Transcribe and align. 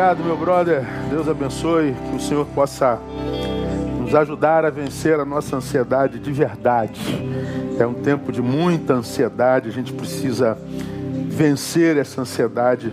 Obrigado, 0.00 0.24
meu 0.24 0.34
brother. 0.34 0.82
Deus 1.10 1.28
abençoe. 1.28 1.92
Que 1.92 2.16
o 2.16 2.20
Senhor 2.20 2.46
possa 2.54 2.98
nos 4.00 4.14
ajudar 4.14 4.64
a 4.64 4.70
vencer 4.70 5.20
a 5.20 5.26
nossa 5.26 5.56
ansiedade 5.56 6.18
de 6.18 6.32
verdade. 6.32 6.98
É 7.78 7.86
um 7.86 7.92
tempo 7.92 8.32
de 8.32 8.40
muita 8.40 8.94
ansiedade. 8.94 9.68
A 9.68 9.70
gente 9.70 9.92
precisa 9.92 10.56
vencer 11.28 11.98
essa 11.98 12.22
ansiedade 12.22 12.88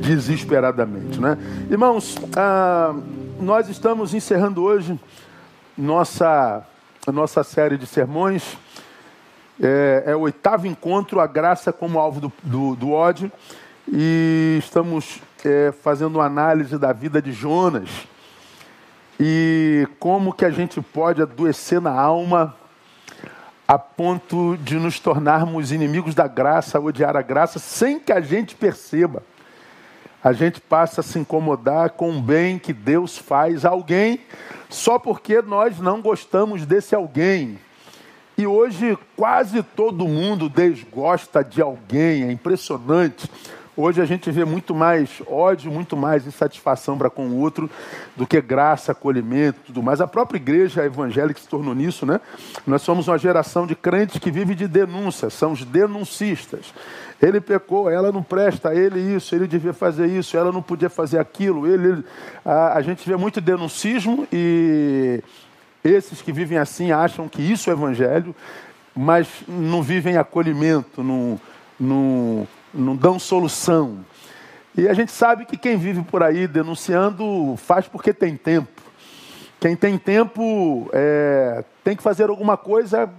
desesperadamente, 0.00 1.20
né? 1.20 1.36
Irmãos, 1.68 2.14
ah, 2.36 2.94
nós 3.40 3.68
estamos 3.68 4.14
encerrando 4.14 4.62
hoje 4.62 5.00
nossa 5.76 6.62
nossa 7.12 7.42
série 7.42 7.76
de 7.76 7.88
sermões. 7.88 8.56
É, 9.60 10.04
é, 10.06 10.14
o 10.14 10.20
oitavo 10.20 10.68
encontro, 10.68 11.18
a 11.18 11.26
graça 11.26 11.72
como 11.72 11.98
alvo 11.98 12.20
do, 12.20 12.32
do, 12.44 12.76
do 12.76 12.92
ódio. 12.92 13.32
E 13.92 14.58
estamos 14.60 15.20
é, 15.44 15.72
fazendo 15.72 16.16
uma 16.16 16.24
análise 16.24 16.76
da 16.78 16.92
vida 16.92 17.20
de 17.20 17.32
Jonas 17.32 17.88
e 19.18 19.86
como 19.98 20.32
que 20.32 20.44
a 20.44 20.50
gente 20.50 20.80
pode 20.80 21.20
adoecer 21.20 21.80
na 21.80 21.92
alma 21.92 22.56
a 23.68 23.78
ponto 23.78 24.56
de 24.56 24.76
nos 24.76 24.98
tornarmos 24.98 25.70
inimigos 25.70 26.14
da 26.14 26.26
graça, 26.26 26.80
odiar 26.80 27.16
a 27.16 27.22
graça, 27.22 27.58
sem 27.58 28.00
que 28.00 28.12
a 28.12 28.20
gente 28.20 28.56
perceba. 28.56 29.22
A 30.24 30.32
gente 30.32 30.60
passa 30.60 31.02
a 31.02 31.04
se 31.04 31.18
incomodar 31.18 31.90
com 31.90 32.10
o 32.16 32.20
bem 32.20 32.58
que 32.58 32.72
Deus 32.72 33.16
faz 33.16 33.64
a 33.64 33.68
alguém, 33.68 34.20
só 34.68 34.98
porque 34.98 35.40
nós 35.40 35.78
não 35.78 36.02
gostamos 36.02 36.66
desse 36.66 36.94
alguém. 36.94 37.58
E 38.36 38.46
hoje 38.46 38.98
quase 39.16 39.62
todo 39.62 40.08
mundo 40.08 40.48
desgosta 40.48 41.44
de 41.44 41.62
alguém, 41.62 42.24
é 42.24 42.32
impressionante. 42.32 43.30
Hoje 43.76 44.02
a 44.02 44.04
gente 44.04 44.30
vê 44.30 44.44
muito 44.44 44.74
mais 44.74 45.22
ódio, 45.26 45.70
muito 45.70 45.96
mais 45.96 46.26
insatisfação 46.26 46.98
para 46.98 47.08
com 47.08 47.28
o 47.28 47.38
outro 47.38 47.70
do 48.16 48.26
que 48.26 48.40
graça, 48.40 48.92
acolhimento, 48.92 49.60
tudo 49.66 49.82
mais. 49.82 50.00
A 50.00 50.08
própria 50.08 50.38
igreja 50.38 50.84
evangélica 50.84 51.40
se 51.40 51.48
tornou 51.48 51.74
nisso, 51.74 52.04
né? 52.04 52.20
Nós 52.66 52.82
somos 52.82 53.06
uma 53.06 53.16
geração 53.16 53.66
de 53.66 53.76
crentes 53.76 54.18
que 54.18 54.30
vive 54.30 54.56
de 54.56 54.66
denúncia, 54.66 55.30
são 55.30 55.52
os 55.52 55.64
denuncistas. 55.64 56.74
Ele 57.22 57.40
pecou, 57.40 57.88
ela 57.88 58.10
não 58.10 58.22
presta, 58.22 58.74
ele 58.74 58.98
isso, 58.98 59.34
ele 59.34 59.46
devia 59.46 59.72
fazer 59.72 60.06
isso, 60.06 60.36
ela 60.36 60.50
não 60.50 60.62
podia 60.62 60.90
fazer 60.90 61.18
aquilo. 61.18 61.66
Ele, 61.66 61.88
ele 61.88 62.04
a, 62.44 62.76
a 62.76 62.82
gente 62.82 63.08
vê 63.08 63.16
muito 63.16 63.40
denuncismo 63.40 64.26
e 64.32 65.22
esses 65.84 66.20
que 66.20 66.32
vivem 66.32 66.58
assim 66.58 66.90
acham 66.90 67.28
que 67.28 67.40
isso 67.40 67.70
é 67.70 67.72
evangelho, 67.72 68.34
mas 68.96 69.28
não 69.46 69.80
vivem 69.80 70.16
acolhimento, 70.16 71.02
não, 71.02 71.40
não 71.78 72.48
não 72.72 72.96
dão 72.96 73.18
solução. 73.18 74.04
E 74.76 74.88
a 74.88 74.94
gente 74.94 75.12
sabe 75.12 75.44
que 75.44 75.56
quem 75.56 75.76
vive 75.76 76.02
por 76.02 76.22
aí 76.22 76.46
denunciando 76.46 77.54
faz 77.56 77.88
porque 77.88 78.12
tem 78.12 78.36
tempo. 78.36 78.80
Quem 79.58 79.76
tem 79.76 79.98
tempo 79.98 80.88
é, 80.92 81.64
tem 81.84 81.96
que 81.96 82.02
fazer 82.02 82.30
alguma 82.30 82.56
coisa 82.56 83.10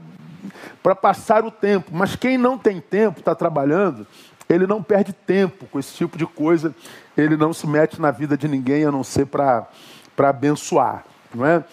para 0.82 0.96
passar 0.96 1.46
o 1.46 1.52
tempo. 1.52 1.92
Mas 1.94 2.16
quem 2.16 2.38
não 2.38 2.58
tem 2.58 2.80
tempo, 2.80 3.20
está 3.20 3.36
trabalhando, 3.36 4.08
ele 4.50 4.66
não 4.66 4.82
perde 4.82 5.14
tempo 5.14 5.66
com 5.68 5.78
esse 5.78 5.94
tipo 5.94 6.18
de 6.18 6.26
coisa. 6.26 6.74
Ele 7.16 7.36
não 7.36 7.54
se 7.54 7.68
mete 7.68 8.02
na 8.02 8.12
vida 8.12 8.38
de 8.38 8.48
ninguém 8.48 8.86
a 8.86 8.92
não 8.92 9.04
ser 9.04 9.28
para 9.28 9.68
abençoar. 10.18 11.04
Não 11.36 11.46
é? 11.46 11.64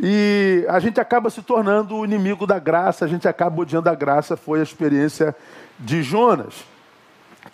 E 0.00 0.64
a 0.68 0.78
gente 0.78 1.00
acaba 1.00 1.28
se 1.28 1.42
tornando 1.42 1.96
o 1.96 2.04
inimigo 2.04 2.46
da 2.46 2.58
graça, 2.58 3.04
a 3.04 3.08
gente 3.08 3.28
acaba 3.28 3.60
odiando 3.60 3.88
a 3.90 3.94
graça. 3.94 4.36
Foi 4.36 4.60
a 4.60 4.62
experiência 4.62 5.34
de 5.78 6.02
Jonas 6.02 6.73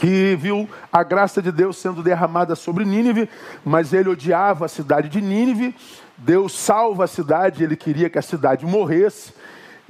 que 0.00 0.34
viu 0.34 0.66
a 0.90 1.02
graça 1.02 1.42
de 1.42 1.52
Deus 1.52 1.76
sendo 1.76 2.02
derramada 2.02 2.56
sobre 2.56 2.86
Nínive, 2.86 3.28
mas 3.62 3.92
ele 3.92 4.08
odiava 4.08 4.64
a 4.64 4.68
cidade 4.68 5.10
de 5.10 5.20
Nínive. 5.20 5.74
Deus 6.16 6.58
salva 6.58 7.04
a 7.04 7.06
cidade, 7.06 7.62
ele 7.62 7.76
queria 7.76 8.08
que 8.08 8.18
a 8.18 8.22
cidade 8.22 8.64
morresse. 8.64 9.34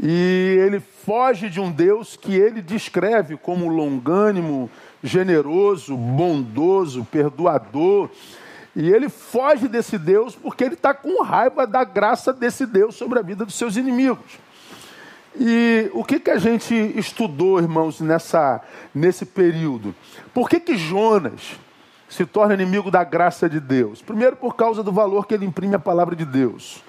E 0.03 0.57
ele 0.67 0.81
foge 0.81 1.49
de 1.49 1.61
um 1.61 1.71
Deus 1.71 2.17
que 2.17 2.35
ele 2.35 2.61
descreve 2.61 3.37
como 3.37 3.69
longânimo, 3.69 4.69
generoso, 5.01 5.97
bondoso, 5.97 7.05
perdoador. 7.05 8.11
E 8.75 8.91
ele 8.91 9.09
foge 9.09 9.69
desse 9.69 9.97
Deus 9.97 10.35
porque 10.35 10.65
ele 10.65 10.75
está 10.75 10.93
com 10.93 11.23
raiva 11.23 11.69
da 11.69 11.85
graça 11.85 12.33
desse 12.33 12.67
Deus 12.67 12.97
sobre 12.97 13.21
a 13.21 13.23
vida 13.23 13.45
dos 13.45 13.55
seus 13.55 13.77
inimigos. 13.77 14.41
E 15.39 15.91
o 15.95 16.05
que, 16.05 16.19
que 16.19 16.31
a 16.31 16.39
gente 16.39 16.75
estudou, 16.97 17.61
irmãos, 17.61 18.01
nessa, 18.01 18.61
nesse 18.95 19.25
período? 19.25 19.95
Por 20.35 20.49
que, 20.49 20.59
que 20.59 20.77
Jonas 20.77 21.59
se 22.09 22.27
torna 22.27 22.55
inimigo 22.55 22.91
da 22.91 23.05
graça 23.05 23.49
de 23.49 23.61
Deus? 23.61 24.03
Primeiro, 24.03 24.37
por 24.37 24.57
causa 24.57 24.83
do 24.83 24.91
valor 24.91 25.27
que 25.27 25.35
ele 25.35 25.47
imprime 25.47 25.77
à 25.77 25.79
palavra 25.79 26.17
de 26.17 26.25
Deus. 26.25 26.83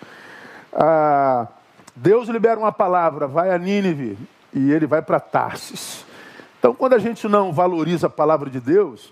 Ah, 0.74 1.48
Deus 1.96 2.28
libera 2.30 2.60
uma 2.60 2.72
palavra, 2.72 3.28
vai 3.28 3.52
a 3.52 3.58
Nínive, 3.58 4.18
e 4.54 4.72
ele 4.72 4.88
vai 4.88 5.02
para 5.02 5.20
Tarsis. 5.20 6.06
Então, 6.58 6.74
quando 6.74 6.94
a 6.94 7.00
gente 7.00 7.28
não 7.28 7.52
valoriza 7.52 8.08
a 8.08 8.10
palavra 8.10 8.50
de 8.50 8.60
Deus, 8.60 9.12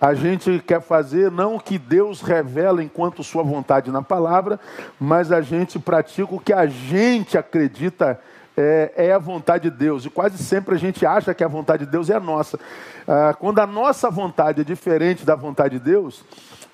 a 0.00 0.14
gente 0.14 0.62
quer 0.66 0.82
fazer 0.82 1.30
não 1.30 1.56
o 1.56 1.60
que 1.60 1.78
Deus 1.78 2.20
revela 2.20 2.82
enquanto 2.82 3.22
sua 3.22 3.42
vontade 3.42 3.90
na 3.90 4.02
palavra, 4.02 4.60
mas 4.98 5.32
a 5.32 5.40
gente 5.40 5.78
pratica 5.78 6.34
o 6.34 6.40
que 6.40 6.52
a 6.52 6.66
gente 6.66 7.38
acredita 7.38 8.20
é, 8.56 8.92
é, 8.96 9.12
a 9.12 9.18
vontade 9.18 9.70
de 9.70 9.76
Deus. 9.76 10.04
E 10.04 10.10
quase 10.10 10.38
sempre 10.38 10.74
a 10.74 10.78
gente 10.78 11.04
acha 11.04 11.34
que 11.34 11.44
a 11.44 11.48
vontade 11.48 11.84
de 11.84 11.90
Deus 11.90 12.10
é 12.10 12.14
a 12.14 12.20
nossa. 12.20 12.58
Ah, 13.06 13.34
quando 13.38 13.58
a 13.58 13.66
nossa 13.66 14.10
vontade 14.10 14.60
é 14.60 14.64
diferente 14.64 15.24
da 15.24 15.34
vontade 15.34 15.78
de 15.78 15.84
Deus, 15.84 16.24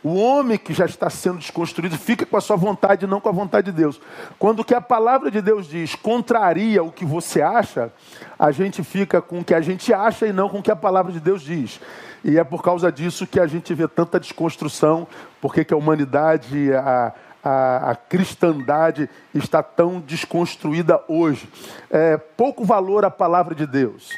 o 0.02 0.14
homem 0.14 0.56
que 0.56 0.72
já 0.72 0.86
está 0.86 1.10
sendo 1.10 1.38
desconstruído 1.38 1.96
fica 1.96 2.24
com 2.24 2.36
a 2.36 2.40
sua 2.40 2.56
vontade, 2.56 3.06
não 3.06 3.20
com 3.20 3.28
a 3.28 3.32
vontade 3.32 3.70
de 3.70 3.76
Deus. 3.76 4.00
Quando 4.38 4.60
o 4.60 4.64
que 4.64 4.74
a 4.74 4.80
palavra 4.80 5.30
de 5.30 5.42
Deus 5.42 5.68
diz 5.68 5.94
contraria 5.94 6.82
o 6.82 6.90
que 6.90 7.04
você 7.04 7.42
acha, 7.42 7.92
a 8.38 8.50
gente 8.50 8.82
fica 8.82 9.20
com 9.20 9.40
o 9.40 9.44
que 9.44 9.54
a 9.54 9.60
gente 9.60 9.92
acha 9.92 10.26
e 10.26 10.32
não 10.32 10.48
com 10.48 10.58
o 10.58 10.62
que 10.62 10.70
a 10.70 10.76
palavra 10.76 11.12
de 11.12 11.20
Deus 11.20 11.42
diz. 11.42 11.80
E 12.24 12.38
é 12.38 12.44
por 12.44 12.62
causa 12.62 12.92
disso 12.92 13.26
que 13.26 13.40
a 13.40 13.46
gente 13.46 13.72
vê 13.74 13.88
tanta 13.88 14.20
desconstrução, 14.20 15.06
porque 15.40 15.64
que 15.64 15.72
a 15.72 15.76
humanidade, 15.76 16.72
a, 16.72 17.12
a, 17.42 17.90
a 17.90 17.94
cristandade 17.94 19.08
está 19.34 19.62
tão 19.62 20.00
desconstruída 20.00 21.02
hoje. 21.08 21.48
É, 21.90 22.16
pouco 22.16 22.64
valor 22.64 23.04
à 23.04 23.10
palavra 23.10 23.54
de 23.54 23.66
Deus. 23.66 24.10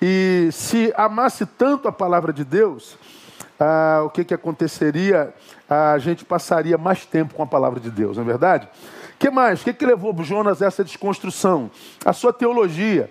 E 0.00 0.48
se 0.52 0.92
amasse 0.96 1.46
tanto 1.46 1.88
a 1.88 1.92
palavra 1.92 2.32
de 2.32 2.44
Deus, 2.44 2.98
ah, 3.58 4.02
o 4.04 4.10
que, 4.10 4.24
que 4.24 4.34
aconteceria? 4.34 5.34
a 5.68 5.98
gente 5.98 6.24
passaria 6.24 6.78
mais 6.78 7.04
tempo 7.04 7.34
com 7.34 7.42
a 7.42 7.46
palavra 7.46 7.80
de 7.80 7.90
Deus, 7.90 8.16
não 8.16 8.22
é 8.22 8.26
verdade? 8.26 8.68
Que 9.18 9.30
mais? 9.30 9.60
O 9.60 9.64
que, 9.64 9.72
que 9.72 9.84
levou 9.84 10.14
Jonas 10.22 10.62
a 10.62 10.66
essa 10.66 10.84
desconstrução? 10.84 11.70
A 12.04 12.12
sua 12.12 12.32
teologia. 12.32 13.10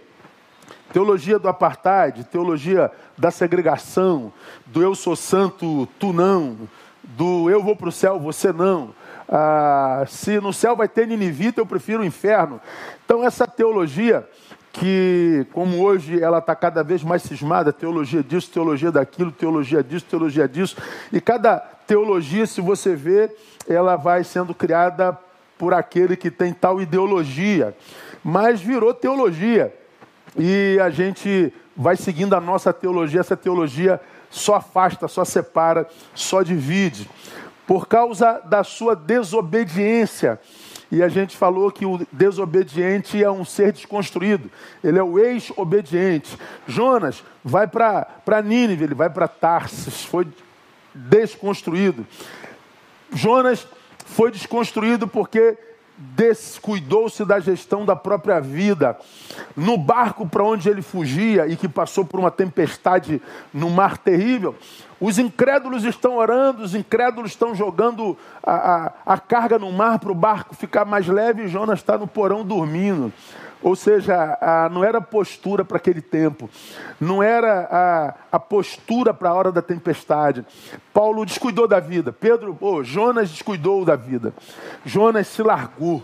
Teologia 0.94 1.38
do 1.38 1.50
apartheid, 1.50 2.24
teologia 2.26 2.90
da 3.18 3.30
segregação, 3.30 4.32
do 4.68 4.82
eu 4.82 4.96
sou 4.96 5.16
santo, 5.16 5.86
tu 6.00 6.14
não, 6.14 6.58
do 7.04 7.50
eu 7.50 7.62
vou 7.62 7.76
para 7.76 7.90
o 7.90 7.92
céu, 7.92 8.20
você 8.20 8.54
não 8.54 8.94
ah, 9.28 10.04
se 10.08 10.40
no 10.40 10.54
céu 10.54 10.76
vai 10.76 10.88
ter 10.88 11.08
ninivita, 11.08 11.60
eu 11.60 11.66
prefiro 11.66 12.02
o 12.02 12.06
inferno. 12.06 12.62
Então, 13.04 13.24
essa 13.24 13.48
teologia, 13.48 14.28
que 14.72 15.48
como 15.54 15.82
hoje 15.82 16.22
ela 16.22 16.40
está 16.40 16.56
cada 16.56 16.84
vez 16.84 17.04
mais 17.04 17.24
cismada, 17.24 17.74
teologia 17.74 18.22
disso, 18.22 18.52
teologia 18.52 18.92
daquilo, 18.92 19.32
teologia 19.32 19.84
disso, 19.84 20.06
teologia 20.10 20.48
disso, 20.48 20.78
e 21.12 21.20
cada 21.20 21.58
teologia, 21.58 22.46
se 22.46 22.62
você 22.62 22.96
vê, 22.96 23.34
ela 23.68 23.96
vai 23.96 24.24
sendo 24.24 24.54
criada 24.54 25.18
por 25.58 25.74
aquele 25.74 26.16
que 26.16 26.30
tem 26.30 26.54
tal 26.54 26.82
ideologia, 26.82 27.76
mas 28.24 28.62
virou 28.62 28.94
teologia. 28.94 29.74
E 30.38 30.78
a 30.84 30.90
gente 30.90 31.54
vai 31.76 31.96
seguindo 31.96 32.36
a 32.36 32.42
nossa 32.42 32.74
teologia, 32.74 33.22
essa 33.22 33.38
teologia 33.38 34.02
só 34.30 34.56
afasta, 34.56 35.08
só 35.08 35.24
separa, 35.24 35.88
só 36.14 36.44
divide 36.44 37.10
por 37.68 37.88
causa 37.88 38.40
da 38.46 38.64
sua 38.64 38.96
desobediência. 38.96 40.40
E 40.92 41.02
a 41.02 41.10
gente 41.10 41.36
falou 41.36 41.72
que 41.72 41.86
o 41.86 42.06
desobediente 42.12 43.22
é 43.24 43.30
um 43.30 43.44
ser 43.44 43.72
desconstruído, 43.72 44.52
ele 44.84 45.00
é 45.00 45.04
o 45.04 45.18
ex-obediente. 45.20 46.38
Jonas 46.68 47.24
vai 47.44 47.68
para 47.68 48.42
Nínive, 48.44 48.84
ele 48.84 48.96
vai 48.96 49.10
para 49.10 49.28
Tarsis, 49.28 50.06
foi 50.06 50.28
desconstruído. 50.94 52.06
Jonas 53.12 53.68
foi 54.06 54.32
desconstruído 54.32 55.08
porque 55.08 55.58
descuidou-se 55.98 57.24
da 57.24 57.40
gestão 57.40 57.86
da 57.86 57.96
própria 57.96 58.40
vida. 58.40 58.98
No 59.56 59.78
barco 59.78 60.28
para 60.28 60.44
onde 60.44 60.70
ele 60.70 60.82
fugia 60.82 61.48
e 61.48 61.56
que 61.56 61.68
passou 61.68 62.06
por 62.06 62.20
uma 62.20 62.32
tempestade 62.32 63.22
no 63.54 63.70
mar 63.70 63.98
terrível, 63.98 64.56
os 65.00 65.18
incrédulos 65.20 65.84
estão 65.84 66.18
orando, 66.18 66.64
os 66.64 66.76
incrédulos 66.76 67.32
estão 67.32 67.54
jogando 67.54 68.18
a, 68.44 68.54
a, 68.54 68.94
a 69.14 69.18
carga 69.18 69.60
no 69.60 69.72
mar 69.72 70.00
para 70.00 70.12
o 70.12 70.16
barco 70.16 70.56
ficar 70.56 70.86
mais 70.86 71.08
leve 71.08 71.44
e 71.44 71.48
Jonas 71.48 71.80
está 71.80 71.98
no 71.98 72.08
porão 72.08 72.44
dormindo. 72.46 73.12
Ou 73.66 73.76
seja, 73.76 74.38
a, 74.40 74.70
não 74.70 74.84
era 74.84 75.02
postura 75.02 75.66
para 75.66 75.78
aquele 75.78 76.00
tempo, 76.00 76.48
não 77.02 77.24
era 77.24 77.68
a, 77.72 78.36
a 78.36 78.40
postura 78.40 79.12
para 79.12 79.32
a 79.32 79.34
hora 79.34 79.52
da 79.52 79.60
tempestade. 79.60 80.46
Paulo 80.94 81.26
descuidou 81.26 81.68
da 81.68 81.80
vida, 81.80 82.14
Pedro, 82.14 82.56
oh, 82.62 82.84
Jonas 82.84 83.32
descuidou 83.32 83.84
da 83.84 83.96
vida, 83.96 84.36
Jonas 84.86 85.26
se 85.26 85.42
largou 85.42 86.04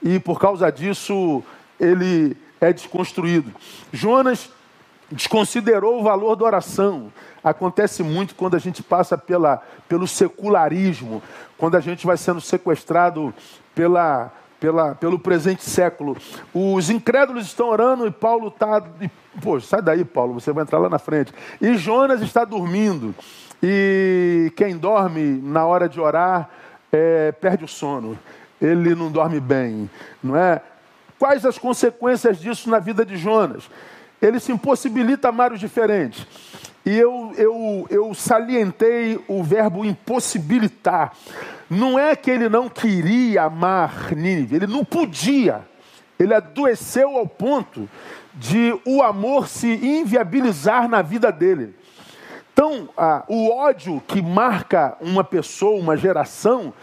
e 0.00 0.20
por 0.20 0.38
causa 0.38 0.70
disso 0.70 1.42
ele 1.80 2.36
é 2.60 2.72
desconstruído. 2.72 3.52
Jonas 3.92 4.48
desconsiderou 5.10 5.98
o 5.98 6.04
valor 6.04 6.36
da 6.36 6.44
oração. 6.44 7.12
Acontece 7.42 8.04
muito 8.04 8.36
quando 8.36 8.54
a 8.54 8.60
gente 8.60 8.84
passa 8.84 9.18
pela, 9.18 9.60
pelo 9.88 10.06
secularismo, 10.06 11.20
quando 11.58 11.76
a 11.76 11.80
gente 11.80 12.06
vai 12.06 12.16
sendo 12.16 12.40
sequestrado 12.40 13.34
pela, 13.74 14.32
pela, 14.60 14.94
pelo 14.94 15.18
presente 15.18 15.64
século. 15.64 16.16
Os 16.54 16.90
incrédulos 16.90 17.46
estão 17.46 17.68
orando 17.68 18.06
e 18.06 18.10
Paulo 18.10 18.48
está. 18.48 18.82
Pô, 19.42 19.58
sai 19.58 19.80
daí, 19.80 20.04
Paulo, 20.04 20.34
você 20.34 20.52
vai 20.52 20.62
entrar 20.62 20.78
lá 20.78 20.88
na 20.88 20.98
frente. 20.98 21.32
E 21.60 21.74
Jonas 21.76 22.20
está 22.20 22.44
dormindo. 22.44 23.14
E 23.62 24.52
quem 24.56 24.76
dorme 24.76 25.40
na 25.42 25.66
hora 25.66 25.88
de 25.88 26.00
orar 26.00 26.50
é, 26.92 27.32
perde 27.32 27.64
o 27.64 27.68
sono. 27.68 28.18
Ele 28.60 28.94
não 28.94 29.10
dorme 29.10 29.40
bem, 29.40 29.88
não 30.22 30.36
é? 30.36 30.60
Quais 31.18 31.44
as 31.44 31.58
consequências 31.58 32.38
disso 32.38 32.70
na 32.70 32.78
vida 32.78 33.04
de 33.04 33.16
Jonas? 33.16 33.70
Ele 34.20 34.38
se 34.38 34.52
impossibilita 34.52 35.28
amar 35.28 35.52
os 35.52 35.60
diferentes. 35.60 36.26
E 36.84 36.96
eu, 36.96 37.32
eu, 37.36 37.86
eu 37.90 38.14
salientei 38.14 39.22
o 39.28 39.42
verbo 39.42 39.84
impossibilitar. 39.84 41.12
Não 41.70 41.96
é 41.96 42.16
que 42.16 42.28
ele 42.28 42.48
não 42.48 42.68
queria 42.68 43.44
amar 43.44 44.12
Nínive, 44.12 44.56
ele 44.56 44.66
não 44.66 44.84
podia. 44.84 45.62
Ele 46.18 46.34
adoeceu 46.34 47.16
ao 47.16 47.26
ponto 47.26 47.88
de 48.34 48.76
o 48.84 49.02
amor 49.02 49.48
se 49.48 49.68
inviabilizar 49.68 50.88
na 50.88 51.00
vida 51.00 51.30
dele. 51.30 51.74
Então, 52.52 52.88
ah, 52.96 53.22
o 53.28 53.50
ódio 53.50 54.02
que 54.06 54.20
marca 54.20 54.96
uma 55.00 55.22
pessoa, 55.22 55.80
uma 55.80 55.96
geração, 55.96 56.74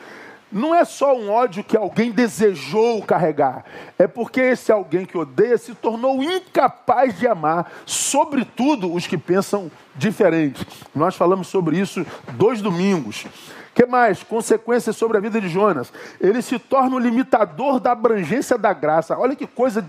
não 0.51 0.74
é 0.74 0.86
só 0.86 1.16
um 1.16 1.30
ódio 1.30 1.63
que 1.63 1.75
alguém 1.75 2.10
desejou 2.10 3.04
carregar, 3.04 3.66
é 4.00 4.07
porque 4.07 4.39
esse 4.39 4.72
alguém 4.72 5.06
que 5.06 5.18
odeia 5.18 5.57
se 5.57 5.75
tornou 5.75 6.24
incapaz 6.24 7.19
de 7.19 7.28
amar, 7.28 7.69
sobretudo 7.86 8.92
os 8.94 9.06
que 9.06 9.18
pensam 9.18 9.69
diferente. 9.94 10.66
Nós 10.95 11.16
falamos 11.16 11.48
sobre 11.48 11.78
isso 11.78 12.06
dois 12.34 12.62
domingos. 12.62 13.25
Que 13.77 13.85
mais? 13.85 14.24
Consequências 14.24 14.95
sobre 14.95 15.18
a 15.18 15.21
vida 15.21 15.39
de 15.39 15.47
Jonas. 15.47 15.94
Ele 16.19 16.41
se 16.41 16.57
torna 16.57 16.95
o 16.95 17.00
limitador 17.00 17.79
da 17.79 17.91
abrangência 17.91 18.57
da 18.57 18.74
graça. 18.74 19.15
Olha 19.15 19.35
que 19.35 19.45
coisa 19.45 19.88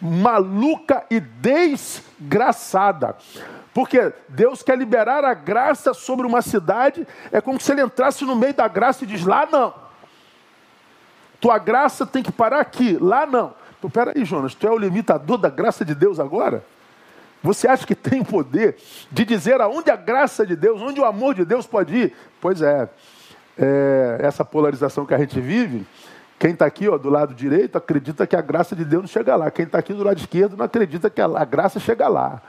maluca 0.00 1.04
e 1.08 1.20
desgraçada. 1.20 3.14
Porque 3.72 4.12
Deus 4.28 4.60
quer 4.60 4.76
liberar 4.76 5.24
a 5.24 5.34
graça 5.34 5.94
sobre 5.94 6.26
uma 6.26 6.42
cidade, 6.42 7.06
é 7.30 7.40
como 7.40 7.60
se 7.60 7.70
ele 7.70 7.80
entrasse 7.82 8.24
no 8.24 8.34
meio 8.34 8.54
da 8.54 8.66
graça 8.66 9.04
e 9.04 9.06
diz: 9.06 9.24
lá 9.24 9.46
não. 9.46 9.72
Tua 11.40 11.58
graça 11.58 12.04
tem 12.04 12.24
que 12.24 12.32
parar 12.32 12.58
aqui, 12.58 12.98
lá 13.00 13.24
não. 13.24 13.54
Então, 13.78 13.88
peraí, 13.88 14.24
Jonas, 14.24 14.52
tu 14.52 14.66
é 14.66 14.70
o 14.72 14.76
limitador 14.76 15.38
da 15.38 15.48
graça 15.48 15.84
de 15.84 15.94
Deus 15.94 16.18
agora? 16.18 16.64
Você 17.40 17.68
acha 17.68 17.86
que 17.86 17.94
tem 17.94 18.24
poder 18.24 18.76
de 19.12 19.24
dizer 19.24 19.60
aonde 19.60 19.92
a 19.92 19.96
graça 19.96 20.44
de 20.44 20.56
Deus, 20.56 20.82
onde 20.82 21.00
o 21.00 21.04
amor 21.04 21.34
de 21.36 21.44
Deus 21.44 21.68
pode 21.68 21.96
ir? 21.96 22.16
Pois 22.40 22.60
é, 22.62 22.88
é 23.58 24.18
essa 24.20 24.44
polarização 24.44 25.04
que 25.04 25.14
a 25.14 25.18
gente 25.18 25.40
vive, 25.40 25.86
quem 26.38 26.52
está 26.52 26.66
aqui 26.66 26.88
ó, 26.88 26.96
do 26.96 27.10
lado 27.10 27.34
direito 27.34 27.76
acredita 27.76 28.26
que 28.26 28.36
a 28.36 28.40
graça 28.40 28.76
de 28.76 28.84
Deus 28.84 29.02
não 29.02 29.08
chega 29.08 29.34
lá. 29.34 29.50
Quem 29.50 29.64
está 29.64 29.78
aqui 29.78 29.92
do 29.92 30.04
lado 30.04 30.18
esquerdo 30.18 30.56
não 30.56 30.64
acredita 30.64 31.10
que 31.10 31.20
a, 31.20 31.24
a, 31.24 31.44
graça 31.44 31.80
chega 31.80 32.06
lá. 32.06 32.40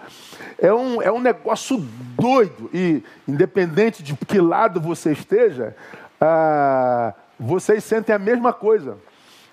É 0.60 0.72
um, 0.72 1.02
é 1.02 1.12
um 1.12 1.20
negócio 1.20 1.78
doido. 2.16 2.70
E 2.72 3.04
independente 3.28 4.04
de 4.04 4.16
que 4.16 4.40
lado 4.40 4.80
você 4.80 5.12
esteja, 5.12 5.76
ah, 6.22 7.14
vocês 7.40 7.84
sentem 7.84 8.14
a 8.14 8.20
mesma 8.20 8.54
coisa. 8.54 8.98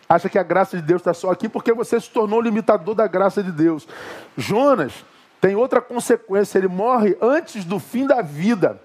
Acha 0.06 0.28
que 0.28 0.38
a 0.38 0.42
graça 0.42 0.76
de 0.76 0.82
Deus 0.82 1.00
está 1.00 1.14
só 1.14 1.30
aqui 1.30 1.48
porque 1.48 1.72
você 1.72 1.98
se 1.98 2.10
tornou 2.10 2.40
limitador 2.40 2.94
da 2.94 3.06
graça 3.06 3.42
de 3.42 3.50
Deus. 3.50 3.88
Jonas 4.36 4.92
tem 5.40 5.56
outra 5.56 5.80
consequência, 5.80 6.58
ele 6.58 6.68
morre 6.68 7.16
antes 7.22 7.64
do 7.64 7.78
fim 7.78 8.06
da 8.06 8.20
vida. 8.20 8.78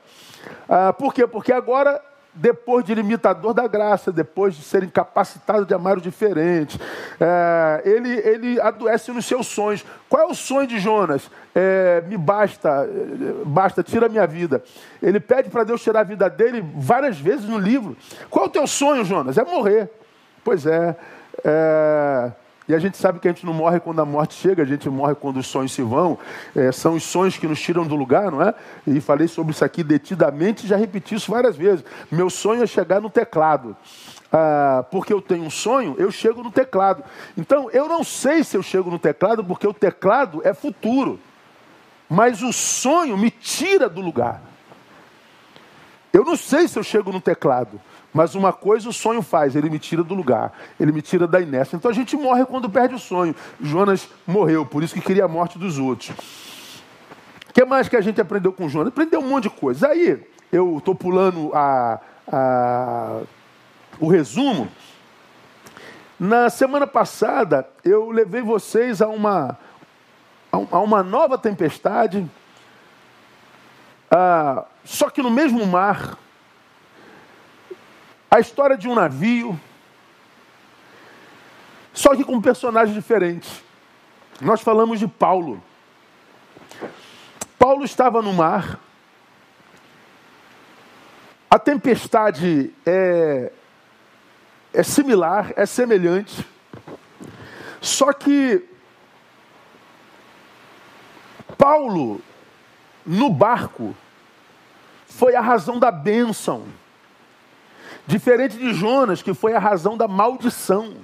Ah, 0.70 0.94
por 0.94 1.14
quê? 1.14 1.28
Porque 1.28 1.52
agora 1.52 2.02
depois 2.34 2.86
de 2.86 2.96
limitador 2.96 3.54
da 3.54 3.68
graça, 3.68 4.12
depois 4.12 4.56
de 4.56 4.64
ser 4.64 4.84
incapacitado 4.84 5.66
de 5.66 5.74
amar 5.74 5.98
o 5.98 6.02
diferente, 6.02 6.80
é, 7.20 7.82
ele, 7.84 8.10
ele 8.10 8.62
adoece 8.62 9.12
nos 9.12 9.26
seus 9.26 9.48
sonhos. 9.48 9.86
Qual 10.10 10.24
é 10.24 10.26
o 10.26 10.34
sonho 10.34 10.68
de 10.68 10.80
Jonas? 10.80 11.30
É, 11.54 12.02
me 12.08 12.18
basta, 12.18 12.90
basta, 13.46 13.84
tira 13.84 14.08
minha 14.08 14.26
vida. 14.26 14.64
Ele 15.02 15.20
pede 15.20 15.50
para 15.50 15.64
Deus 15.64 15.82
tirar 15.82 16.02
a 16.02 16.04
vida 16.04 16.30
dele 16.30 16.64
várias 16.76 17.20
vezes 17.20 17.46
no 17.46 17.58
livro. 17.58 17.98
Qual 18.30 18.46
é 18.46 18.48
o 18.48 18.52
teu 18.52 18.66
sonho, 18.66 19.04
Jonas? 19.04 19.38
É 19.38 19.44
morrer. 19.44 19.90
Pois 20.44 20.66
é, 20.66 20.96
é 21.44 22.32
e 22.68 22.76
a 22.76 22.80
gente 22.80 22.98
sabe 22.98 23.20
que 23.20 23.28
a 23.28 23.32
gente 23.32 23.46
não 23.46 23.54
morre 23.54 23.80
quando 23.80 24.02
a 24.02 24.06
morte 24.06 24.36
chega, 24.36 24.64
a 24.64 24.66
gente 24.66 24.90
morre 24.90 25.16
quando 25.16 25.38
os 25.38 25.48
sonhos 25.48 25.72
se 25.72 25.82
vão. 25.82 26.18
É, 26.56 26.72
são 26.72 26.96
os 26.96 27.04
sonhos 27.04 27.38
que 27.38 27.48
nos 27.48 27.60
tiram 27.60 27.86
do 27.86 27.96
lugar, 27.96 28.32
não 28.32 28.42
é? 28.42 28.54
E 28.86 29.02
falei 29.02 29.28
sobre 29.28 29.52
isso 29.52 29.66
aqui 29.66 29.84
detidamente 29.84 30.68
já 30.68 30.78
repeti 30.78 31.16
isso 31.16 31.32
várias 31.32 31.56
vezes. 31.56 31.84
Meu 32.12 32.30
sonho 32.30 32.64
é 32.64 32.68
chegar 32.68 33.02
no 33.02 33.10
teclado. 33.10 33.76
Ah, 34.32 34.86
porque 34.90 35.12
eu 35.12 35.22
tenho 35.22 35.44
um 35.44 35.50
sonho, 35.50 35.96
eu 35.98 36.12
chego 36.12 36.42
no 36.42 36.52
teclado. 36.52 37.04
Então, 37.38 37.70
eu 37.72 37.90
não 37.90 38.04
sei 38.04 38.44
se 38.44 38.56
eu 38.56 38.64
chego 38.64 38.90
no 38.90 38.98
teclado, 38.98 39.44
porque 39.44 39.68
o 39.68 39.74
teclado 39.74 40.42
é 40.46 40.54
futuro. 40.54 41.20
Mas 42.08 42.42
o 42.42 42.54
sonho 42.54 43.18
me 43.18 43.30
tira 43.30 43.90
do 43.90 44.00
lugar. 44.00 44.42
Eu 46.14 46.24
não 46.24 46.36
sei 46.36 46.68
se 46.68 46.78
eu 46.78 46.84
chego 46.84 47.12
no 47.12 47.20
teclado. 47.20 47.82
Mas 48.14 48.36
uma 48.36 48.52
coisa 48.52 48.90
o 48.90 48.94
sonho 48.94 49.22
faz, 49.22 49.56
ele 49.56 49.70
me 49.70 49.80
tira 49.80 50.04
do 50.04 50.14
lugar, 50.14 50.52
ele 50.80 50.92
me 50.92 51.02
tira 51.02 51.26
da 51.26 51.40
inércia. 51.40 51.78
Então 51.78 51.90
a 51.90 51.94
gente 51.94 52.16
morre 52.18 52.46
quando 52.46 52.70
perde 52.70 52.96
o 52.96 53.00
sonho. 53.00 53.34
Jonas 53.60 54.10
morreu, 54.28 54.66
por 54.66 54.84
isso 54.84 54.94
que 54.94 55.02
queria 55.02 55.26
a 55.26 55.28
morte 55.28 55.58
dos 55.58 55.78
outros. 55.80 56.10
O 57.50 57.54
que 57.54 57.64
mais 57.66 57.88
que 57.88 57.96
a 57.96 58.02
gente 58.02 58.20
aprendeu 58.20 58.52
com 58.52 58.68
Jonas? 58.68 58.90
Aprendeu 58.90 59.20
um 59.22 59.30
monte 59.30 59.44
de 59.44 59.50
coisa. 59.50 59.88
Aí, 59.88 60.22
eu 60.52 60.78
estou 60.78 60.94
pulando 60.94 61.52
a, 61.54 62.00
a, 62.32 63.22
o 64.00 64.08
resumo. 64.08 64.70
Na 66.20 66.50
semana 66.50 66.86
passada, 66.86 67.68
eu 67.84 68.12
levei 68.12 68.42
vocês 68.42 69.02
a 69.02 69.08
uma, 69.08 69.58
a 70.52 70.80
uma 70.80 71.02
nova 71.02 71.38
tempestade, 71.38 72.30
ah, 74.10 74.66
só 74.84 75.10
que 75.10 75.22
no 75.22 75.32
mesmo 75.32 75.66
mar. 75.66 76.18
A 78.34 78.40
história 78.40 78.78
de 78.78 78.88
um 78.88 78.96
navio, 78.96 79.60
só 81.94 82.16
que 82.16 82.24
com 82.24 82.36
um 82.36 82.42
personagem 82.42 82.94
diferente. 82.94 83.62
Nós 84.40 84.62
falamos 84.62 85.00
de 85.00 85.08
Paulo. 85.08 85.62
Paulo 87.60 87.84
estava 87.84 88.22
no 88.22 88.32
mar. 88.32 88.80
A 91.50 91.60
tempestade 91.60 92.74
é, 92.86 93.52
é 94.74 94.82
similar, 94.82 95.52
é 95.58 95.66
semelhante. 95.66 96.48
Só 97.82 98.14
que 98.14 98.66
Paulo, 101.58 102.22
no 103.06 103.30
barco, 103.30 103.94
foi 105.06 105.36
a 105.36 105.42
razão 105.42 105.78
da 105.78 105.92
bênção. 105.92 106.66
Diferente 108.12 108.58
de 108.58 108.74
Jonas, 108.74 109.22
que 109.24 109.34
foi 109.34 109.54
a 109.54 109.60
razão 109.60 109.96
da 109.96 110.06
maldição. 110.06 110.96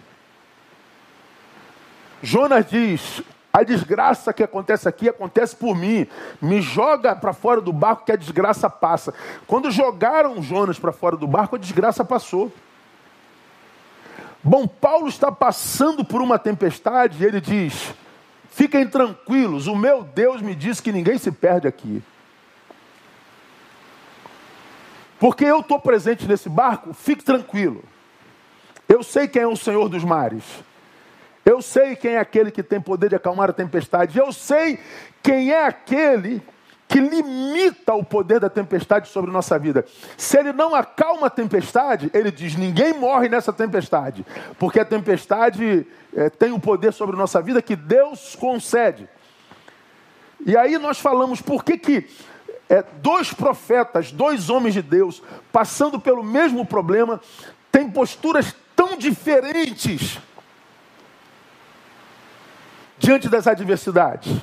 Jonas 2.22 2.66
diz: 2.70 3.22
a 3.54 3.64
desgraça 3.64 4.34
que 4.34 4.44
acontece 4.44 4.90
aqui 4.90 5.08
acontece 5.08 5.56
por 5.56 5.74
mim. 5.74 6.06
Me 6.42 6.62
joga 6.62 7.16
para 7.16 7.32
fora 7.32 7.62
do 7.62 7.72
barco 7.72 8.04
que 8.04 8.12
a 8.12 8.18
desgraça 8.18 8.70
passa. 8.70 9.14
Quando 9.48 9.72
jogaram 9.72 10.44
Jonas 10.44 10.78
para 10.78 10.92
fora 10.92 11.16
do 11.16 11.26
barco, 11.26 11.56
a 11.56 11.60
desgraça 11.60 12.04
passou. 12.04 12.52
Bom, 14.44 14.68
Paulo 14.68 15.08
está 15.08 15.32
passando 15.32 16.04
por 16.04 16.22
uma 16.22 16.38
tempestade 16.38 17.24
e 17.24 17.26
ele 17.26 17.40
diz: 17.40 17.94
Fiquem 18.50 18.86
tranquilos, 18.86 19.66
o 19.66 19.78
meu 19.78 20.04
Deus 20.04 20.42
me 20.42 20.54
diz 20.54 20.82
que 20.82 20.92
ninguém 20.92 21.18
se 21.18 21.32
perde 21.32 21.70
aqui. 21.70 22.04
Porque 25.20 25.46
eu 25.46 25.60
estou 25.60 25.80
presente 25.80 26.28
nesse 26.28 26.50
barco, 26.50 26.94
fique 26.94 27.24
tranquilo. 27.24 27.84
Eu 28.88 29.04
sei 29.04 29.28
quem 29.28 29.42
é 29.42 29.48
o 29.48 29.56
Senhor 29.56 29.90
dos 29.90 30.04
mares. 30.04 30.44
Eu 31.44 31.62
sei 31.62 31.96
quem 31.96 32.16
é 32.16 32.20
aquele 32.20 32.52
que 32.52 32.62
tem 32.62 32.80
poder 32.80 33.10
de 33.10 33.16
acalmar 33.16 33.50
a 33.50 33.54
tempestade. 33.54 34.18
Eu 34.18 34.32
sei 34.32 34.80
quem 35.24 35.52
é 35.52 35.66
aquele 35.66 36.42
que 36.88 37.00
limita 37.00 37.94
o 37.94 38.04
poder 38.04 38.40
da 38.40 38.50
tempestade 38.50 39.10
sobre 39.10 39.30
nossa 39.30 39.60
vida. 39.60 39.86
Se 40.16 40.38
ele 40.38 40.54
não 40.54 40.74
acalma 40.74 41.28
a 41.28 41.30
tempestade, 41.30 42.10
ele 42.14 42.32
diz: 42.32 42.56
ninguém 42.56 42.94
morre 42.94 43.28
nessa 43.28 43.52
tempestade, 43.52 44.26
porque 44.58 44.80
a 44.80 44.86
tempestade 44.86 45.86
é, 46.16 46.30
tem 46.30 46.52
o 46.52 46.56
um 46.56 46.60
poder 46.60 46.94
sobre 46.94 47.16
nossa 47.16 47.42
vida 47.42 47.62
que 47.62 47.76
Deus 47.76 48.36
concede. 48.36 49.08
E 50.46 50.56
aí 50.56 50.78
nós 50.78 51.00
falamos 51.00 51.42
por 51.42 51.64
que, 51.64 51.78
que 51.78 52.08
é, 52.70 52.84
dois 53.02 53.34
profetas, 53.34 54.12
dois 54.12 54.50
homens 54.50 54.74
de 54.74 54.82
Deus, 54.82 55.24
passando 55.52 56.00
pelo 56.00 56.24
mesmo 56.24 56.66
problema, 56.66 57.22
têm 57.72 57.90
posturas 57.90 58.56
tão 58.76 58.98
diferentes 58.98 60.20
diante 63.00 63.30
das 63.30 63.48
adversidades. 63.48 64.36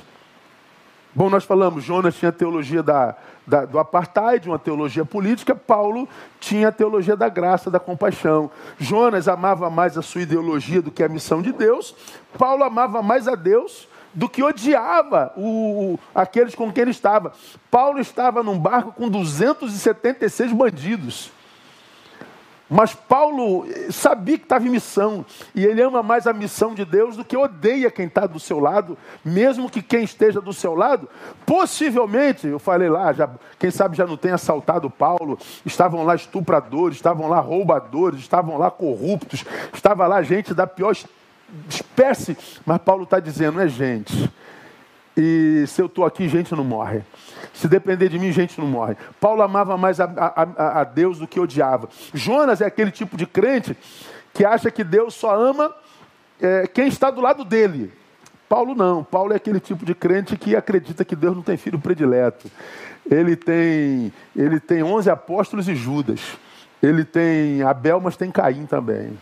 Bom, 1.13 1.29
nós 1.29 1.45
falamos, 1.45 1.83
Jonas 1.83 2.15
tinha 2.15 2.27
a 2.27 2.33
teologia 2.33 2.83
da, 2.83 3.15
da, 3.47 3.63
do 3.63 3.79
apartheid, 3.79 4.49
uma 4.49 4.59
teologia 4.59 5.05
política, 5.05 5.55
Paulo 5.55 6.09
tinha 6.41 6.67
a 6.67 6.71
teologia 6.73 7.15
da 7.15 7.29
graça, 7.29 7.71
da 7.71 7.79
compaixão. 7.79 8.51
Jonas 8.77 9.29
amava 9.29 9.69
mais 9.69 9.97
a 9.97 10.01
sua 10.01 10.23
ideologia 10.23 10.81
do 10.81 10.91
que 10.91 11.01
a 11.01 11.07
missão 11.07 11.41
de 11.41 11.53
Deus, 11.53 11.95
Paulo 12.37 12.65
amava 12.65 13.01
mais 13.01 13.29
a 13.29 13.35
Deus 13.35 13.87
do 14.15 14.29
que 14.29 14.41
odiava 14.41 15.33
o, 15.35 15.99
aqueles 16.15 16.55
com 16.55 16.71
quem 16.71 16.83
ele 16.83 16.91
estava. 16.91 17.33
Paulo 17.69 17.99
estava 17.99 18.41
num 18.41 18.57
barco 18.57 18.93
com 18.93 19.09
276 19.09 20.53
bandidos. 20.53 21.31
Mas 22.67 22.95
Paulo 22.95 23.67
sabia 23.91 24.39
que 24.39 24.43
estava 24.43 24.65
em 24.65 24.71
missão, 24.71 25.23
e 25.53 25.63
ele 25.63 25.83
ama 25.83 26.01
mais 26.01 26.25
a 26.25 26.33
missão 26.33 26.73
de 26.73 26.83
Deus 26.83 27.15
do 27.15 27.23
que 27.23 27.37
odeia 27.37 27.91
quem 27.91 28.07
está 28.07 28.25
do 28.25 28.39
seu 28.39 28.59
lado, 28.59 28.97
mesmo 29.23 29.69
que 29.69 29.83
quem 29.83 30.03
esteja 30.03 30.41
do 30.41 30.51
seu 30.51 30.73
lado, 30.73 31.07
possivelmente, 31.45 32.47
eu 32.47 32.57
falei 32.57 32.89
lá, 32.89 33.13
já, 33.13 33.29
quem 33.59 33.69
sabe 33.69 33.95
já 33.95 34.07
não 34.07 34.17
tenha 34.17 34.33
assaltado 34.33 34.89
Paulo, 34.89 35.37
estavam 35.63 36.03
lá 36.03 36.15
estupradores, 36.15 36.97
estavam 36.97 37.29
lá 37.29 37.39
roubadores, 37.39 38.21
estavam 38.21 38.57
lá 38.57 38.71
corruptos, 38.71 39.45
estava 39.71 40.07
lá 40.07 40.23
gente 40.23 40.51
da 40.51 40.65
pior 40.65 40.95
espécie, 41.69 42.37
mas 42.65 42.77
Paulo 42.79 43.03
está 43.03 43.19
dizendo, 43.19 43.59
é 43.59 43.67
gente. 43.67 44.31
E 45.17 45.63
se 45.67 45.81
eu 45.81 45.85
estou 45.85 46.05
aqui, 46.05 46.27
gente 46.27 46.53
não 46.53 46.63
morre. 46.63 47.01
Se 47.53 47.67
depender 47.67 48.09
de 48.09 48.19
mim, 48.19 48.31
gente 48.31 48.59
não 48.59 48.67
morre. 48.67 48.97
Paulo 49.19 49.41
amava 49.41 49.77
mais 49.77 49.99
a, 49.99 50.05
a, 50.05 50.81
a, 50.81 50.83
Deus 50.83 51.19
do 51.19 51.27
que 51.27 51.39
odiava. 51.39 51.87
Jonas 52.13 52.59
é 52.59 52.65
aquele 52.65 52.91
tipo 52.91 53.15
de 53.15 53.25
crente 53.25 53.77
que 54.33 54.43
acha 54.43 54.69
que 54.69 54.83
Deus 54.83 55.13
só 55.13 55.33
ama 55.33 55.73
é, 56.41 56.67
quem 56.67 56.87
está 56.87 57.09
do 57.09 57.21
lado 57.21 57.45
dele. 57.45 57.93
Paulo 58.49 58.75
não. 58.75 59.03
Paulo 59.03 59.31
é 59.31 59.37
aquele 59.37 59.59
tipo 59.59 59.85
de 59.85 59.95
crente 59.95 60.35
que 60.37 60.55
acredita 60.55 61.05
que 61.05 61.15
Deus 61.15 61.35
não 61.35 61.41
tem 61.41 61.55
filho 61.55 61.79
predileto. 61.79 62.51
Ele 63.09 63.35
tem, 63.35 64.11
ele 64.35 64.59
tem 64.59 64.83
11 64.83 65.09
apóstolos 65.09 65.69
e 65.69 65.75
Judas. 65.75 66.19
Ele 66.83 67.05
tem 67.05 67.63
Abel, 67.63 68.01
mas 68.01 68.17
tem 68.17 68.29
Caim 68.29 68.65
também. 68.65 69.17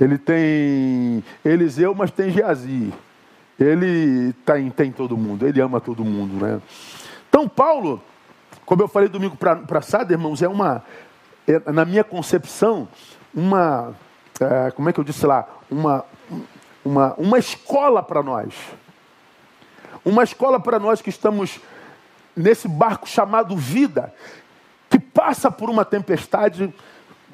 Ele 0.00 0.18
tem 0.18 1.24
Eliseu, 1.44 1.94
mas 1.94 2.10
tem 2.10 2.30
Geazi. 2.30 2.92
Ele 3.58 4.34
tem, 4.44 4.70
tem 4.70 4.92
todo 4.92 5.16
mundo, 5.16 5.46
ele 5.46 5.60
ama 5.60 5.80
todo 5.80 6.04
mundo, 6.04 6.44
né? 6.44 6.60
Então, 7.28 7.48
Paulo, 7.48 8.02
como 8.66 8.82
eu 8.82 8.88
falei 8.88 9.08
domingo 9.08 9.36
para 9.36 9.80
Sada, 9.80 10.12
irmãos, 10.12 10.42
é 10.42 10.48
uma, 10.48 10.84
é, 11.48 11.72
na 11.72 11.84
minha 11.86 12.04
concepção, 12.04 12.86
uma, 13.34 13.94
é, 14.38 14.70
como 14.72 14.90
é 14.90 14.92
que 14.92 15.00
eu 15.00 15.04
disse 15.04 15.24
lá, 15.24 15.48
uma, 15.70 16.04
uma, 16.84 17.14
uma 17.14 17.38
escola 17.38 18.02
para 18.02 18.22
nós. 18.22 18.52
Uma 20.04 20.22
escola 20.22 20.60
para 20.60 20.78
nós 20.78 21.00
que 21.00 21.08
estamos 21.08 21.58
nesse 22.36 22.68
barco 22.68 23.08
chamado 23.08 23.56
vida, 23.56 24.12
que 24.90 24.98
passa 24.98 25.50
por 25.50 25.70
uma 25.70 25.84
tempestade, 25.84 26.72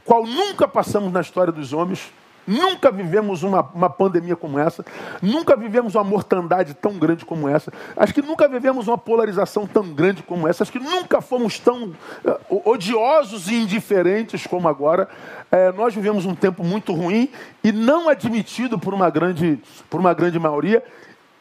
qual 0.05 0.25
nunca 0.25 0.69
passamos 0.69 1.13
na 1.13 1.21
história 1.21 1.53
dos 1.53 1.73
homens 1.73 2.13
Nunca 2.47 2.91
vivemos 2.91 3.45
uma, 3.45 3.61
uma 3.73 3.89
pandemia 3.89 4.35
como 4.35 4.59
essa, 4.59 4.85
nunca 5.21 5.57
vivemos 5.57 5.95
uma 5.95 6.03
mortandade 6.03 6.75
tão 6.75 6.99
grande 6.99 7.25
como 7.25 7.49
essa, 7.49 7.73
acho 7.97 8.13
que 8.13 8.21
nunca 8.21 8.49
vivemos 8.49 8.89
uma 8.89 8.99
polarização 8.99 9.65
tão 9.65 9.85
grande 9.95 10.25
como 10.25 10.49
essa, 10.49 10.65
acho 10.65 10.73
que 10.73 10.81
nunca 10.81 11.21
fomos 11.21 11.61
tão 11.61 11.93
uh, 12.25 12.69
odiosos 12.69 13.49
e 13.49 13.55
indiferentes 13.55 14.45
como 14.47 14.69
agora. 14.69 15.09
É, 15.53 15.71
nós 15.73 15.95
vivemos 15.95 16.27
um 16.27 16.35
tempo 16.35 16.65
muito 16.65 16.93
ruim 16.93 17.31
e 17.63 17.71
não 17.71 18.09
admitido 18.09 18.79
por 18.79 18.93
uma 18.93 19.09
grande, 19.09 19.61
por 19.89 20.01
uma 20.01 20.13
grande 20.13 20.39
maioria, 20.39 20.83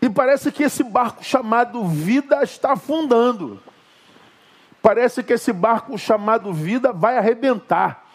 e 0.01 0.10
parece 0.10 0.51
que 0.51 0.63
esse 0.63 0.84
barco 0.84 1.24
chamado 1.24 1.84
vida 1.86 2.43
está 2.43 2.74
afundando. 2.74 3.60
Parece 4.81 5.24
que 5.24 5.34
esse 5.34 5.53
barco 5.53 5.98
chamado 5.98 6.51
vida 6.53 6.91
vai 6.91 7.17
arrebentar 7.17 8.11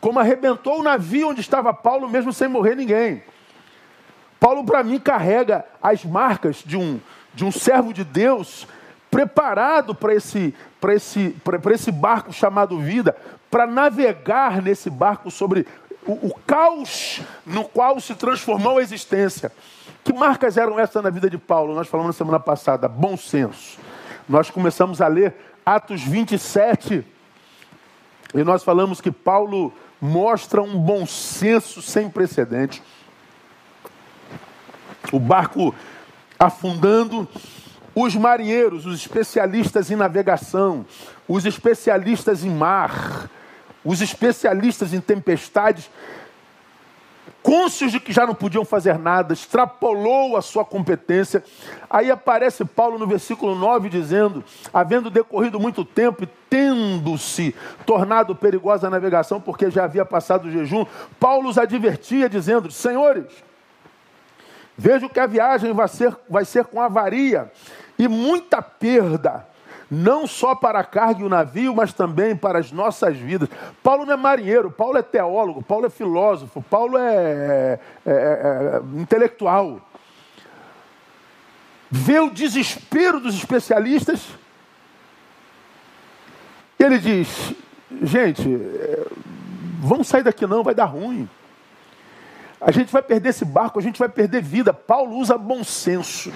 como 0.00 0.18
arrebentou 0.18 0.80
o 0.80 0.82
navio 0.82 1.28
onde 1.28 1.40
estava 1.40 1.74
Paulo, 1.74 2.08
mesmo 2.08 2.32
sem 2.32 2.48
morrer 2.48 2.74
ninguém. 2.74 3.22
Paulo, 4.38 4.64
para 4.64 4.82
mim, 4.82 4.98
carrega 4.98 5.64
as 5.82 6.04
marcas 6.04 6.62
de 6.64 6.76
um, 6.76 6.98
de 7.34 7.44
um 7.44 7.52
servo 7.52 7.92
de 7.92 8.02
Deus 8.02 8.66
preparado 9.10 9.94
para 9.94 10.14
esse, 10.14 10.54
esse, 10.88 11.36
esse 11.72 11.92
barco 11.92 12.32
chamado 12.32 12.78
vida, 12.78 13.14
para 13.50 13.66
navegar 13.66 14.62
nesse 14.62 14.88
barco 14.88 15.30
sobre 15.30 15.66
o, 16.06 16.12
o, 16.28 16.34
caos 16.46 17.20
no 17.44 17.64
qual 17.64 18.00
se 18.00 18.14
transformou 18.14 18.78
a 18.78 18.82
existência. 18.82 19.52
Que 20.02 20.12
marcas 20.12 20.56
eram 20.56 20.78
essas 20.78 21.02
na 21.02 21.10
vida 21.10 21.28
de 21.28 21.36
Paulo? 21.36 21.74
Nós 21.74 21.88
falamos 21.88 22.14
na 22.14 22.18
semana 22.18 22.40
passada, 22.40 22.88
bom 22.88 23.16
senso. 23.16 23.78
Nós 24.28 24.48
começamos 24.48 25.00
a 25.02 25.08
ler 25.08 25.34
Atos 25.66 26.02
27 26.02 27.04
e 28.32 28.44
nós 28.44 28.62
falamos 28.62 29.00
que 29.00 29.10
Paulo 29.10 29.72
mostra 30.00 30.62
um 30.62 30.78
bom 30.78 31.04
senso 31.06 31.82
sem 31.82 32.08
precedente. 32.08 32.82
O 35.12 35.18
barco 35.18 35.74
afundando, 36.38 37.28
os 37.94 38.14
marinheiros, 38.14 38.86
os 38.86 39.00
especialistas 39.00 39.90
em 39.90 39.96
navegação, 39.96 40.86
os 41.28 41.44
especialistas 41.44 42.44
em 42.44 42.50
mar, 42.50 43.28
os 43.84 44.00
especialistas 44.00 44.94
em 44.94 45.00
tempestades, 45.00 45.90
cônscios 47.42 47.92
de 47.92 48.00
que 48.00 48.12
já 48.12 48.26
não 48.26 48.34
podiam 48.34 48.64
fazer 48.64 48.98
nada, 48.98 49.32
extrapolou 49.32 50.36
a 50.36 50.42
sua 50.42 50.64
competência. 50.64 51.42
Aí 51.88 52.10
aparece 52.10 52.64
Paulo 52.64 52.98
no 52.98 53.06
versículo 53.06 53.54
9 53.54 53.88
dizendo: 53.88 54.44
havendo 54.72 55.10
decorrido 55.10 55.58
muito 55.58 55.84
tempo 55.84 56.24
e 56.24 56.28
tendo-se 56.48 57.54
tornado 57.84 58.34
perigosa 58.34 58.86
a 58.86 58.90
navegação, 58.90 59.40
porque 59.40 59.70
já 59.70 59.84
havia 59.84 60.04
passado 60.04 60.46
o 60.46 60.50
jejum, 60.50 60.86
Paulo 61.18 61.48
os 61.48 61.58
advertia, 61.58 62.28
dizendo: 62.28 62.70
Senhores, 62.70 63.32
vejo 64.76 65.08
que 65.08 65.20
a 65.20 65.26
viagem 65.26 65.72
vai 65.72 65.88
ser, 65.88 66.16
vai 66.28 66.44
ser 66.44 66.64
com 66.64 66.80
avaria 66.80 67.50
e 67.98 68.08
muita 68.08 68.62
perda 68.62 69.49
não 69.90 70.26
só 70.26 70.54
para 70.54 70.78
a 70.78 70.84
carga 70.84 71.22
e 71.22 71.24
o 71.24 71.28
navio, 71.28 71.74
mas 71.74 71.92
também 71.92 72.36
para 72.36 72.60
as 72.60 72.70
nossas 72.70 73.16
vidas. 73.16 73.48
Paulo 73.82 74.06
não 74.06 74.12
é 74.12 74.16
marinheiro, 74.16 74.70
Paulo 74.70 74.96
é 74.96 75.02
teólogo, 75.02 75.62
Paulo 75.62 75.86
é 75.86 75.90
filósofo, 75.90 76.62
Paulo 76.62 76.96
é, 76.96 77.80
é, 78.06 78.12
é, 78.12 78.12
é 78.12 79.00
intelectual. 79.00 79.80
Vê 81.90 82.20
o 82.20 82.30
desespero 82.30 83.18
dos 83.18 83.34
especialistas. 83.34 84.28
Ele 86.78 86.98
diz: 86.98 87.52
gente, 88.02 88.48
é, 88.54 89.06
vamos 89.80 90.06
sair 90.06 90.22
daqui 90.22 90.46
não, 90.46 90.62
vai 90.62 90.74
dar 90.74 90.84
ruim. 90.84 91.28
A 92.60 92.70
gente 92.70 92.92
vai 92.92 93.02
perder 93.02 93.30
esse 93.30 93.44
barco, 93.44 93.78
a 93.78 93.82
gente 93.82 93.98
vai 93.98 94.08
perder 94.08 94.40
vida. 94.40 94.72
Paulo 94.72 95.16
usa 95.16 95.36
bom 95.36 95.64
senso. 95.64 96.32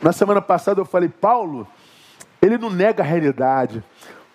Na 0.00 0.12
semana 0.12 0.40
passada 0.40 0.80
eu 0.80 0.86
falei, 0.86 1.10
Paulo 1.10 1.68
ele 2.40 2.58
não 2.58 2.70
nega 2.70 3.02
a 3.02 3.06
realidade. 3.06 3.82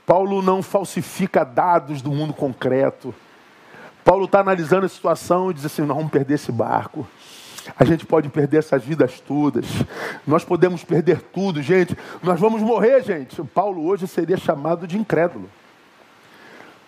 Paulo 0.05 0.41
não 0.41 0.62
falsifica 0.62 1.43
dados 1.43 2.01
do 2.01 2.12
mundo 2.12 2.33
concreto. 2.33 3.13
Paulo 4.03 4.25
está 4.25 4.39
analisando 4.39 4.85
a 4.85 4.89
situação 4.89 5.50
e 5.50 5.53
diz 5.53 5.65
assim: 5.65 5.81
nós 5.81 5.97
vamos 5.97 6.12
perder 6.12 6.35
esse 6.35 6.51
barco. 6.51 7.07
A 7.77 7.83
gente 7.83 8.05
pode 8.05 8.29
perder 8.29 8.59
essas 8.59 8.83
vidas 8.83 9.19
todas. 9.19 9.65
Nós 10.27 10.43
podemos 10.43 10.83
perder 10.83 11.19
tudo, 11.21 11.62
gente. 11.63 11.97
Nós 12.21 12.39
vamos 12.39 12.62
morrer, 12.62 13.01
gente. 13.03 13.43
Paulo 13.43 13.88
hoje 13.88 14.07
seria 14.07 14.38
chamado 14.38 14.85
de 14.85 14.97
incrédulo. 14.97 15.50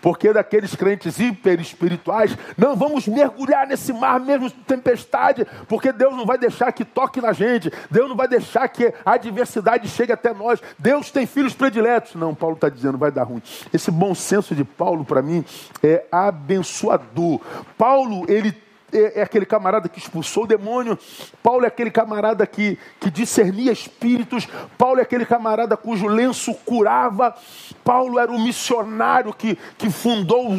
Porque 0.01 0.31
daqueles 0.31 0.75
crentes 0.75 1.19
hiper 1.19 1.59
espirituais, 1.59 2.37
não 2.57 2.75
vamos 2.75 3.07
mergulhar 3.07 3.67
nesse 3.67 3.91
mar 3.91 4.19
mesmo 4.19 4.49
de 4.49 4.55
tempestade, 4.55 5.45
porque 5.67 5.91
Deus 5.91 6.15
não 6.15 6.25
vai 6.25 6.37
deixar 6.37 6.71
que 6.71 6.85
toque 6.85 7.21
na 7.21 7.33
gente, 7.33 7.71
Deus 7.89 8.07
não 8.07 8.15
vai 8.15 8.27
deixar 8.27 8.67
que 8.67 8.93
a 9.05 9.13
adversidade 9.13 9.87
chegue 9.87 10.11
até 10.11 10.33
nós. 10.33 10.61
Deus 10.77 11.11
tem 11.11 11.25
filhos 11.25 11.53
prediletos. 11.53 12.15
Não, 12.15 12.35
Paulo 12.35 12.55
está 12.55 12.69
dizendo, 12.69 12.97
vai 12.97 13.11
dar 13.11 13.23
ruim. 13.23 13.41
Esse 13.73 13.91
bom 13.91 14.13
senso 14.13 14.53
de 14.53 14.63
Paulo, 14.63 15.03
para 15.03 15.21
mim, 15.21 15.43
é 15.83 16.05
abençoador. 16.11 17.41
Paulo, 17.77 18.25
ele 18.27 18.66
é, 18.91 19.19
é, 19.19 19.21
aquele 19.21 19.45
camarada 19.45 19.89
que 19.89 19.99
expulsou 19.99 20.43
o 20.45 20.47
demônio, 20.47 20.97
Paulo 21.43 21.65
é 21.65 21.67
aquele 21.67 21.91
camarada 21.91 22.47
que, 22.47 22.79
que 22.99 23.11
discernia 23.11 23.71
espíritos, 23.71 24.47
Paulo 24.77 24.99
é 24.99 25.03
aquele 25.03 25.25
camarada 25.25 25.75
cujo 25.75 26.07
lenço 26.07 26.53
curava, 26.53 27.35
Paulo 27.83 28.17
era 28.17 28.31
o 28.31 28.39
missionário 28.39 29.33
que, 29.33 29.57
que 29.77 29.89
fundou 29.89 30.49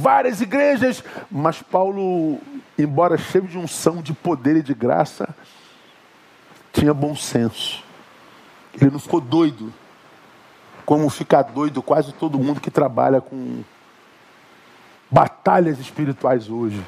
várias 0.00 0.40
igrejas, 0.40 1.02
mas 1.28 1.60
Paulo, 1.60 2.38
embora 2.78 3.18
cheio 3.18 3.48
de 3.48 3.58
unção, 3.58 4.00
de 4.00 4.12
poder 4.12 4.56
e 4.56 4.62
de 4.62 4.74
graça, 4.74 5.34
tinha 6.72 6.94
bom 6.94 7.16
senso. 7.16 7.82
Ele 8.80 8.90
não 8.92 9.00
ficou 9.00 9.20
doido, 9.20 9.74
como 10.86 11.10
fica 11.10 11.42
doido 11.42 11.82
quase 11.82 12.12
todo 12.12 12.38
mundo 12.38 12.60
que 12.60 12.70
trabalha 12.70 13.20
com 13.20 13.64
batalhas 15.10 15.80
espirituais 15.80 16.48
hoje 16.48 16.80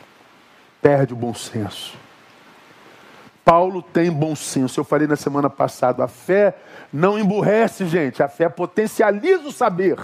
perde 0.80 1.12
o 1.12 1.16
bom 1.16 1.34
senso. 1.34 1.98
Paulo 3.44 3.82
tem 3.82 4.10
bom 4.10 4.36
senso. 4.36 4.78
Eu 4.80 4.84
falei 4.84 5.06
na 5.06 5.16
semana 5.16 5.50
passada, 5.50 6.04
a 6.04 6.08
fé 6.08 6.54
não 6.92 7.18
emburrece, 7.18 7.86
gente. 7.86 8.22
A 8.22 8.28
fé 8.28 8.48
potencializa 8.48 9.48
o 9.48 9.52
saber. 9.52 9.98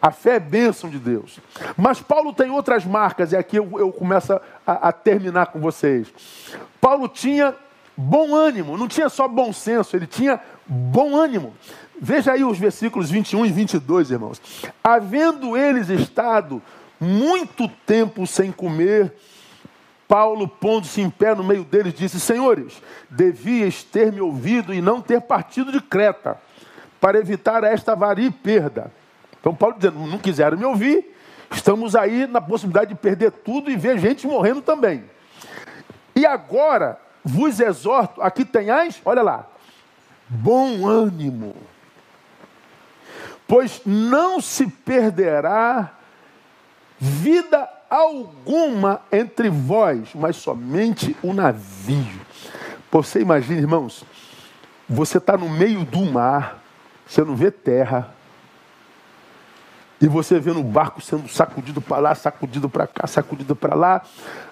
A 0.00 0.10
fé 0.10 0.36
é 0.36 0.40
bênção 0.40 0.88
de 0.88 0.98
Deus. 0.98 1.40
Mas 1.76 2.00
Paulo 2.00 2.32
tem 2.32 2.50
outras 2.50 2.84
marcas, 2.84 3.32
e 3.32 3.36
aqui 3.36 3.56
eu, 3.56 3.68
eu 3.78 3.92
começo 3.92 4.32
a, 4.66 4.88
a 4.88 4.92
terminar 4.92 5.46
com 5.46 5.58
vocês. 5.58 6.08
Paulo 6.80 7.08
tinha 7.08 7.54
bom 7.96 8.34
ânimo, 8.34 8.76
não 8.76 8.86
tinha 8.86 9.08
só 9.08 9.26
bom 9.26 9.52
senso, 9.52 9.96
ele 9.96 10.06
tinha 10.06 10.40
bom 10.64 11.16
ânimo. 11.16 11.52
Veja 12.00 12.32
aí 12.32 12.44
os 12.44 12.58
versículos 12.58 13.10
21 13.10 13.46
e 13.46 13.50
22, 13.50 14.12
irmãos. 14.12 14.40
Havendo 14.84 15.56
eles 15.56 15.88
estado 15.88 16.62
muito 17.00 17.68
tempo 17.84 18.24
sem 18.24 18.52
comer, 18.52 19.12
Paulo, 20.08 20.48
pondo-se 20.48 21.02
em 21.02 21.10
pé 21.10 21.34
no 21.34 21.44
meio 21.44 21.62
deles, 21.62 21.92
disse: 21.92 22.18
Senhores, 22.18 22.82
devias 23.10 23.84
ter 23.84 24.10
me 24.10 24.22
ouvido 24.22 24.72
e 24.72 24.80
não 24.80 25.02
ter 25.02 25.20
partido 25.20 25.70
de 25.70 25.82
Creta, 25.82 26.40
para 26.98 27.18
evitar 27.18 27.62
esta 27.62 27.94
varia 27.94 28.32
perda. 28.32 28.90
Então, 29.38 29.54
Paulo 29.54 29.76
dizendo: 29.76 29.98
Não 29.98 30.18
quiseram 30.18 30.56
me 30.56 30.64
ouvir, 30.64 31.14
estamos 31.50 31.94
aí 31.94 32.26
na 32.26 32.40
possibilidade 32.40 32.94
de 32.94 32.98
perder 32.98 33.30
tudo 33.30 33.70
e 33.70 33.76
ver 33.76 33.98
gente 33.98 34.26
morrendo 34.26 34.62
também. 34.62 35.04
E 36.16 36.24
agora 36.24 36.98
vos 37.22 37.60
exorto, 37.60 38.22
aqui 38.22 38.46
tenhais, 38.46 39.02
olha 39.04 39.20
lá, 39.20 39.46
bom 40.26 40.88
ânimo, 40.88 41.54
pois 43.46 43.82
não 43.84 44.40
se 44.40 44.66
perderá 44.66 45.92
vida 46.98 47.68
alguma 47.88 49.00
entre 49.10 49.48
vós, 49.48 50.10
mas 50.14 50.36
somente 50.36 51.16
o 51.22 51.32
navio. 51.32 52.20
Você 52.90 53.20
imagina, 53.20 53.60
irmãos, 53.60 54.04
você 54.88 55.18
está 55.18 55.36
no 55.36 55.48
meio 55.48 55.84
do 55.84 56.00
mar, 56.00 56.62
você 57.06 57.22
não 57.22 57.36
vê 57.36 57.50
terra, 57.50 58.14
e 60.00 60.06
você 60.06 60.38
vê 60.38 60.52
no 60.52 60.62
barco 60.62 61.00
sendo 61.00 61.28
sacudido 61.28 61.80
para 61.80 61.98
lá, 61.98 62.14
sacudido 62.14 62.68
para 62.68 62.86
cá, 62.86 63.06
sacudido 63.06 63.56
para 63.56 63.74
lá. 63.74 64.02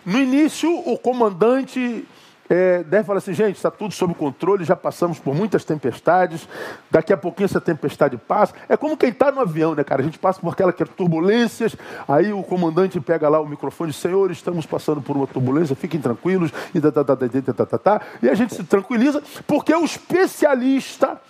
No 0.05 0.19
início, 0.19 0.69
o 0.71 0.99
comandante 0.99 2.05
é, 2.49 2.83
deve 2.85 3.05
falar 3.05 3.19
assim, 3.19 3.35
gente, 3.35 3.57
está 3.57 3.71
tudo 3.71 3.93
sob 3.93 4.15
controle, 4.15 4.65
já 4.65 4.77
passamos 4.77 5.19
por 5.19 5.35
muitas 5.35 5.65
tempestades, 5.65 6.49
daqui 6.91 7.13
a 7.13 7.17
pouquinho 7.17 7.47
essa 7.47 7.61
tempestade 7.61 8.17
passa. 8.17 8.55
É 8.69 8.77
como 8.77 8.97
quem 8.97 9.11
está 9.11 9.33
no 9.33 9.41
avião, 9.41 9.75
né, 9.75 9.83
cara? 9.85 10.03
A 10.03 10.05
gente 10.05 10.19
passa 10.19 10.41
por 10.41 10.53
aquelas 10.53 10.75
turbulências, 10.97 11.77
aí 12.07 12.33
o 12.33 12.43
comandante 12.43 13.01
pega 13.01 13.29
lá 13.29 13.41
o 13.41 13.47
microfone, 13.47 13.93
senhor, 13.93 14.31
estamos 14.31 14.67
passando 14.67 15.01
por 15.01 15.17
uma 15.17 15.27
turbulência, 15.27 15.75
fiquem 15.75 16.01
tranquilos, 16.01 16.53
e, 16.75 16.81
tá, 16.81 16.93
tá, 16.93 17.05
tá, 17.05 17.17
tá, 17.17 17.67
tá, 17.67 17.79
tá, 17.79 18.01
e 18.23 18.29
a 18.29 18.35
gente 18.35 18.55
se 18.55 18.65
tranquiliza, 18.65 19.23
porque 19.47 19.75
o 19.75 19.85
especialista 19.85 21.21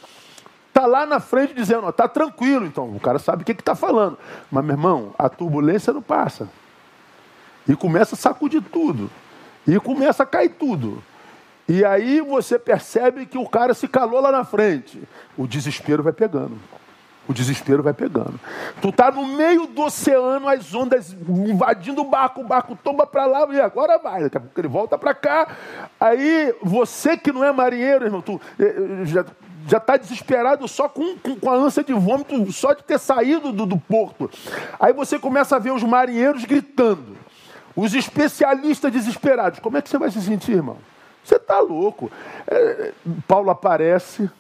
está 0.77 0.87
lá 0.87 1.07
na 1.07 1.19
frente 1.19 1.55
dizendo, 1.55 1.89
está 1.89 2.07
tranquilo, 2.07 2.67
então 2.67 2.95
o 2.95 3.01
cara 3.01 3.19
sabe 3.19 3.43
o 3.43 3.47
que 3.47 3.53
está 3.53 3.75
falando. 3.75 4.19
Mas, 4.51 4.63
meu 4.63 4.75
irmão, 4.75 5.15
a 5.19 5.27
turbulência 5.27 5.91
não 5.91 6.03
passa. 6.03 6.51
E 7.67 7.75
começa 7.75 8.15
a 8.15 8.19
sacudir 8.19 8.63
tudo. 8.63 9.11
E 9.67 9.79
começa 9.81 10.23
a 10.23 10.27
cair 10.27 10.51
tudo. 10.51 11.03
E 11.69 11.85
aí 11.85 12.21
você 12.21 12.59
percebe 12.59 13.27
que 13.27 13.37
o 13.37 13.49
cara 13.49 13.75
se 13.75 13.89
calou 13.89 14.21
lá 14.21 14.31
na 14.31 14.45
frente. 14.45 15.03
O 15.37 15.47
desespero 15.47 16.03
vai 16.03 16.13
pegando. 16.13 16.57
O 17.29 17.35
desespero 17.35 17.83
vai 17.83 17.93
pegando. 17.93 18.39
Tu 18.81 18.93
tá 18.93 19.11
no 19.11 19.27
meio 19.27 19.67
do 19.67 19.83
oceano, 19.83 20.49
as 20.49 20.73
ondas 20.73 21.13
invadindo 21.13 22.01
o 22.01 22.05
barco, 22.05 22.41
o 22.41 22.45
barco 22.45 22.79
tomba 22.85 23.05
para 23.05 23.27
lá 23.27 23.49
e 23.53 23.61
agora 23.61 23.99
vai. 23.99 24.23
Daqui 24.23 24.37
a 24.37 24.41
pouco 24.41 24.61
ele 24.61 24.69
volta 24.69 24.97
para 24.97 25.13
cá. 25.13 25.49
Aí 25.99 26.55
você 26.63 27.17
que 27.17 27.33
não 27.33 27.43
é 27.43 27.51
marinheiro, 27.51 28.05
irmão, 28.05 28.23
tu 28.23 28.41
eh, 28.59 28.65
eh, 28.65 29.05
já 29.07 29.25
já 29.69 29.79
está 29.79 29.97
desesperado 29.97 30.69
só 30.69 30.89
com, 30.89 31.19
com, 31.19 31.35
com, 31.35 31.51
a 31.51 31.55
ânsia 31.55 31.83
de 31.83 31.93
vômito, 31.93 32.53
só 32.53 32.73
de 32.73 32.85
ter 32.85 33.01
saído 33.01 33.51
do, 33.51 33.67
do 33.67 33.77
porto. 33.77 34.31
Aí 34.79 34.93
você 34.93 35.19
começa 35.19 35.57
a 35.57 35.59
ver 35.59 35.73
os 35.73 35.83
marinheiros 35.83 36.45
gritando. 36.45 37.17
Os 37.77 37.95
especialistas 37.95 38.91
desesperados. 38.91 39.61
Como 39.61 39.77
é 39.77 39.83
que 39.83 39.91
você 39.91 39.99
vai 39.99 40.11
se 40.11 40.23
sentir, 40.23 40.53
irmão? 40.53 40.79
Você 41.23 41.37
está 41.37 41.61
louco. 41.61 42.11
É, 42.47 42.93
Paulo 43.29 43.51
aparece 43.51 44.31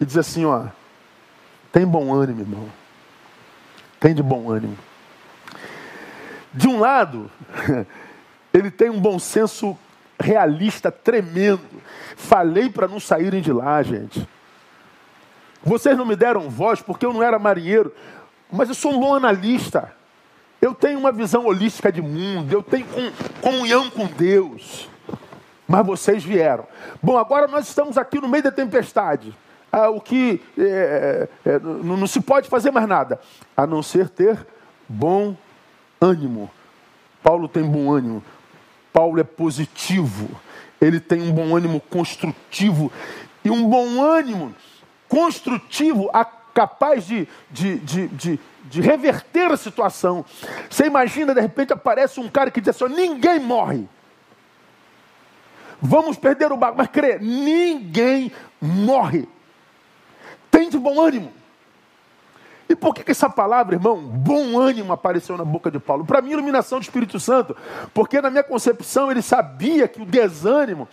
e 0.00 0.04
diz 0.06 0.16
assim: 0.16 0.46
ó, 0.46 0.66
tem 1.70 1.86
bom 1.86 2.14
ânimo, 2.14 2.40
irmão. 2.40 2.68
Tem 4.00 4.14
de 4.14 4.22
bom 4.22 4.50
ânimo. 4.50 4.78
De 6.52 6.68
um 6.68 6.78
lado, 6.78 7.30
ele 8.54 8.70
tem 8.70 8.88
um 8.88 9.00
bom 9.00 9.18
senso 9.18 9.76
realista 10.18 10.90
tremendo. 10.90 11.82
Falei 12.16 12.70
para 12.70 12.88
não 12.88 13.00
saírem 13.00 13.42
de 13.42 13.52
lá, 13.52 13.82
gente. 13.82 14.26
Vocês 15.62 15.96
não 15.96 16.06
me 16.06 16.14
deram 16.14 16.48
voz 16.48 16.80
porque 16.80 17.04
eu 17.04 17.12
não 17.12 17.22
era 17.22 17.38
marinheiro, 17.38 17.92
mas 18.50 18.68
eu 18.68 18.74
sou 18.74 18.92
um 18.92 19.00
bom 19.00 19.14
analista. 19.14 19.92
Eu 20.64 20.74
tenho 20.74 20.98
uma 20.98 21.12
visão 21.12 21.44
holística 21.44 21.92
de 21.92 22.00
mundo, 22.00 22.50
eu 22.50 22.62
tenho 22.62 22.86
comunhão 23.42 23.90
com 23.90 24.06
Deus. 24.06 24.88
Mas 25.68 25.84
vocês 25.84 26.24
vieram. 26.24 26.66
Bom, 27.02 27.18
agora 27.18 27.46
nós 27.46 27.68
estamos 27.68 27.98
aqui 27.98 28.18
no 28.18 28.26
meio 28.26 28.44
da 28.44 28.50
tempestade. 28.50 29.36
Ah, 29.70 29.90
o 29.90 30.00
que 30.00 30.40
é, 30.56 31.28
é, 31.44 31.50
é 31.50 31.58
não, 31.58 31.98
não 31.98 32.06
se 32.06 32.18
pode 32.18 32.48
fazer 32.48 32.70
mais 32.70 32.88
nada, 32.88 33.20
a 33.54 33.66
não 33.66 33.82
ser 33.82 34.08
ter 34.08 34.38
bom 34.88 35.36
ânimo. 36.00 36.50
Paulo 37.22 37.46
tem 37.46 37.62
bom 37.62 37.92
ânimo. 37.92 38.24
Paulo 38.90 39.20
é 39.20 39.24
positivo. 39.24 40.30
Ele 40.80 40.98
tem 40.98 41.20
um 41.20 41.32
bom 41.32 41.54
ânimo 41.54 41.78
construtivo. 41.78 42.90
E 43.44 43.50
um 43.50 43.68
bom 43.68 44.02
ânimo 44.02 44.54
construtivo 45.10 46.08
capaz 46.54 47.04
de, 47.06 47.28
de, 47.50 47.78
de, 47.78 48.08
de 48.08 48.40
de 48.64 48.80
reverter 48.80 49.52
a 49.52 49.56
situação. 49.56 50.24
Você 50.68 50.86
imagina, 50.86 51.34
de 51.34 51.40
repente 51.40 51.72
aparece 51.72 52.18
um 52.18 52.28
cara 52.28 52.50
que 52.50 52.60
diz 52.60 52.70
assim: 52.70 52.92
ninguém 52.92 53.38
morre. 53.38 53.86
Vamos 55.80 56.16
perder 56.16 56.50
o 56.50 56.56
barco, 56.56 56.78
mas 56.78 56.88
crê, 56.88 57.18
ninguém 57.18 58.32
morre. 58.60 59.28
Tem 60.50 60.70
de 60.70 60.78
bom 60.78 61.00
ânimo. 61.00 61.32
E 62.66 62.74
por 62.74 62.94
que, 62.94 63.04
que 63.04 63.10
essa 63.10 63.28
palavra, 63.28 63.74
irmão, 63.74 64.00
bom 64.00 64.58
ânimo, 64.58 64.94
apareceu 64.94 65.36
na 65.36 65.44
boca 65.44 65.70
de 65.70 65.78
Paulo? 65.78 66.06
Para 66.06 66.22
mim, 66.22 66.30
iluminação 66.30 66.78
do 66.78 66.82
Espírito 66.82 67.20
Santo, 67.20 67.54
porque 67.92 68.22
na 68.22 68.30
minha 68.30 68.42
concepção 68.42 69.10
ele 69.10 69.20
sabia 69.20 69.86
que 69.86 70.00
o 70.00 70.06
desânimo 70.06 70.88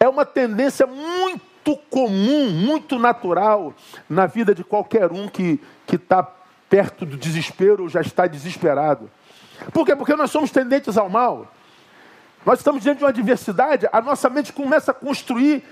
é 0.00 0.08
uma 0.08 0.26
tendência 0.26 0.84
muito 0.86 1.51
comum, 1.90 2.50
muito 2.50 2.98
natural 2.98 3.74
na 4.08 4.26
vida 4.26 4.54
de 4.54 4.64
qualquer 4.64 5.12
um 5.12 5.28
que 5.28 5.60
está 5.92 6.22
perto 6.68 7.04
do 7.04 7.16
desespero 7.16 7.84
ou 7.84 7.88
já 7.88 8.00
está 8.00 8.26
desesperado. 8.26 9.10
Por 9.72 9.86
quê? 9.86 9.94
Porque 9.94 10.16
nós 10.16 10.30
somos 10.30 10.50
tendentes 10.50 10.96
ao 10.96 11.08
mal. 11.08 11.52
Nós 12.44 12.58
estamos 12.58 12.82
diante 12.82 12.98
de 12.98 13.04
uma 13.04 13.10
adversidade, 13.10 13.88
a 13.92 14.00
nossa 14.00 14.28
mente 14.28 14.52
começa 14.52 14.90
a 14.90 14.94
construir 14.94 15.62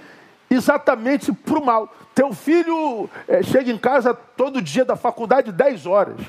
exatamente 0.49 1.33
para 1.33 1.59
o 1.59 1.65
mal. 1.65 1.93
Teu 2.15 2.33
filho 2.33 3.09
é, 3.27 3.43
chega 3.43 3.71
em 3.71 3.79
casa 3.79 4.15
todo 4.15 4.63
dia 4.63 4.85
da 4.85 4.95
faculdade 4.95 5.51
10 5.51 5.87
horas. 5.87 6.21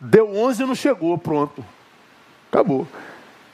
Deu 0.00 0.34
11 0.34 0.62
e 0.62 0.66
não 0.66 0.74
chegou, 0.74 1.16
pronto. 1.18 1.64
Acabou. 2.50 2.86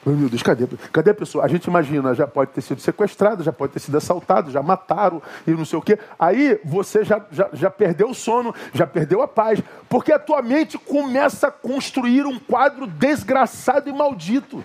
Meu 0.05 0.31
Deus, 0.31 0.43
cadê? 0.43 0.67
Cadê 0.91 1.11
a 1.11 1.15
pessoa? 1.15 1.45
A 1.45 1.49
gente 1.49 1.67
imagina, 1.67 2.15
já 2.15 2.27
pode 2.27 2.53
ter 2.53 2.63
sido 2.63 2.81
sequestrado, 2.81 3.43
já 3.43 3.53
pode 3.53 3.75
ter 3.75 3.81
sido 3.81 3.99
assaltado, 3.99 4.51
já 4.51 4.63
mataram 4.63 5.21
e 5.47 5.51
não 5.51 5.65
sei 5.67 5.79
o 5.79 5.83
quê. 5.83 5.99
Aí 6.19 6.59
você 6.65 7.05
já, 7.05 7.21
já, 7.31 7.51
já 7.53 7.71
perdeu 7.71 8.09
o 8.09 8.15
sono, 8.15 8.55
já 8.73 8.87
perdeu 8.87 9.21
a 9.21 9.29
paz, 9.29 9.61
porque 9.91 10.11
a 10.11 10.19
tua 10.19 10.41
mente 10.41 10.79
começa 10.79 11.49
a 11.49 11.51
construir 11.51 12.25
um 12.25 12.39
quadro 12.39 12.87
desgraçado 12.87 13.91
e 13.91 13.93
maldito. 13.93 14.65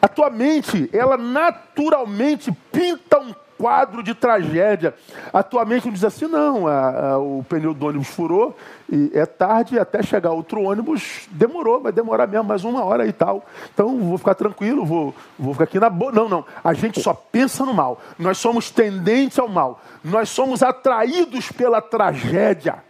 A 0.00 0.08
tua 0.08 0.30
mente, 0.30 0.88
ela 0.90 1.18
naturalmente 1.18 2.50
pinta 2.72 3.18
um 3.18 3.34
quadro 3.58 4.02
de 4.02 4.14
tragédia. 4.14 4.94
A 5.32 5.42
tua 5.42 5.64
mente 5.64 5.90
diz 5.90 6.04
assim: 6.04 6.26
não, 6.26 6.66
a, 6.66 7.12
a, 7.12 7.18
o 7.18 7.44
pneu 7.48 7.74
do 7.74 7.86
ônibus 7.86 8.08
furou, 8.08 8.56
e 8.90 9.10
é 9.14 9.26
tarde, 9.26 9.78
até 9.78 10.02
chegar 10.02 10.30
outro 10.30 10.62
ônibus 10.62 11.28
demorou, 11.30 11.80
vai 11.80 11.92
demorar 11.92 12.26
mesmo 12.26 12.44
mais 12.44 12.64
uma 12.64 12.84
hora 12.84 13.06
e 13.06 13.12
tal. 13.12 13.44
Então 13.72 13.98
vou 13.98 14.18
ficar 14.18 14.34
tranquilo, 14.34 14.84
vou, 14.84 15.14
vou 15.38 15.52
ficar 15.54 15.64
aqui 15.64 15.80
na 15.80 15.90
boa. 15.90 16.12
Não, 16.12 16.28
não. 16.28 16.44
A 16.62 16.72
gente 16.72 17.00
só 17.00 17.12
pensa 17.12 17.64
no 17.64 17.74
mal. 17.74 18.00
Nós 18.18 18.38
somos 18.38 18.70
tendentes 18.70 19.38
ao 19.38 19.48
mal. 19.48 19.80
Nós 20.04 20.28
somos 20.28 20.62
atraídos 20.62 21.50
pela 21.50 21.80
tragédia. 21.80 22.84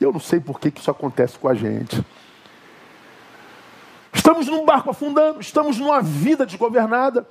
Eu 0.00 0.12
não 0.12 0.20
sei 0.20 0.40
por 0.40 0.60
que, 0.60 0.70
que 0.70 0.80
isso 0.80 0.90
acontece 0.90 1.38
com 1.38 1.48
a 1.48 1.54
gente. 1.54 2.04
Estamos 4.12 4.46
num 4.48 4.64
barco 4.64 4.90
afundando, 4.90 5.40
estamos 5.40 5.78
numa 5.78 6.00
vida 6.00 6.44
desgovernada. 6.44 7.26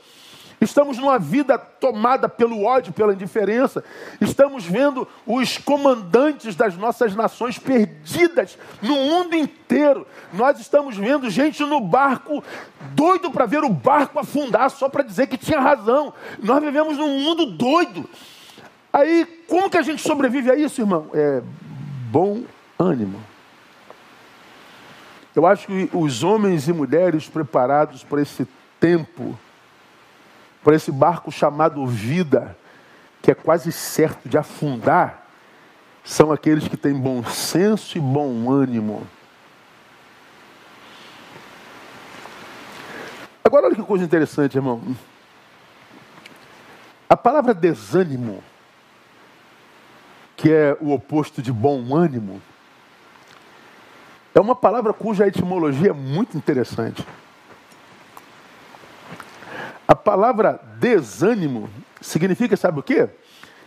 Estamos 0.66 0.98
numa 0.98 1.20
vida 1.20 1.58
tomada 1.58 2.28
pelo 2.28 2.64
ódio, 2.64 2.92
pela 2.92 3.14
indiferença. 3.14 3.84
Estamos 4.20 4.66
vendo 4.66 5.08
os 5.26 5.60
comandantes 5.60 6.56
das 6.56 6.76
nossas 6.76 7.16
nações 7.16 7.60
perdidas 7.60 8.58
no 8.82 8.96
mundo 8.96 9.36
inteiro. 9.36 10.06
Nós 10.34 10.60
estamos 10.60 10.98
vendo 10.98 11.30
gente 11.30 11.64
no 11.64 11.80
barco 11.80 12.44
doido 12.94 13.30
para 13.30 13.46
ver 13.46 13.64
o 13.64 13.70
barco 13.70 14.20
afundar 14.20 14.72
só 14.72 14.90
para 14.90 15.04
dizer 15.04 15.28
que 15.28 15.38
tinha 15.38 15.60
razão. 15.60 16.12
Nós 16.42 16.62
vivemos 16.62 16.98
num 16.98 17.20
mundo 17.20 17.46
doido. 17.46 18.10
Aí, 18.92 19.26
como 19.48 19.70
que 19.70 19.78
a 19.78 19.84
gente 19.84 20.02
sobrevive 20.02 20.50
a 20.50 20.56
isso, 20.56 20.82
irmão? 20.82 21.12
É 21.14 21.44
bom 22.10 22.44
ânimo. 22.80 23.22
Eu 25.36 25.46
acho 25.46 25.68
que 25.68 25.90
os 25.94 26.24
homens 26.24 26.68
e 26.68 26.74
mulheres 26.74 27.28
preparados 27.28 28.04
para 28.04 28.22
esse 28.22 28.48
tempo 28.80 29.38
por 30.66 30.74
esse 30.74 30.92
barco 30.92 31.32
chamado 31.32 31.86
vida, 31.86 32.58
que 33.22 33.30
é 33.30 33.36
quase 33.36 33.72
certo 33.72 34.28
de 34.28 34.36
afundar, 34.36 35.28
são 36.04 36.32
aqueles 36.32 36.68
que 36.68 36.76
têm 36.76 36.92
bom 36.92 37.24
senso 37.24 38.00
e 38.00 38.02
bom 38.02 38.52
ânimo. 38.52 39.06
Agora, 43.44 43.68
olha 43.68 43.76
que 43.76 43.84
coisa 43.84 44.04
interessante, 44.04 44.56
irmão. 44.58 44.82
A 47.08 47.16
palavra 47.16 47.54
desânimo, 47.54 48.44
que 50.36 50.52
é 50.52 50.76
o 50.82 50.92
oposto 50.92 51.44
de 51.44 51.54
bom 51.54 51.96
ânimo, 51.96 52.42
é 54.34 54.40
uma 54.40 54.56
palavra 54.56 54.94
cuja 54.94 55.28
etimologia 55.28 55.92
é 55.92 55.94
muito 55.94 56.36
interessante. 56.36 57.06
A 59.88 59.96
palavra 59.96 60.60
desânimo 60.80 61.70
significa, 62.02 62.58
sabe 62.58 62.80
o 62.80 62.84
que? 62.84 63.08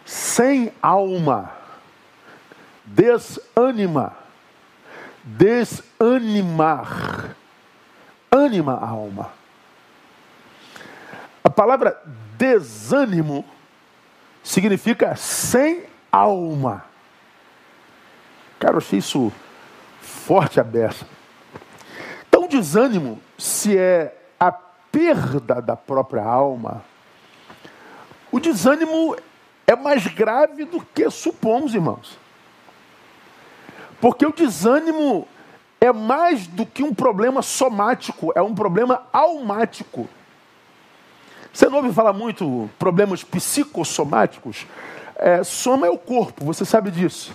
Sem 0.05 0.73
alma. 0.83 1.53
Desânima. 2.85 4.17
Desanimar. 5.23 6.89
Anima 8.31 8.75
a 8.75 8.89
alma. 8.89 9.31
A 11.45 11.51
palavra 11.51 12.01
desânimo 12.37 13.45
significa 14.43 15.15
sem 15.17 15.85
alma. 16.11 16.85
Cara, 18.59 18.75
eu 18.75 18.79
achei 18.79 18.99
isso 18.99 19.33
forte 20.01 20.59
a 20.59 20.65
beça. 20.65 21.07
Então, 22.29 22.49
desânimo, 22.49 23.21
se 23.37 23.79
é 23.79 24.17
a 24.39 24.51
perda 24.99 25.63
da 25.63 25.77
própria 25.77 26.25
alma, 26.25 26.83
o 28.33 28.41
desânimo 28.41 29.15
é 29.65 29.77
mais 29.77 30.05
grave 30.09 30.65
do 30.65 30.81
que 30.81 31.09
supomos, 31.09 31.73
irmãos. 31.73 32.19
Porque 34.01 34.27
o 34.27 34.33
desânimo 34.33 35.29
é 35.81 35.93
mais 35.93 36.49
do 36.49 36.67
que 36.67 36.83
um 36.83 36.93
problema 36.93 37.43
somático, 37.43 38.33
é 38.35 38.43
um 38.43 38.53
problema 38.53 39.07
almático. 39.13 40.09
Você 41.53 41.69
não 41.69 41.77
ouve 41.77 41.93
falar 41.93 42.13
muito 42.13 42.69
problemas 42.77 43.23
psicossomáticos? 43.23 44.67
É, 45.15 45.45
soma 45.45 45.87
é 45.87 45.91
o 45.91 45.99
corpo, 45.99 46.45
você 46.45 46.65
sabe 46.65 46.91
disso. 46.91 47.33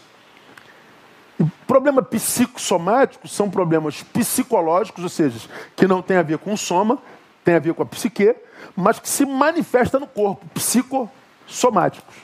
E 1.40 1.46
problemas 1.66 2.08
psicossomáticos 2.08 3.32
são 3.32 3.50
problemas 3.50 4.04
psicológicos, 4.04 5.04
ou 5.04 5.10
seja, 5.10 5.48
que 5.78 5.88
não 5.88 6.02
tem 6.02 6.18
a 6.18 6.22
ver 6.22 6.38
com 6.40 6.58
soma, 6.58 7.00
tem 7.44 7.56
a 7.56 7.60
ver 7.60 7.74
com 7.74 7.84
a 7.84 7.86
psique, 7.86 8.36
mas 8.76 9.00
que 9.00 9.10
se 9.10 9.26
manifesta 9.26 10.00
no 10.00 10.08
corpo, 10.08 10.46
psicossomáticos. 10.54 12.16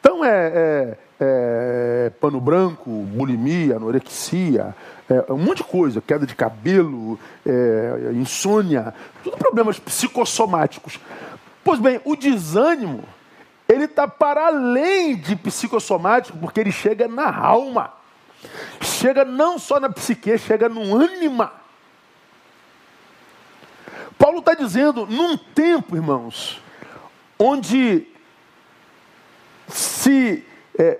Então 0.00 0.24
é, 0.24 0.28
é, 0.30 0.98
é 1.20 2.10
pano 2.20 2.40
branco, 2.40 2.90
bulimia, 2.90 3.76
anorexia, 3.76 4.74
é, 5.08 5.32
um 5.32 5.38
monte 5.38 5.58
de 5.58 5.64
coisa, 5.64 6.00
queda 6.00 6.26
de 6.26 6.34
cabelo, 6.34 7.18
é, 7.46 8.12
insônia, 8.14 8.94
tudo 9.22 9.36
problemas 9.36 9.78
psicossomáticos. 9.78 10.98
Pois 11.62 11.78
bem, 11.78 12.00
o 12.04 12.16
desânimo, 12.16 13.04
ele 13.68 13.84
está 13.84 14.08
para 14.08 14.46
além 14.46 15.16
de 15.16 15.36
psicossomático, 15.36 16.36
porque 16.38 16.60
ele 16.60 16.72
chega 16.72 17.06
na 17.06 17.34
alma. 17.34 17.92
Chega 18.80 19.24
não 19.24 19.58
só 19.58 19.78
na 19.78 19.88
psique, 19.88 20.36
chega 20.36 20.68
no 20.68 20.96
ânima. 20.96 21.52
Paulo 24.18 24.38
está 24.38 24.54
dizendo, 24.54 25.06
num 25.06 25.36
tempo, 25.36 25.96
irmãos, 25.96 26.60
onde 27.38 28.06
se 29.68 30.44
é, 30.78 30.98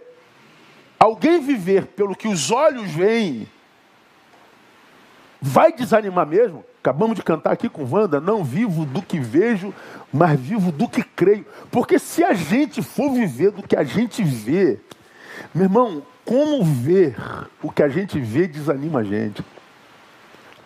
alguém 0.98 1.40
viver 1.40 1.86
pelo 1.86 2.16
que 2.16 2.28
os 2.28 2.50
olhos 2.50 2.90
veem, 2.90 3.48
vai 5.40 5.72
desanimar 5.72 6.26
mesmo. 6.26 6.64
Acabamos 6.80 7.16
de 7.16 7.22
cantar 7.22 7.52
aqui 7.52 7.68
com 7.68 7.84
Wanda, 7.84 8.20
não 8.20 8.42
vivo 8.42 8.84
do 8.84 9.02
que 9.02 9.18
vejo, 9.18 9.72
mas 10.12 10.38
vivo 10.38 10.72
do 10.72 10.88
que 10.88 11.02
creio. 11.02 11.46
Porque 11.70 11.98
se 11.98 12.24
a 12.24 12.32
gente 12.32 12.82
for 12.82 13.12
viver 13.12 13.52
do 13.52 13.62
que 13.62 13.76
a 13.76 13.84
gente 13.84 14.22
vê, 14.24 14.80
meu 15.54 15.64
irmão, 15.64 16.02
como 16.24 16.64
ver 16.64 17.16
o 17.62 17.70
que 17.70 17.82
a 17.82 17.88
gente 17.88 18.18
vê 18.18 18.46
desanima 18.46 19.00
a 19.00 19.04
gente. 19.04 19.44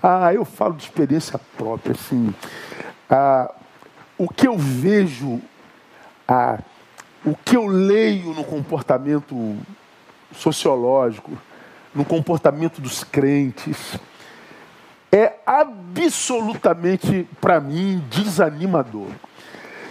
Ah, 0.09 0.33
eu 0.33 0.45
falo 0.45 0.75
de 0.75 0.85
experiência 0.85 1.37
própria, 1.57 1.90
assim. 1.90 2.33
Ah, 3.11 3.53
o 4.16 4.29
que 4.29 4.47
eu 4.47 4.57
vejo, 4.57 5.42
ah, 6.29 6.61
o 7.25 7.35
que 7.35 7.57
eu 7.57 7.66
leio 7.66 8.33
no 8.33 8.45
comportamento 8.45 9.57
sociológico, 10.33 11.33
no 11.92 12.05
comportamento 12.05 12.81
dos 12.81 13.03
crentes, 13.03 13.99
é 15.11 15.40
absolutamente, 15.45 17.29
para 17.40 17.59
mim, 17.59 18.01
desanimador. 18.09 19.09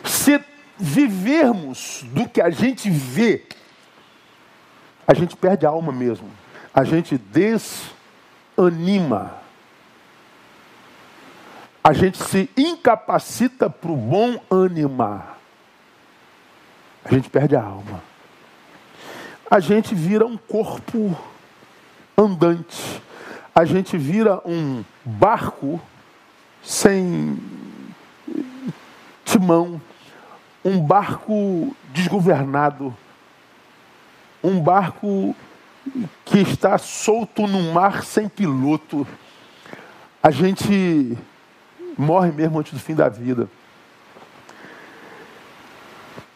Se 0.01 0.41
vivermos 0.79 2.05
do 2.13 2.25
que 2.29 2.39
a 2.39 2.49
gente 2.49 2.89
vê, 2.89 3.43
a 5.05 5.13
gente 5.13 5.35
perde 5.35 5.65
a 5.65 5.69
alma 5.71 5.91
mesmo. 5.91 6.29
A 6.73 6.85
gente 6.85 7.17
desanima 8.57 9.43
a 11.87 11.93
gente 11.93 12.17
se 12.17 12.49
incapacita 12.57 13.69
para 13.69 13.91
o 13.91 13.95
bom 13.95 14.41
animar. 14.49 15.37
A 17.03 17.13
gente 17.13 17.29
perde 17.29 17.55
a 17.55 17.61
alma. 17.61 18.01
A 19.51 19.59
gente 19.59 19.93
vira 19.93 20.25
um 20.25 20.35
corpo 20.35 21.15
andante. 22.17 22.99
A 23.53 23.65
gente 23.65 23.99
vira 23.99 24.41
um 24.43 24.83
barco 25.05 25.79
sem 26.63 27.37
timão. 29.23 29.79
Um 30.63 30.81
barco 30.81 31.77
desgovernado. 31.93 32.97
Um 34.43 34.59
barco 34.59 35.35
que 36.25 36.39
está 36.39 36.79
solto 36.79 37.45
no 37.45 37.71
mar 37.73 38.03
sem 38.03 38.27
piloto. 38.27 39.05
A 40.23 40.31
gente 40.31 41.15
morre 41.97 42.31
mesmo 42.31 42.59
antes 42.59 42.73
do 42.73 42.79
fim 42.79 42.95
da 42.95 43.09
vida. 43.09 43.49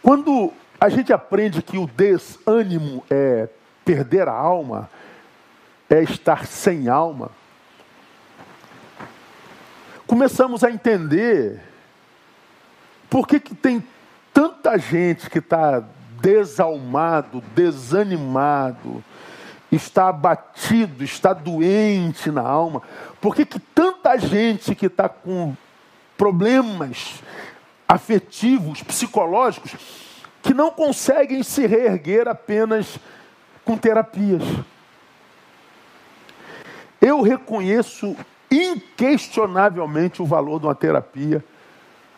Quando 0.02 0.54
a 0.80 0.90
gente 0.90 1.12
aprende 1.12 1.62
que 1.62 1.78
o 1.78 1.88
desânimo 1.88 3.04
é 3.10 3.50
perder 3.84 4.28
a 4.28 4.34
alma, 4.34 4.90
é 5.90 6.02
estar 6.04 6.46
sem 6.46 6.88
alma, 6.88 7.32
começamos 10.08 10.64
a 10.64 10.72
entender 10.72 11.62
por 13.10 13.28
que, 13.28 13.40
que 13.40 13.56
tem 13.56 13.84
tanta 14.34 14.78
gente 14.78 15.30
que 15.30 15.40
está 15.40 15.84
desalmado, 16.22 17.44
desanimado, 17.56 19.04
está 19.72 20.10
abatido, 20.10 21.04
está 21.04 21.34
doente 21.34 22.32
na 22.32 22.42
alma? 22.42 22.82
Por 23.20 23.36
que, 23.36 23.46
que 23.46 23.60
tanta 23.60 23.89
gente 24.18 24.76
que 24.76 24.88
está 24.88 25.08
com 25.10 25.56
problemas 26.18 27.22
afetivos, 27.88 28.84
psicológicos, 28.84 29.76
que 30.42 30.54
não 30.54 30.72
conseguem 30.72 31.44
se 31.44 31.66
reerguer 31.66 32.28
apenas 32.28 33.00
com 33.66 33.78
terapias. 33.78 34.44
Eu 37.02 37.22
reconheço 37.22 38.16
inquestionavelmente 38.52 40.22
o 40.22 40.26
valor 40.26 40.60
de 40.60 40.66
uma 40.66 40.76
terapia, 40.76 41.44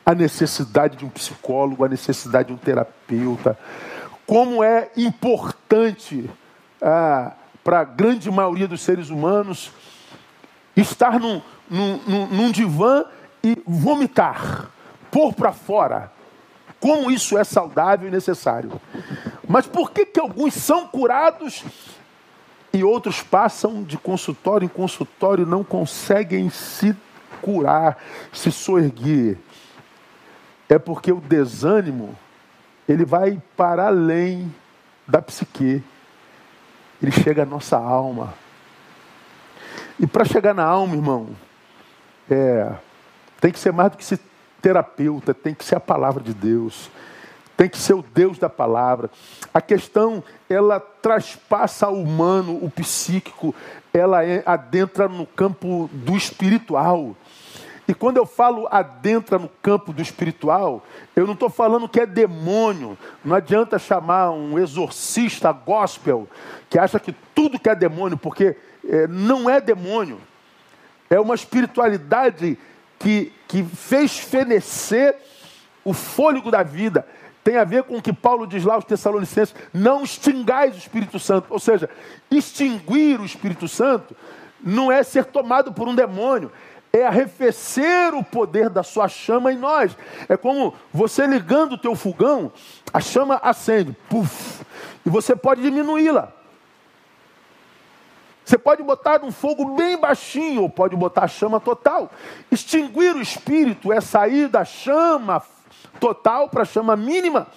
a 0.05 0.15
necessidade 0.15 0.97
de 0.97 1.05
um 1.05 1.09
psicólogo, 1.09 1.85
a 1.85 1.89
necessidade 1.89 2.47
de 2.47 2.53
um 2.53 2.57
terapeuta, 2.57 3.57
como 4.25 4.63
é 4.63 4.89
importante 4.97 6.29
ah, 6.81 7.33
para 7.63 7.81
a 7.81 7.83
grande 7.83 8.31
maioria 8.31 8.67
dos 8.67 8.81
seres 8.81 9.09
humanos 9.09 9.71
estar 10.75 11.19
num, 11.19 11.41
num, 11.69 12.27
num, 12.27 12.51
divã 12.51 13.05
e 13.43 13.61
vomitar, 13.65 14.69
pôr 15.09 15.33
para 15.33 15.51
fora. 15.51 16.11
Como 16.79 17.11
isso 17.11 17.37
é 17.37 17.43
saudável 17.43 18.07
e 18.07 18.11
necessário. 18.11 18.71
Mas 19.47 19.67
por 19.67 19.91
que, 19.91 20.05
que 20.05 20.19
alguns 20.19 20.53
são 20.53 20.87
curados 20.87 21.63
e 22.73 22.83
outros 22.83 23.21
passam 23.21 23.83
de 23.83 23.97
consultório 23.97 24.65
em 24.65 24.69
consultório 24.69 25.43
e 25.43 25.49
não 25.49 25.63
conseguem 25.63 26.49
se 26.49 26.95
curar, 27.41 27.97
se 28.33 28.51
soerguer? 28.51 29.37
É 30.67 30.79
porque 30.79 31.11
o 31.11 31.19
desânimo, 31.19 32.17
ele 32.87 33.05
vai 33.05 33.41
para 33.57 33.87
além 33.87 34.53
da 35.07 35.21
psique. 35.21 35.83
Ele 37.01 37.11
chega 37.11 37.43
à 37.43 37.45
nossa 37.45 37.77
alma. 37.77 38.33
E 40.01 40.07
para 40.07 40.25
chegar 40.25 40.55
na 40.55 40.63
alma, 40.63 40.95
irmão, 40.95 41.29
é, 42.27 42.71
tem 43.39 43.51
que 43.51 43.59
ser 43.59 43.71
mais 43.71 43.91
do 43.91 43.97
que 43.97 44.03
ser 44.03 44.19
terapeuta, 44.59 45.31
tem 45.31 45.53
que 45.53 45.63
ser 45.63 45.75
a 45.75 45.79
palavra 45.79 46.23
de 46.23 46.33
Deus. 46.33 46.89
Tem 47.55 47.69
que 47.69 47.77
ser 47.77 47.93
o 47.93 48.01
Deus 48.01 48.39
da 48.39 48.49
palavra. 48.49 49.11
A 49.53 49.61
questão, 49.61 50.23
ela 50.49 50.79
traspassa 50.79 51.87
o 51.87 52.01
humano, 52.01 52.57
o 52.63 52.67
psíquico, 52.71 53.53
ela 53.93 54.25
é, 54.25 54.41
adentra 54.43 55.07
no 55.07 55.27
campo 55.27 55.87
do 55.93 56.17
espiritual. 56.17 57.15
E 57.87 57.93
quando 57.93 58.17
eu 58.17 58.25
falo 58.25 58.67
adentra 58.71 59.37
no 59.37 59.49
campo 59.61 59.93
do 59.93 60.01
espiritual, 60.01 60.83
eu 61.15 61.27
não 61.27 61.33
estou 61.33 61.49
falando 61.49 61.87
que 61.87 61.99
é 61.99 62.07
demônio. 62.07 62.97
Não 63.23 63.35
adianta 63.35 63.77
chamar 63.77 64.31
um 64.31 64.57
exorcista 64.57 65.51
gospel 65.51 66.27
que 66.71 66.79
acha 66.79 66.99
que 66.99 67.13
tudo 67.35 67.59
que 67.59 67.69
é 67.69 67.75
demônio, 67.75 68.17
porque 68.17 68.57
é, 68.87 69.07
não 69.07 69.49
é 69.49 69.59
demônio. 69.59 70.19
É 71.09 71.19
uma 71.19 71.35
espiritualidade 71.35 72.57
que, 72.97 73.33
que 73.47 73.63
fez 73.63 74.17
fenecer 74.17 75.15
o 75.83 75.93
fôlego 75.93 76.51
da 76.51 76.63
vida. 76.63 77.05
Tem 77.43 77.57
a 77.57 77.63
ver 77.63 77.83
com 77.83 77.97
o 77.97 78.01
que 78.01 78.13
Paulo 78.13 78.45
diz 78.45 78.63
lá 78.63 78.75
aos 78.75 78.85
Tessalonicenses: 78.85 79.55
não 79.73 80.03
extingais 80.03 80.75
o 80.75 80.77
Espírito 80.77 81.19
Santo. 81.19 81.47
Ou 81.49 81.59
seja, 81.59 81.89
extinguir 82.29 83.19
o 83.19 83.25
Espírito 83.25 83.67
Santo 83.67 84.15
não 84.63 84.91
é 84.91 85.01
ser 85.01 85.25
tomado 85.25 85.73
por 85.73 85.87
um 85.87 85.95
demônio, 85.95 86.51
é 86.93 87.05
arrefecer 87.05 88.13
o 88.13 88.23
poder 88.23 88.69
da 88.69 88.83
sua 88.83 89.07
chama 89.07 89.51
em 89.51 89.57
nós. 89.57 89.97
É 90.29 90.37
como 90.37 90.75
você 90.93 91.25
ligando 91.25 91.73
o 91.73 91.77
teu 91.77 91.95
fogão, 91.95 92.51
a 92.93 92.99
chama 92.99 93.39
acende, 93.41 93.95
puf, 94.07 94.63
e 95.05 95.09
você 95.09 95.35
pode 95.35 95.61
diminuí-la. 95.61 96.40
Você 98.43 98.57
pode 98.57 98.83
botar 98.83 99.23
um 99.23 99.31
fogo 99.31 99.75
bem 99.75 99.97
baixinho, 99.97 100.63
ou 100.63 100.69
pode 100.69 100.95
botar 100.95 101.27
chama 101.27 101.59
total. 101.59 102.11
Extinguir 102.51 103.15
o 103.15 103.21
espírito 103.21 103.93
é 103.93 104.01
sair 104.01 104.47
da 104.47 104.65
chama 104.65 105.41
total 105.99 106.49
para 106.49 106.63
a 106.63 106.65
chama 106.65 106.95
mínima. 106.95 107.47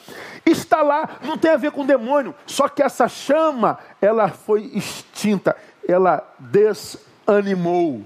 Está 0.45 0.83
lá, 0.83 1.09
não 1.23 1.39
tem 1.39 1.51
a 1.53 1.57
ver 1.57 1.73
com 1.73 1.87
demônio, 1.87 2.35
só 2.47 2.69
que 2.69 2.83
essa 2.83 3.09
chama, 3.09 3.79
ela 4.01 4.29
foi 4.29 4.71
extinta, 4.75 5.57
ela 5.89 6.23
desanimou. 6.39 8.03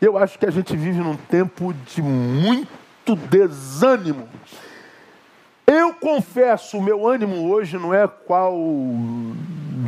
Eu 0.00 0.18
acho 0.18 0.38
que 0.38 0.44
a 0.44 0.50
gente 0.50 0.76
vive 0.76 1.00
num 1.00 1.16
tempo 1.16 1.72
de 1.72 2.02
muito 2.02 3.16
desânimo. 3.16 4.28
Eu 5.66 5.94
confesso, 5.94 6.78
o 6.78 6.82
meu 6.82 7.08
ânimo 7.08 7.50
hoje 7.50 7.78
não 7.78 7.94
é 7.94 8.06
qual 8.06 8.54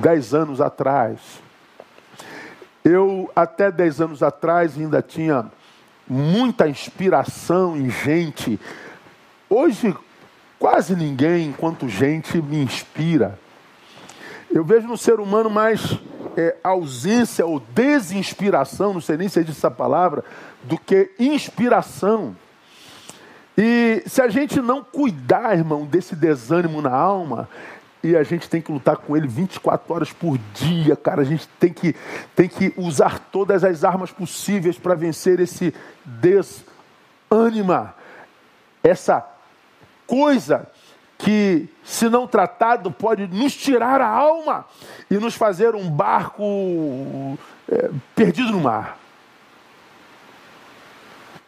dez 0.01 0.33
anos 0.33 0.61
atrás. 0.61 1.21
Eu, 2.85 3.31
até 3.35 3.71
dez 3.71 4.01
anos 4.01 4.23
atrás, 4.23 4.77
ainda 4.77 5.03
tinha 5.03 5.51
muita 6.09 6.69
inspiração 6.69 7.77
em 7.77 7.91
gente. 7.91 8.59
Hoje, 9.49 9.95
quase 10.59 10.97
ninguém, 10.97 11.49
enquanto 11.49 11.89
gente, 11.89 12.41
me 12.41 12.59
inspira. 12.59 13.39
Eu 14.51 14.65
vejo 14.65 14.89
no 14.89 14.97
ser 14.97 15.21
humano 15.21 15.51
mais 15.51 15.99
é, 16.37 16.57
ausência 16.65 17.45
ou 17.45 17.61
desinspiração, 17.61 18.95
não 18.95 19.01
sei 19.01 19.17
nem 19.17 19.29
se 19.29 19.39
é 19.39 19.43
essa 19.43 19.71
palavra, 19.71 20.25
do 20.63 20.79
que 20.79 21.11
inspiração. 21.19 22.35
E 23.57 24.05
se 24.07 24.23
a 24.23 24.29
gente 24.29 24.61
não 24.61 24.85
cuidar, 24.85 25.57
irmão, 25.57 25.85
desse 25.85 26.15
desânimo 26.15 26.81
na 26.81 26.93
alma, 26.93 27.49
e 28.03 28.17
a 28.17 28.23
gente 28.23 28.49
tem 28.49 28.61
que 28.61 28.71
lutar 28.71 28.97
com 28.97 29.17
ele 29.17 29.27
24 29.27 29.93
horas 29.93 30.13
por 30.13 30.39
dia, 30.55 30.95
cara. 30.95 31.23
A 31.23 31.25
gente 31.25 31.49
tem 31.59 31.73
que, 31.73 31.95
tem 32.35 32.49
que 32.49 32.73
usar 32.77 33.19
todas 33.19 33.65
as 33.65 33.83
armas 33.83 34.11
possíveis 34.11 34.79
para 34.79 34.95
vencer 34.95 35.41
esse 35.41 35.75
desânima, 36.05 37.95
essa 38.83 39.27
coisa 40.07 40.67
que, 41.19 41.69
se 41.83 42.09
não 42.09 42.29
tratado, 42.29 42.93
pode 42.93 43.27
nos 43.27 43.55
tirar 43.55 44.01
a 44.01 44.09
alma 44.09 44.65
e 45.11 45.17
nos 45.17 45.35
fazer 45.35 45.75
um 45.75 45.91
barco 45.91 47.37
é, 47.69 47.91
perdido 48.15 48.53
no 48.53 48.61
mar. 48.61 48.97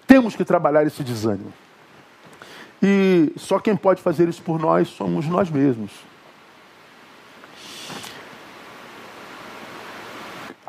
Temos 0.04 0.34
que 0.34 0.44
trabalhar 0.44 0.84
esse 0.84 1.04
desânimo. 1.04 1.52
E 2.82 3.32
só 3.36 3.60
quem 3.60 3.76
pode 3.76 4.02
fazer 4.02 4.28
isso 4.28 4.42
por 4.42 4.58
nós 4.58 4.88
somos 4.88 5.26
nós 5.26 5.48
mesmos. 5.48 6.09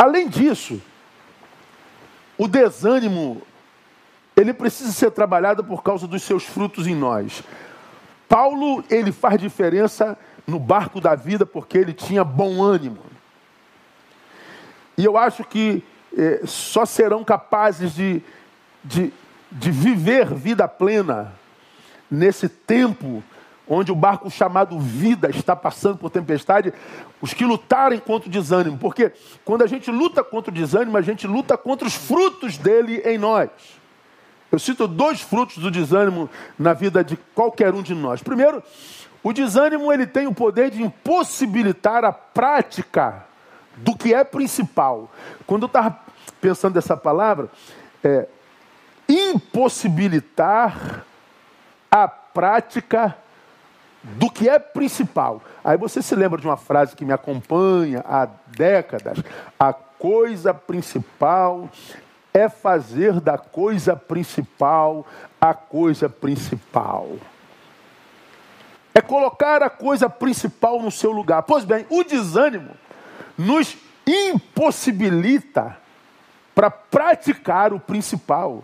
Além 0.01 0.27
disso, 0.27 0.81
o 2.35 2.47
desânimo, 2.47 3.43
ele 4.35 4.51
precisa 4.51 4.91
ser 4.91 5.11
trabalhado 5.11 5.63
por 5.63 5.83
causa 5.83 6.07
dos 6.07 6.23
seus 6.23 6.43
frutos 6.43 6.87
em 6.87 6.95
nós. 6.95 7.43
Paulo, 8.27 8.83
ele 8.89 9.11
faz 9.11 9.39
diferença 9.39 10.17
no 10.47 10.57
barco 10.57 10.99
da 10.99 11.13
vida 11.13 11.45
porque 11.45 11.77
ele 11.77 11.93
tinha 11.93 12.23
bom 12.23 12.63
ânimo. 12.63 12.97
E 14.97 15.05
eu 15.05 15.15
acho 15.19 15.43
que 15.43 15.83
eh, 16.17 16.41
só 16.45 16.83
serão 16.83 17.23
capazes 17.23 17.93
de, 17.93 18.23
de, 18.83 19.13
de 19.51 19.69
viver 19.69 20.33
vida 20.33 20.67
plena 20.67 21.31
nesse 22.09 22.49
tempo 22.49 23.23
onde 23.73 23.91
o 23.91 23.95
barco 23.95 24.29
chamado 24.29 24.77
vida 24.77 25.29
está 25.29 25.55
passando 25.55 25.97
por 25.97 26.09
tempestade, 26.09 26.73
os 27.21 27.33
que 27.33 27.45
lutarem 27.45 27.99
contra 27.99 28.27
o 28.27 28.31
desânimo. 28.31 28.77
Porque 28.77 29.13
quando 29.45 29.63
a 29.63 29.67
gente 29.67 29.89
luta 29.89 30.23
contra 30.23 30.51
o 30.51 30.53
desânimo, 30.53 30.97
a 30.97 31.01
gente 31.01 31.25
luta 31.25 31.57
contra 31.57 31.87
os 31.87 31.95
frutos 31.95 32.57
dele 32.57 33.01
em 33.05 33.17
nós. 33.17 33.49
Eu 34.51 34.59
cito 34.59 34.89
dois 34.89 35.21
frutos 35.21 35.59
do 35.59 35.71
desânimo 35.71 36.29
na 36.59 36.73
vida 36.73 37.01
de 37.01 37.15
qualquer 37.33 37.73
um 37.73 37.81
de 37.81 37.95
nós. 37.95 38.21
Primeiro, 38.21 38.61
o 39.23 39.31
desânimo 39.31 39.93
ele 39.93 40.05
tem 40.05 40.27
o 40.27 40.33
poder 40.33 40.69
de 40.69 40.83
impossibilitar 40.83 42.03
a 42.03 42.11
prática 42.11 43.25
do 43.77 43.95
que 43.95 44.13
é 44.13 44.25
principal. 44.25 45.09
Quando 45.47 45.63
eu 45.63 45.67
estava 45.67 45.97
pensando 46.41 46.75
nessa 46.75 46.97
palavra, 46.97 47.49
é 48.03 48.27
impossibilitar 49.07 51.05
a 51.89 52.07
prática 52.09 53.15
do 54.03 54.29
que 54.29 54.49
é 54.49 54.57
principal. 54.57 55.41
Aí 55.63 55.77
você 55.77 56.01
se 56.01 56.15
lembra 56.15 56.39
de 56.39 56.47
uma 56.47 56.57
frase 56.57 56.95
que 56.95 57.05
me 57.05 57.13
acompanha 57.13 58.03
há 58.07 58.27
décadas: 58.47 59.19
a 59.59 59.73
coisa 59.73 60.53
principal 60.53 61.69
é 62.33 62.49
fazer 62.49 63.19
da 63.19 63.37
coisa 63.37 63.95
principal 63.95 65.05
a 65.39 65.53
coisa 65.53 66.09
principal. 66.09 67.09
É 68.93 69.01
colocar 69.01 69.63
a 69.63 69.69
coisa 69.69 70.09
principal 70.09 70.81
no 70.81 70.91
seu 70.91 71.11
lugar. 71.11 71.43
Pois 71.43 71.63
bem, 71.63 71.85
o 71.89 72.03
desânimo 72.03 72.71
nos 73.37 73.77
impossibilita 74.05 75.77
para 76.53 76.69
praticar 76.69 77.73
o 77.73 77.79
principal. 77.79 78.63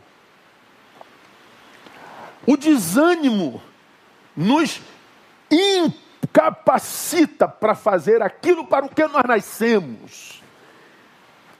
O 2.45 2.58
desânimo 2.58 3.62
nos 4.36 4.82
incapacita 5.52 7.48
para 7.48 7.76
fazer 7.76 8.22
aquilo 8.22 8.66
para 8.66 8.86
o 8.86 8.90
que 8.90 9.08
nós 9.08 9.24
nascemos. 9.26 10.42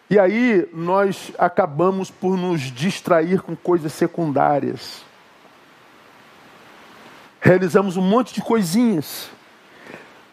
E 0.10 0.17
aí 0.17 0.69
nós 0.73 1.34
acabamos 1.38 2.10
por 2.10 2.38
nos 2.38 2.62
distrair 2.62 3.41
com 3.41 3.56
coisas 3.56 3.91
secundárias. 3.91 5.06
realizamos 7.39 7.95
um 7.97 8.02
monte 8.02 8.34
de 8.34 8.41
coisinhas. 8.41 9.30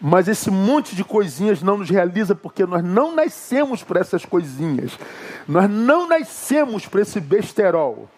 Mas 0.01 0.29
esse 0.29 0.51
monte 0.51 0.95
de 0.95 1.03
coisinhas 1.03 1.63
não 1.63 1.79
nos 1.79 1.89
realiza 1.89 2.35
porque 2.35 2.67
nós 2.67 2.85
não 2.85 3.15
nascemos 3.15 3.83
para 3.83 4.01
essas 4.01 4.25
coisinhas. 4.25 4.99
Nós 5.49 5.69
não 5.71 6.07
nascemos 6.07 6.87
para 6.87 7.01
esse 7.01 7.21
besterol. 7.21 8.09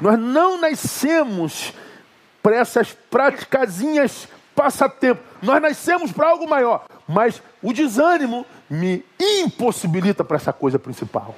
Nós 0.00 0.18
não 0.18 0.60
nascemos 0.60 1.72
para 2.42 2.56
essas 2.56 2.92
praticazinhas 2.92 4.28
passatempo. 4.56 5.22
Nós 5.42 5.60
nascemos 5.60 6.10
para 6.10 6.30
algo 6.30 6.48
maior. 6.48 6.86
Mas 7.06 7.40
o 7.62 7.72
desânimo 7.72 8.44
me 8.68 9.04
impossibilita 9.20 10.24
para 10.24 10.36
essa 10.36 10.52
coisa 10.52 10.78
principal. 10.78 11.36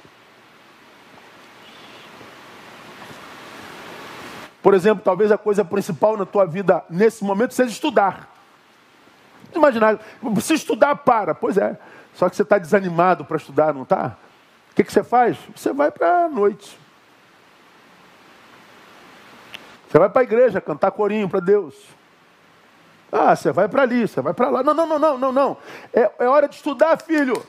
Por 4.63 4.73
exemplo, 4.73 5.03
talvez 5.03 5.31
a 5.31 5.37
coisa 5.37 5.63
principal 5.63 6.17
na 6.17 6.25
tua 6.25 6.45
vida 6.45 6.83
nesse 6.89 7.23
momento 7.23 7.53
seja 7.53 7.69
estudar. 7.69 8.33
Imaginar, 9.53 9.99
você 10.21 10.53
estudar 10.53 10.95
para, 10.95 11.35
pois 11.35 11.57
é. 11.57 11.77
Só 12.13 12.29
que 12.29 12.35
você 12.35 12.41
está 12.41 12.57
desanimado 12.57 13.23
para 13.23 13.37
estudar, 13.37 13.73
não 13.73 13.83
está? 13.83 14.17
O 14.71 14.75
que, 14.75 14.83
que 14.83 14.91
você 14.91 15.03
faz? 15.03 15.37
Você 15.55 15.71
vai 15.71 15.91
para 15.91 16.25
a 16.25 16.29
noite. 16.29 16.77
Você 19.89 19.97
vai 19.97 20.09
para 20.09 20.21
a 20.21 20.23
igreja 20.23 20.61
cantar 20.61 20.91
corinho 20.91 21.29
para 21.29 21.39
Deus. 21.39 21.98
Ah, 23.11 23.35
você 23.35 23.51
vai 23.51 23.67
para 23.67 23.81
ali, 23.81 24.07
você 24.07 24.21
vai 24.21 24.33
para 24.33 24.49
lá. 24.49 24.63
Não, 24.63 24.73
não, 24.73 24.85
não, 24.85 24.99
não, 24.99 25.17
não, 25.17 25.31
não. 25.31 25.57
É, 25.93 26.11
é 26.19 26.27
hora 26.27 26.47
de 26.47 26.55
estudar, 26.55 27.01
filho. 27.01 27.43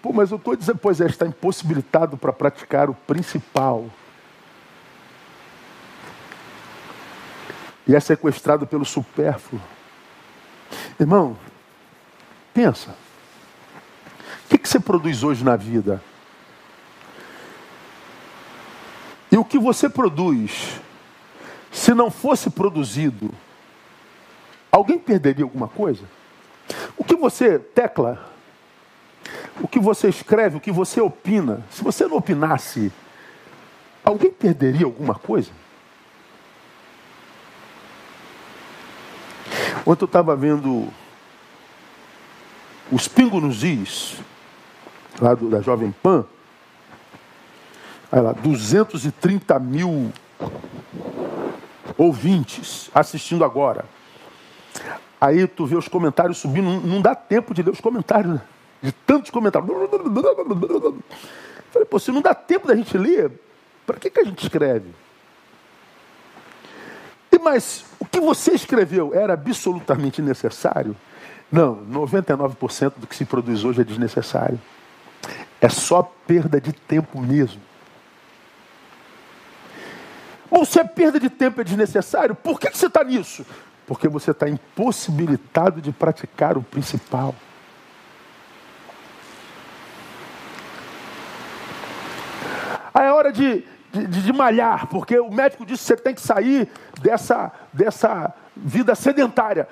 Pô, 0.00 0.12
mas 0.12 0.30
eu 0.30 0.36
estou 0.36 0.56
dizendo, 0.56 0.78
pois 0.78 1.00
é, 1.00 1.06
está 1.06 1.26
impossibilitado 1.26 2.16
para 2.16 2.32
praticar 2.32 2.88
o 2.88 2.94
principal. 2.94 3.86
E 7.86 7.94
é 7.94 8.00
sequestrado 8.00 8.66
pelo 8.66 8.84
supérfluo. 8.84 9.60
Irmão, 11.00 11.36
pensa. 12.54 12.90
O 14.44 14.48
que, 14.48 14.58
que 14.58 14.68
você 14.68 14.80
produz 14.80 15.22
hoje 15.22 15.44
na 15.44 15.56
vida? 15.56 16.02
E 19.30 19.36
o 19.36 19.44
que 19.44 19.58
você 19.58 19.88
produz, 19.88 20.80
se 21.70 21.92
não 21.92 22.10
fosse 22.10 22.48
produzido, 22.48 23.30
alguém 24.78 24.98
perderia 24.98 25.44
alguma 25.44 25.68
coisa? 25.68 26.04
O 26.96 27.04
que 27.04 27.16
você 27.16 27.58
tecla, 27.58 28.24
o 29.60 29.68
que 29.68 29.78
você 29.78 30.08
escreve, 30.08 30.56
o 30.56 30.60
que 30.60 30.70
você 30.70 31.00
opina, 31.00 31.64
se 31.70 31.82
você 31.82 32.06
não 32.06 32.16
opinasse, 32.16 32.92
alguém 34.04 34.30
perderia 34.30 34.86
alguma 34.86 35.14
coisa? 35.14 35.50
Ontem 39.84 40.04
eu 40.04 40.06
estava 40.06 40.36
vendo 40.36 40.88
os 42.92 43.08
Pingo 43.08 43.40
nos 43.40 43.64
Is, 43.64 44.16
lá 45.20 45.34
do, 45.34 45.48
da 45.48 45.60
Jovem 45.60 45.90
Pan. 45.90 46.24
Olha 48.12 48.22
lá, 48.22 48.32
230 48.32 49.58
mil 49.58 50.12
ouvintes 51.96 52.90
assistindo 52.94 53.44
agora. 53.44 53.84
Aí 55.20 55.46
tu 55.46 55.66
vê 55.66 55.76
os 55.76 55.88
comentários 55.88 56.38
subindo, 56.38 56.80
não, 56.86 57.00
dá 57.00 57.14
tempo 57.14 57.52
de 57.52 57.62
ler 57.62 57.70
os 57.70 57.80
comentários, 57.80 58.34
né? 58.34 58.40
de 58.80 58.92
tantos 58.92 59.30
comentários. 59.30 59.70
Falei, 61.70 61.86
pô, 61.86 61.98
se 61.98 62.12
não 62.12 62.22
dá 62.22 62.34
tempo 62.34 62.68
da 62.68 62.76
gente 62.76 62.96
ler, 62.96 63.32
para 63.84 63.96
que, 63.96 64.10
que 64.10 64.20
a 64.20 64.24
gente 64.24 64.42
escreve? 64.42 64.94
E 67.32 67.38
mas 67.38 67.84
o 67.98 68.04
que 68.04 68.20
você 68.20 68.52
escreveu 68.52 69.14
era 69.14 69.32
absolutamente 69.32 70.20
necessário? 70.20 70.96
Não, 71.50 71.76
99% 71.86 72.92
do 72.96 73.06
que 73.06 73.16
se 73.16 73.24
produz 73.24 73.64
hoje 73.64 73.80
é 73.80 73.84
desnecessário. 73.84 74.60
É 75.60 75.68
só 75.68 76.02
perda 76.02 76.60
de 76.60 76.72
tempo 76.72 77.20
mesmo. 77.20 77.60
Ou 80.50 80.64
se 80.64 80.78
é 80.78 80.84
perda 80.84 81.20
de 81.20 81.30
tempo 81.30 81.60
é 81.60 81.64
desnecessário, 81.64 82.34
por 82.34 82.58
que, 82.58 82.70
que 82.70 82.78
você 82.78 82.86
está 82.86 83.04
nisso? 83.04 83.44
Porque 83.88 84.06
você 84.06 84.30
está 84.30 84.48
impossibilitado 84.48 85.80
de 85.80 85.90
praticar 85.90 86.56
o 86.56 86.62
principal. 86.62 87.34
Aí 92.94 93.06
é 93.06 93.12
hora 93.12 93.32
de 93.32 93.64
de, 93.90 94.22
de, 94.22 94.32
malhar, 94.32 94.86
porque 94.88 95.18
o 95.18 95.30
médico 95.30 95.64
disse 95.64 95.82
que 95.82 95.86
você 95.88 95.96
tem 95.96 96.14
que 96.14 96.20
sair 96.20 96.68
dessa, 97.00 97.50
dessa 97.72 98.34
vida 98.54 98.94
sedentária. 98.94 99.66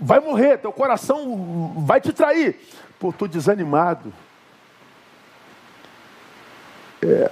Vai 0.00 0.20
morrer, 0.20 0.58
teu 0.58 0.72
coração 0.72 1.84
vai 1.84 2.00
te 2.00 2.12
trair. 2.12 2.60
Pô, 2.98 3.10
estou 3.10 3.26
desanimado. 3.26 4.12
É, 7.02 7.30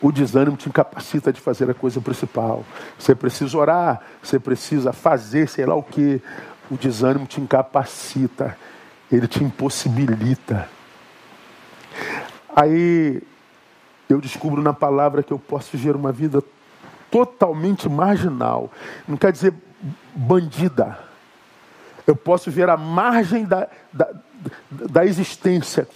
o 0.00 0.10
desânimo 0.10 0.56
te 0.56 0.68
incapacita 0.68 1.32
de 1.32 1.40
fazer 1.40 1.70
a 1.70 1.74
coisa 1.74 2.00
principal. 2.00 2.64
Você 2.98 3.14
precisa 3.14 3.56
orar, 3.56 4.00
você 4.22 4.38
precisa 4.38 4.92
fazer, 4.92 5.48
sei 5.48 5.66
lá 5.66 5.74
o 5.74 5.82
que. 5.82 6.22
O 6.70 6.76
desânimo 6.76 7.26
te 7.26 7.40
incapacita, 7.40 8.56
ele 9.10 9.26
te 9.26 9.42
impossibilita. 9.42 10.68
Aí 12.54 13.20
eu 14.08 14.20
descubro 14.20 14.62
na 14.62 14.72
palavra 14.72 15.22
que 15.22 15.32
eu 15.32 15.38
posso 15.38 15.76
viver 15.76 15.96
uma 15.96 16.12
vida 16.12 16.42
totalmente 17.10 17.88
marginal. 17.88 18.70
Não 19.06 19.16
quer 19.16 19.32
dizer 19.32 19.52
bandida. 20.14 20.98
Eu 22.06 22.16
posso 22.16 22.50
ver 22.50 22.68
a 22.68 22.76
margem 22.76 23.44
da, 23.44 23.68
da, 23.92 24.08
da 24.70 25.04
existência. 25.04 25.88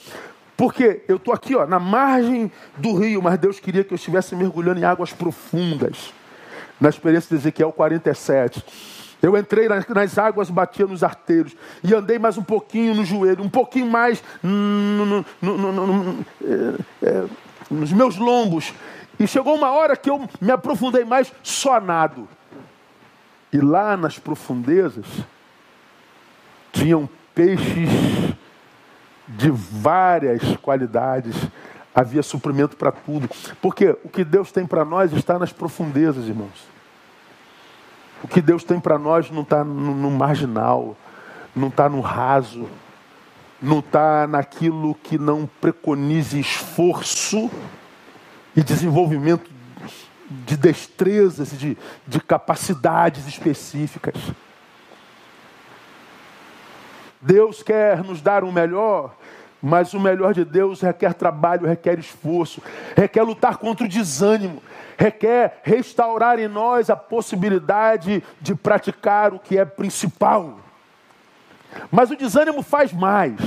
Porque 0.57 1.03
eu 1.09 1.17
estou 1.17 1.35
aqui, 1.35 1.55
ó, 1.57 1.67
na 1.67 1.79
margem 1.79 2.51
do 2.77 2.95
rio, 2.95 3.21
mas 3.21 3.39
Deus 3.39 3.59
queria 3.59 3.83
que 3.83 3.93
eu 3.93 3.97
estivesse 3.97 4.37
mergulhando 4.37 4.81
em 4.81 4.85
águas 4.85 5.13
profundas. 5.13 6.13
Na 6.81 6.89
experiência 6.89 7.29
de 7.29 7.43
Ezequiel 7.43 7.73
47. 7.73 8.65
Eu 9.21 9.37
entrei 9.39 9.69
nas, 9.69 9.87
nas 9.89 10.19
águas, 10.19 10.51
batia 10.51 10.87
nos 10.87 11.03
arteiros. 11.03 11.57
E 11.83 11.95
andei 11.95 12.19
mais 12.19 12.37
um 12.37 12.43
pouquinho 12.43 12.95
no 12.95 13.05
joelho, 13.05 13.43
um 13.43 13.49
pouquinho 13.49 13.87
mais 13.87 14.23
no, 14.43 15.25
no, 15.41 15.73
no, 15.73 16.27
é, 16.43 17.07
é, 17.09 17.25
nos 17.71 17.93
meus 17.93 18.17
lombos. 18.17 18.73
E 19.19 19.27
chegou 19.27 19.55
uma 19.55 19.71
hora 19.71 19.97
que 19.97 20.11
eu 20.11 20.29
me 20.41 20.51
aprofundei 20.51 21.05
mais 21.05 21.33
só 21.43 21.81
nado. 21.81 22.29
E 23.53 23.59
lá 23.59 23.97
nas 23.97 24.19
profundezas 24.19 25.07
tinham 26.73 27.09
peixes 27.35 27.89
de 29.29 29.51
várias 29.51 30.57
qualidades. 30.59 31.35
Havia 31.95 32.23
suprimento 32.23 32.77
para 32.77 32.93
tudo. 32.93 33.29
Porque 33.63 33.97
o 34.05 34.09
que 34.09 34.25
Deus 34.25 34.51
tem 34.51 34.67
para 34.67 34.85
nós 34.85 35.13
está 35.13 35.39
nas 35.39 35.53
profundezas, 35.53 36.27
irmãos. 36.27 36.69
O 38.23 38.29
que 38.29 38.41
Deus 38.41 38.65
tem 38.65 38.81
para 38.81 38.99
nós 38.99 39.31
não 39.31 39.43
está 39.43 39.63
no, 39.63 39.95
no 39.95 40.11
marginal, 40.11 40.97
não 41.55 41.69
está 41.69 41.89
no 41.89 42.01
raso 42.01 42.69
não 43.65 43.79
está 43.79 44.27
naquilo 44.27 44.95
que 44.95 45.19
não 45.19 45.49
preconize 45.61 46.39
esforço 46.39 47.51
e 48.55 48.63
desenvolvimento 48.63 49.51
de 50.29 50.57
destrezas 50.57 51.53
e 51.53 51.57
de, 51.57 51.79
de 52.07 52.21
capacidades 52.21 53.27
específicas. 53.27 54.15
Deus 57.25 57.63
quer 57.63 58.05
nos 58.05 58.21
dar 58.21 58.45
o 58.45 58.53
melhor, 58.53 59.15
mas 59.63 59.95
o 59.95 60.01
melhor 60.01 60.35
de 60.35 60.45
Deus 60.45 60.83
requer 60.83 61.15
trabalho, 61.15 61.67
requer 61.67 61.99
esforço, 61.99 62.63
requer 62.95 63.23
lutar 63.23 63.57
contra 63.57 63.87
o 63.87 63.89
desânimo, 63.89 64.63
requer 64.99 65.61
restaurar 65.63 66.39
em 66.39 66.49
nós 66.49 66.91
a 66.91 66.97
possibilidade 66.97 68.23
de 68.43 68.55
praticar 68.55 69.33
o 69.33 69.39
que 69.39 69.57
é 69.57 69.65
principal. 69.65 70.59
Mas 71.91 72.11
o 72.11 72.17
desânimo 72.17 72.63
faz 72.63 72.93
mais. 72.93 73.41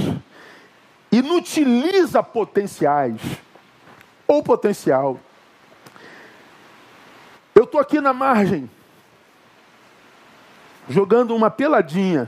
Inutiliza 1.11 2.23
potenciais. 2.23 3.21
Ou 4.27 4.41
potencial. 4.41 5.19
Eu 7.53 7.65
estou 7.65 7.79
aqui 7.79 8.01
na 8.01 8.11
margem, 8.11 8.69
jogando 10.89 11.35
uma 11.35 11.51
peladinha. 11.51 12.27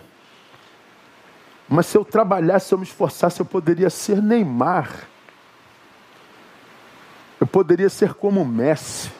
Mas 1.69 1.85
se 1.85 1.97
eu 1.97 2.03
trabalhasse, 2.03 2.67
se 2.67 2.73
eu 2.73 2.77
me 2.79 2.83
esforçasse, 2.83 3.39
eu 3.39 3.45
poderia 3.45 3.89
ser 3.89 4.21
Neymar. 4.21 5.07
Eu 7.39 7.47
poderia 7.47 7.89
ser 7.89 8.13
como 8.13 8.43
Messi. 8.43 9.11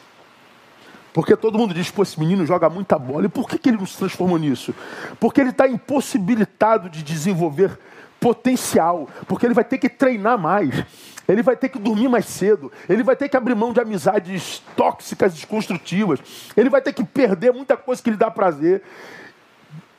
Porque 1.12 1.36
todo 1.36 1.58
mundo 1.58 1.74
diz, 1.74 1.90
pô, 1.90 2.02
esse 2.02 2.18
menino 2.18 2.44
joga 2.46 2.68
muita 2.68 2.98
bola. 2.98 3.26
E 3.26 3.28
por 3.28 3.48
que, 3.48 3.58
que 3.58 3.68
ele 3.68 3.78
não 3.78 3.86
se 3.86 3.96
transformou 3.96 4.38
nisso? 4.38 4.74
Porque 5.18 5.40
ele 5.40 5.50
está 5.50 5.66
impossibilitado 5.68 6.88
de 6.88 7.02
desenvolver 7.02 7.78
potencial, 8.20 9.08
porque 9.26 9.46
ele 9.46 9.54
vai 9.54 9.64
ter 9.64 9.78
que 9.78 9.88
treinar 9.88 10.38
mais, 10.38 10.84
ele 11.26 11.42
vai 11.42 11.56
ter 11.56 11.70
que 11.70 11.78
dormir 11.78 12.06
mais 12.06 12.26
cedo, 12.26 12.70
ele 12.86 13.02
vai 13.02 13.16
ter 13.16 13.30
que 13.30 13.36
abrir 13.36 13.54
mão 13.54 13.72
de 13.72 13.80
amizades 13.80 14.62
tóxicas, 14.76 15.32
desconstrutivas, 15.32 16.20
ele 16.54 16.68
vai 16.68 16.82
ter 16.82 16.92
que 16.92 17.02
perder 17.02 17.50
muita 17.50 17.78
coisa 17.78 18.02
que 18.02 18.10
lhe 18.10 18.16
dá 18.18 18.30
prazer. 18.30 18.82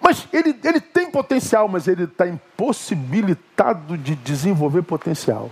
Mas 0.01 0.27
ele, 0.33 0.59
ele 0.63 0.81
tem 0.81 1.11
potencial, 1.11 1.67
mas 1.67 1.87
ele 1.87 2.03
está 2.03 2.27
impossibilitado 2.27 3.97
de 3.97 4.15
desenvolver 4.15 4.81
potencial. 4.81 5.51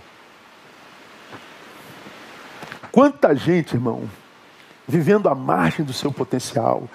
Quanta 2.90 3.34
gente, 3.34 3.74
irmão, 3.74 4.10
vivendo 4.86 5.28
à 5.28 5.34
margem 5.34 5.84
do 5.84 5.92
seu 5.92 6.12
potencial. 6.12 6.88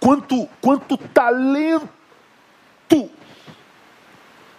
Quanto, 0.00 0.48
quanto 0.60 0.96
talento 0.96 1.88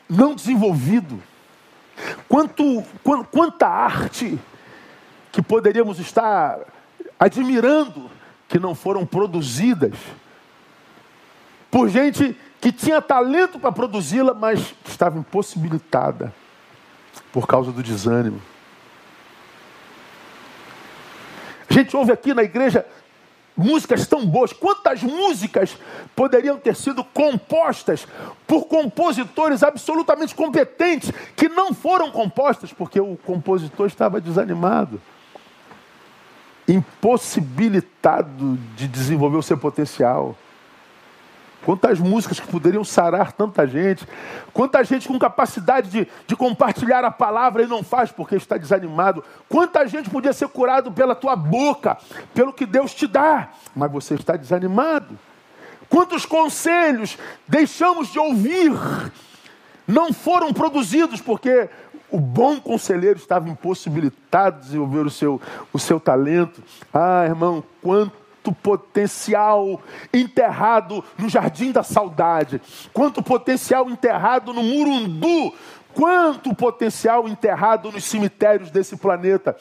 não 0.10 0.34
desenvolvido. 0.34 1.22
Quanto, 2.28 2.84
quanta 3.32 3.68
arte 3.68 4.40
que 5.32 5.42
poderíamos 5.42 6.00
estar 6.00 6.60
admirando 7.20 8.10
que 8.48 8.60
não 8.60 8.76
foram 8.76 9.06
produzidas 9.06 9.94
por 11.70 11.90
gente 11.90 12.36
que 12.60 12.72
tinha 12.72 13.02
talento 13.02 13.60
para 13.60 13.72
produzi-la, 13.72 14.34
mas 14.34 14.74
estava 14.86 15.18
impossibilitada 15.18 16.34
por 17.32 17.48
causa 17.48 17.72
do 17.72 17.84
desânimo. 17.84 18.42
A 21.70 21.74
gente 21.74 21.96
ouve 21.96 22.12
aqui 22.12 22.34
na 22.34 22.44
igreja 22.44 22.86
músicas 23.58 24.06
tão 24.06 24.26
boas. 24.26 24.54
Quantas 24.54 25.02
músicas 25.02 25.76
poderiam 26.16 26.58
ter 26.58 26.76
sido 26.76 27.04
compostas 27.04 28.08
por 28.46 28.66
compositores 28.66 29.64
absolutamente 29.64 30.36
competentes 30.36 31.12
que 31.36 31.50
não 31.50 31.74
foram 31.74 32.12
compostas 32.12 32.72
porque 32.72 33.00
o 33.00 33.18
compositor 33.18 33.88
estava 33.88 34.22
desanimado, 34.22 35.02
impossibilitado 36.68 38.58
de 38.76 38.88
desenvolver 38.88 39.38
o 39.38 39.44
seu 39.44 39.58
potencial. 39.58 40.38
Quantas 41.68 42.00
músicas 42.00 42.40
que 42.40 42.48
poderiam 42.48 42.86
sarar 42.86 43.34
tanta 43.34 43.68
gente. 43.68 44.08
Quanta 44.54 44.82
gente 44.86 45.06
com 45.06 45.20
capacidade 45.20 45.90
de, 45.90 46.08
de 46.26 46.34
compartilhar 46.34 47.04
a 47.04 47.12
palavra 47.12 47.62
e 47.62 47.68
não 47.68 47.84
faz 47.84 48.10
porque 48.10 48.38
está 48.38 48.56
desanimado. 48.56 49.22
Quanta 49.50 49.86
gente 49.86 50.10
podia 50.10 50.32
ser 50.32 50.48
curado 50.48 50.94
pela 50.94 51.14
tua 51.14 51.36
boca, 51.36 51.98
pelo 52.34 52.54
que 52.54 52.66
Deus 52.66 52.94
te 52.94 53.06
dá, 53.06 53.50
mas 53.76 53.92
você 53.92 54.14
está 54.14 54.38
desanimado. 54.38 55.20
Quantos 55.90 56.26
conselhos 56.26 57.18
deixamos 57.46 58.14
de 58.14 58.18
ouvir, 58.18 58.72
não 59.86 60.14
foram 60.14 60.54
produzidos 60.54 61.20
porque 61.20 61.70
o 62.10 62.18
bom 62.18 62.62
conselheiro 62.62 63.20
estava 63.20 63.50
impossibilitado 63.50 64.62
de 64.62 64.68
desenvolver 64.68 65.06
o 65.06 65.12
seu, 65.12 65.42
o 65.74 65.78
seu 65.78 66.00
talento. 66.00 66.64
Ah, 66.94 67.26
irmão, 67.26 67.62
quanto 67.82 68.27
quanto 68.48 68.52
potencial 68.52 69.82
enterrado 70.14 71.04
no 71.18 71.30
jardim 71.30 71.72
da 71.72 71.84
saudade, 71.84 72.62
quanto 72.94 73.22
potencial 73.22 73.90
enterrado 73.90 74.54
no 74.54 74.64
murundu, 74.64 75.54
quanto 75.94 76.56
potencial 76.56 77.28
enterrado 77.28 77.92
nos 77.92 78.06
cemitérios 78.06 78.72
desse 78.72 78.96
planeta. 78.96 79.56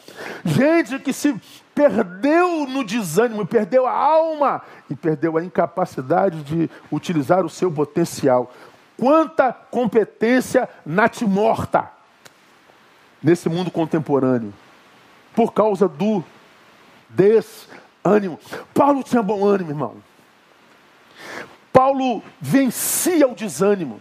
Gente 0.44 0.98
que 0.98 1.12
se 1.12 1.34
perdeu 1.74 2.66
no 2.66 2.84
desânimo, 2.84 3.46
perdeu 3.46 3.86
a 3.86 3.92
alma 3.92 4.62
e 4.88 4.94
perdeu 4.94 5.36
a 5.36 5.44
incapacidade 5.44 6.42
de 6.42 6.70
utilizar 6.92 7.44
o 7.44 7.50
seu 7.50 7.70
potencial. 7.70 8.52
Quanta 8.98 9.52
competência 9.52 10.68
natimorta 10.84 11.90
nesse 13.22 13.48
mundo 13.48 13.70
contemporâneo 13.70 14.54
por 15.34 15.52
causa 15.52 15.88
do 15.88 16.24
des 17.08 17.68
ânimo. 18.06 18.38
Paulo 18.72 19.02
tinha 19.02 19.22
bom 19.22 19.44
ânimo, 19.44 19.70
irmão. 19.70 19.96
Paulo 21.72 22.22
vencia 22.40 23.28
o 23.28 23.34
desânimo. 23.34 24.00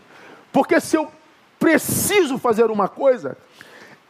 Porque 0.51 0.79
se 0.79 0.95
eu 0.95 1.11
preciso 1.59 2.37
fazer 2.37 2.71
uma 2.71 2.87
coisa, 2.87 3.37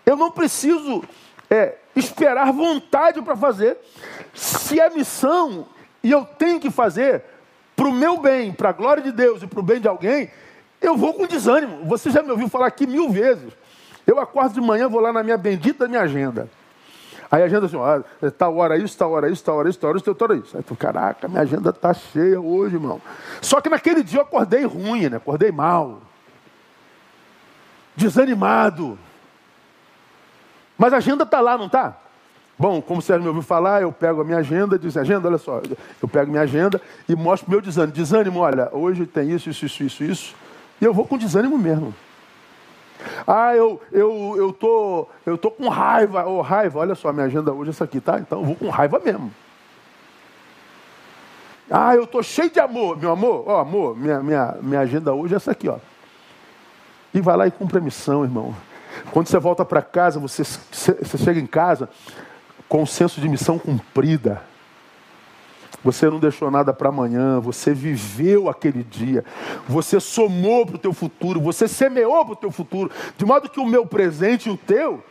eu 0.06 0.16
não 0.16 0.30
preciso 0.30 1.04
é, 1.50 1.76
esperar 1.96 2.52
vontade 2.52 3.22
para 3.22 3.36
fazer. 3.36 3.78
Se 4.34 4.80
é 4.80 4.90
missão 4.90 5.66
e 6.04 6.12
eu 6.12 6.26
tenho 6.26 6.60
que 6.60 6.70
fazer 6.70 7.24
para 7.76 7.88
o 7.88 7.92
meu 7.92 8.18
bem, 8.18 8.54
para 8.54 8.70
a 8.70 8.74
glória 8.74 9.02
de 9.02 9.12
Deus 9.12 9.42
e 9.42 9.48
para 9.48 9.60
o 9.60 9.64
bem 9.64 9.82
de 9.82 9.88
alguém, 9.88 10.30
eu 10.80 10.96
vou 10.96 11.14
com 11.14 11.26
desânimo. 11.26 11.86
Você 11.86 12.10
já 12.10 12.22
me 12.22 12.32
ouviu 12.32 12.48
falar 12.48 12.68
aqui 12.68 12.86
mil 12.86 13.10
vezes. 13.10 13.52
Eu 14.06 14.20
acordo 14.20 14.54
de 14.54 14.62
manhã, 14.62 14.88
vou 14.88 15.02
lá 15.02 15.12
na 15.12 15.24
minha 15.24 15.38
bendita 15.38 15.88
minha 15.88 16.02
agenda. 16.02 16.50
Aí 17.32 17.42
a 17.42 17.46
agenda 17.46 17.66
assim, 17.66 17.76
ó, 17.76 18.02
tal 18.38 18.56
hora 18.58 18.78
isso, 18.78 18.98
tal 18.98 19.12
hora 19.12 19.30
isso, 19.30 19.44
tal 19.44 19.56
hora 19.58 19.70
isso, 19.70 19.80
tal 19.80 19.90
hora 19.90 19.98
isso, 19.98 20.14
tal 20.14 20.28
hora 20.30 20.38
isso. 20.38 20.58
Aí 20.58 20.64
tu, 20.64 20.76
caraca, 20.76 21.28
minha 21.28 21.42
agenda 21.42 21.74
tá 21.74 21.94
cheia 21.94 22.40
hoje, 22.40 22.76
irmão. 22.76 23.02
Só 23.42 23.60
que 23.62 23.70
naquele 23.70 24.04
dia 24.04 24.20
eu 24.20 24.24
acordei 24.24 24.64
ruim, 24.66 25.10
né? 25.10 25.18
Acordei 25.18 25.52
mal. 25.52 26.02
Desanimado. 27.96 28.98
Mas 30.78 30.94
a 30.94 30.98
agenda 30.98 31.26
tá 31.26 31.40
lá, 31.42 31.58
não 31.58 31.70
tá? 31.70 31.98
Bom, 32.58 32.82
como 32.82 33.02
você 33.02 33.18
me 33.18 33.28
ouviu 33.28 33.42
falar, 33.42 33.82
eu 33.82 33.92
pego 33.92 34.22
a 34.22 34.24
minha 34.24 34.38
agenda, 34.38 34.80
diz 34.80 34.96
agenda, 34.96 35.28
olha 35.28 35.38
só, 35.38 35.62
eu 36.02 36.08
pego 36.08 36.32
minha 36.32 36.44
agenda 36.44 36.82
e 37.08 37.16
mostro 37.16 37.50
meu 37.50 37.60
desânimo. 37.60 37.94
Desânimo, 37.94 38.40
olha, 38.40 38.70
hoje 38.72 39.06
tem 39.06 39.32
isso, 39.32 39.50
isso, 39.50 39.66
isso, 39.66 39.84
isso, 39.84 40.04
isso. 40.04 40.36
E 40.80 40.86
eu 40.86 40.94
vou 40.94 41.06
com 41.06 41.18
desânimo 41.18 41.58
mesmo. 41.58 41.94
Ah, 43.28 43.56
eu, 43.56 43.82
eu, 43.92 44.36
eu, 44.38 44.54
tô, 44.54 45.08
eu 45.26 45.38
tô 45.38 45.52
com 45.52 45.68
raiva. 45.70 46.26
Oh, 46.26 46.42
raiva, 46.42 46.80
olha 46.80 46.96
só, 46.96 47.12
minha 47.12 47.26
agenda 47.26 47.52
hoje 47.52 47.70
é 47.70 47.72
essa 47.72 47.84
aqui, 47.84 48.00
tá? 48.00 48.20
Então 48.20 48.40
eu 48.40 48.46
vou 48.46 48.56
com 48.56 48.70
raiva 48.70 49.00
mesmo. 49.04 49.32
Ah, 51.70 51.96
eu 51.96 52.06
tô 52.06 52.22
cheio 52.22 52.50
de 52.50 52.60
amor. 52.60 52.98
Meu 52.98 53.12
amor, 53.12 53.44
ó, 53.48 53.56
oh, 53.56 53.60
amor, 53.60 53.98
minha, 53.98 54.22
minha, 54.22 54.56
minha 54.62 54.82
agenda 54.82 55.14
hoje 55.14 55.34
é 55.34 55.38
essa 55.38 55.52
aqui, 55.52 55.68
ó. 55.68 55.78
E 57.14 57.22
vai 57.22 57.38
lá 57.38 57.48
e 57.48 57.52
cumpre 57.52 57.78
a 57.78 57.82
missão, 57.82 58.24
irmão. 58.24 58.56
Quando 59.12 59.28
você 59.28 59.40
volta 59.40 59.66
para 59.66 59.82
casa, 59.82 60.20
você, 60.20 60.44
você 60.44 61.18
chega 61.18 61.40
em 61.40 61.48
casa 61.48 61.90
com 62.68 62.84
o 62.84 62.88
senso 62.88 63.20
de 63.22 63.28
missão 63.28 63.58
cumprida. 63.58 64.42
Você 65.86 66.10
não 66.10 66.18
deixou 66.18 66.50
nada 66.50 66.74
para 66.74 66.90
amanhã, 66.90 67.40
você 67.40 67.72
viveu 67.72 68.50
aquele 68.50 68.84
dia, 68.84 69.24
você 69.68 70.00
somou 70.00 70.66
para 70.66 70.78
o 70.78 70.80
teu 70.80 70.92
futuro, 70.92 71.40
você 71.40 71.68
semeou 71.68 72.26
para 72.26 72.34
o 72.34 72.36
teu 72.36 72.50
futuro, 72.50 72.90
de 73.16 73.24
modo 73.24 73.48
que 73.48 73.60
o 73.60 73.68
meu 73.68 73.86
presente 73.86 74.50
e 74.50 74.52
o 74.52 74.58
teu 74.58 75.04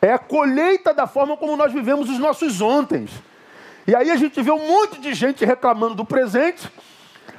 é 0.00 0.12
a 0.12 0.20
colheita 0.20 0.94
da 0.94 1.08
forma 1.08 1.36
como 1.36 1.56
nós 1.56 1.72
vivemos 1.72 2.08
os 2.08 2.20
nossos 2.20 2.60
ontens. 2.60 3.10
E 3.84 3.96
aí 3.96 4.12
a 4.12 4.16
gente 4.16 4.40
vê 4.40 4.52
um 4.52 4.64
monte 4.64 5.00
de 5.00 5.12
gente 5.12 5.44
reclamando 5.44 5.96
do 5.96 6.04
presente, 6.04 6.70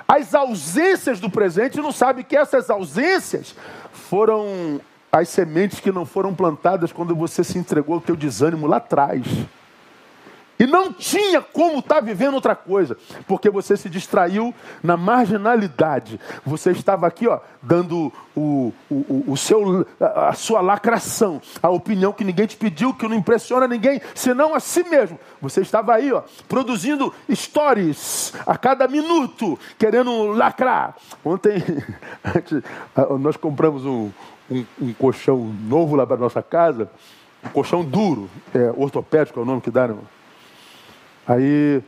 as 0.05 0.35
ausências 0.35 1.21
do 1.21 1.29
presente, 1.29 1.79
e 1.79 1.81
não 1.81 1.93
sabe 1.93 2.21
que 2.25 2.35
essas 2.35 2.69
ausências 2.69 3.55
foram 3.93 4.81
as 5.09 5.29
sementes 5.29 5.79
que 5.79 5.89
não 5.89 6.05
foram 6.05 6.35
plantadas 6.35 6.91
quando 6.91 7.15
você 7.15 7.45
se 7.45 7.57
entregou 7.57 7.95
ao 7.95 8.01
teu 8.01 8.17
desânimo 8.17 8.67
lá 8.67 8.75
atrás. 8.75 9.25
E 10.63 10.65
não 10.65 10.93
tinha 10.93 11.41
como 11.41 11.79
estar 11.79 11.95
tá 11.95 11.99
vivendo 11.99 12.35
outra 12.35 12.55
coisa, 12.55 12.95
porque 13.27 13.49
você 13.49 13.75
se 13.75 13.89
distraiu 13.89 14.55
na 14.81 14.95
marginalidade. 14.95 16.17
Você 16.45 16.71
estava 16.71 17.05
aqui, 17.05 17.27
ó, 17.27 17.41
dando 17.61 18.13
o, 18.33 18.71
o, 18.89 19.25
o 19.27 19.35
seu, 19.35 19.85
a 19.99 20.31
sua 20.31 20.61
lacração, 20.61 21.41
a 21.61 21.69
opinião 21.69 22.13
que 22.13 22.23
ninguém 22.23 22.47
te 22.47 22.55
pediu, 22.55 22.93
que 22.93 23.05
não 23.09 23.17
impressiona 23.17 23.67
ninguém, 23.67 24.01
senão 24.15 24.55
a 24.55 24.61
si 24.61 24.83
mesmo. 24.83 25.19
Você 25.41 25.59
estava 25.59 25.95
aí, 25.95 26.13
ó, 26.13 26.23
produzindo 26.47 27.13
stories 27.29 28.33
a 28.47 28.57
cada 28.57 28.87
minuto, 28.87 29.59
querendo 29.77 30.27
lacrar. 30.27 30.95
Ontem 31.25 31.61
nós 33.19 33.35
compramos 33.35 33.85
um, 33.85 34.09
um, 34.49 34.65
um 34.81 34.93
colchão 34.93 35.39
novo 35.67 35.97
lá 35.97 36.07
para 36.07 36.15
nossa 36.15 36.41
casa, 36.41 36.89
um 37.43 37.49
colchão 37.49 37.83
duro, 37.83 38.29
é, 38.55 38.73
ortopédico 38.77 39.41
é 39.41 39.43
o 39.43 39.45
nome 39.45 39.59
que 39.59 39.69
irmão. 39.77 40.22
Aí 41.27 41.81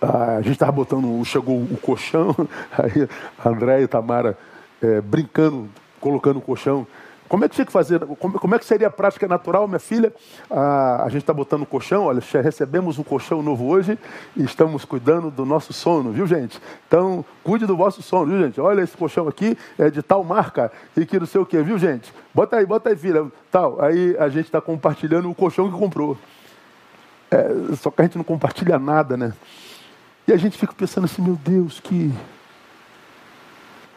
a 0.00 0.40
gente 0.42 0.52
estava 0.52 0.72
botando, 0.72 1.24
chegou 1.24 1.56
o 1.56 1.78
colchão, 1.80 2.34
aí 2.76 3.08
André 3.44 3.82
e 3.82 3.88
Tamara 3.88 4.36
é, 4.82 5.00
brincando, 5.00 5.68
colocando 6.00 6.38
o 6.38 6.42
colchão. 6.42 6.86
Como 7.26 7.42
é 7.44 7.48
que 7.48 7.54
tinha 7.54 7.64
que 7.64 7.72
fazer? 7.72 8.00
Como, 8.00 8.38
como 8.38 8.54
é 8.54 8.58
que 8.58 8.66
seria 8.66 8.88
a 8.88 8.90
prática 8.90 9.26
natural, 9.26 9.66
minha 9.66 9.78
filha? 9.78 10.12
a 10.50 11.06
gente 11.08 11.22
está 11.22 11.32
botando 11.32 11.62
o 11.62 11.66
colchão, 11.66 12.04
olha, 12.04 12.22
recebemos 12.42 12.98
um 12.98 13.02
colchão 13.02 13.42
novo 13.42 13.66
hoje 13.66 13.98
e 14.36 14.44
estamos 14.44 14.84
cuidando 14.84 15.30
do 15.30 15.44
nosso 15.46 15.72
sono, 15.72 16.12
viu 16.12 16.26
gente? 16.26 16.60
Então, 16.86 17.24
cuide 17.42 17.66
do 17.66 17.76
vosso 17.76 18.02
sono, 18.02 18.26
viu 18.26 18.44
gente? 18.44 18.60
Olha 18.60 18.82
esse 18.82 18.96
colchão 18.96 19.26
aqui, 19.26 19.56
é 19.78 19.90
de 19.90 20.02
tal 20.02 20.22
marca 20.22 20.70
e 20.96 21.06
que 21.06 21.18
não 21.18 21.26
sei 21.26 21.40
o 21.40 21.46
que, 21.46 21.60
viu 21.62 21.78
gente? 21.78 22.12
Bota 22.32 22.56
aí, 22.56 22.66
bota 22.66 22.90
aí, 22.90 22.96
filha, 22.96 23.26
tal. 23.50 23.80
Aí 23.80 24.14
a 24.18 24.28
gente 24.28 24.44
está 24.44 24.60
compartilhando 24.60 25.30
o 25.30 25.34
colchão 25.34 25.70
que 25.70 25.78
comprou. 25.78 26.18
É, 27.34 27.74
só 27.74 27.90
que 27.90 28.00
a 28.00 28.04
gente 28.04 28.16
não 28.16 28.22
compartilha 28.22 28.78
nada, 28.78 29.16
né? 29.16 29.32
E 30.28 30.32
a 30.32 30.36
gente 30.36 30.56
fica 30.56 30.72
pensando 30.72 31.06
assim, 31.06 31.20
meu 31.20 31.34
Deus, 31.34 31.80
que. 31.80 32.14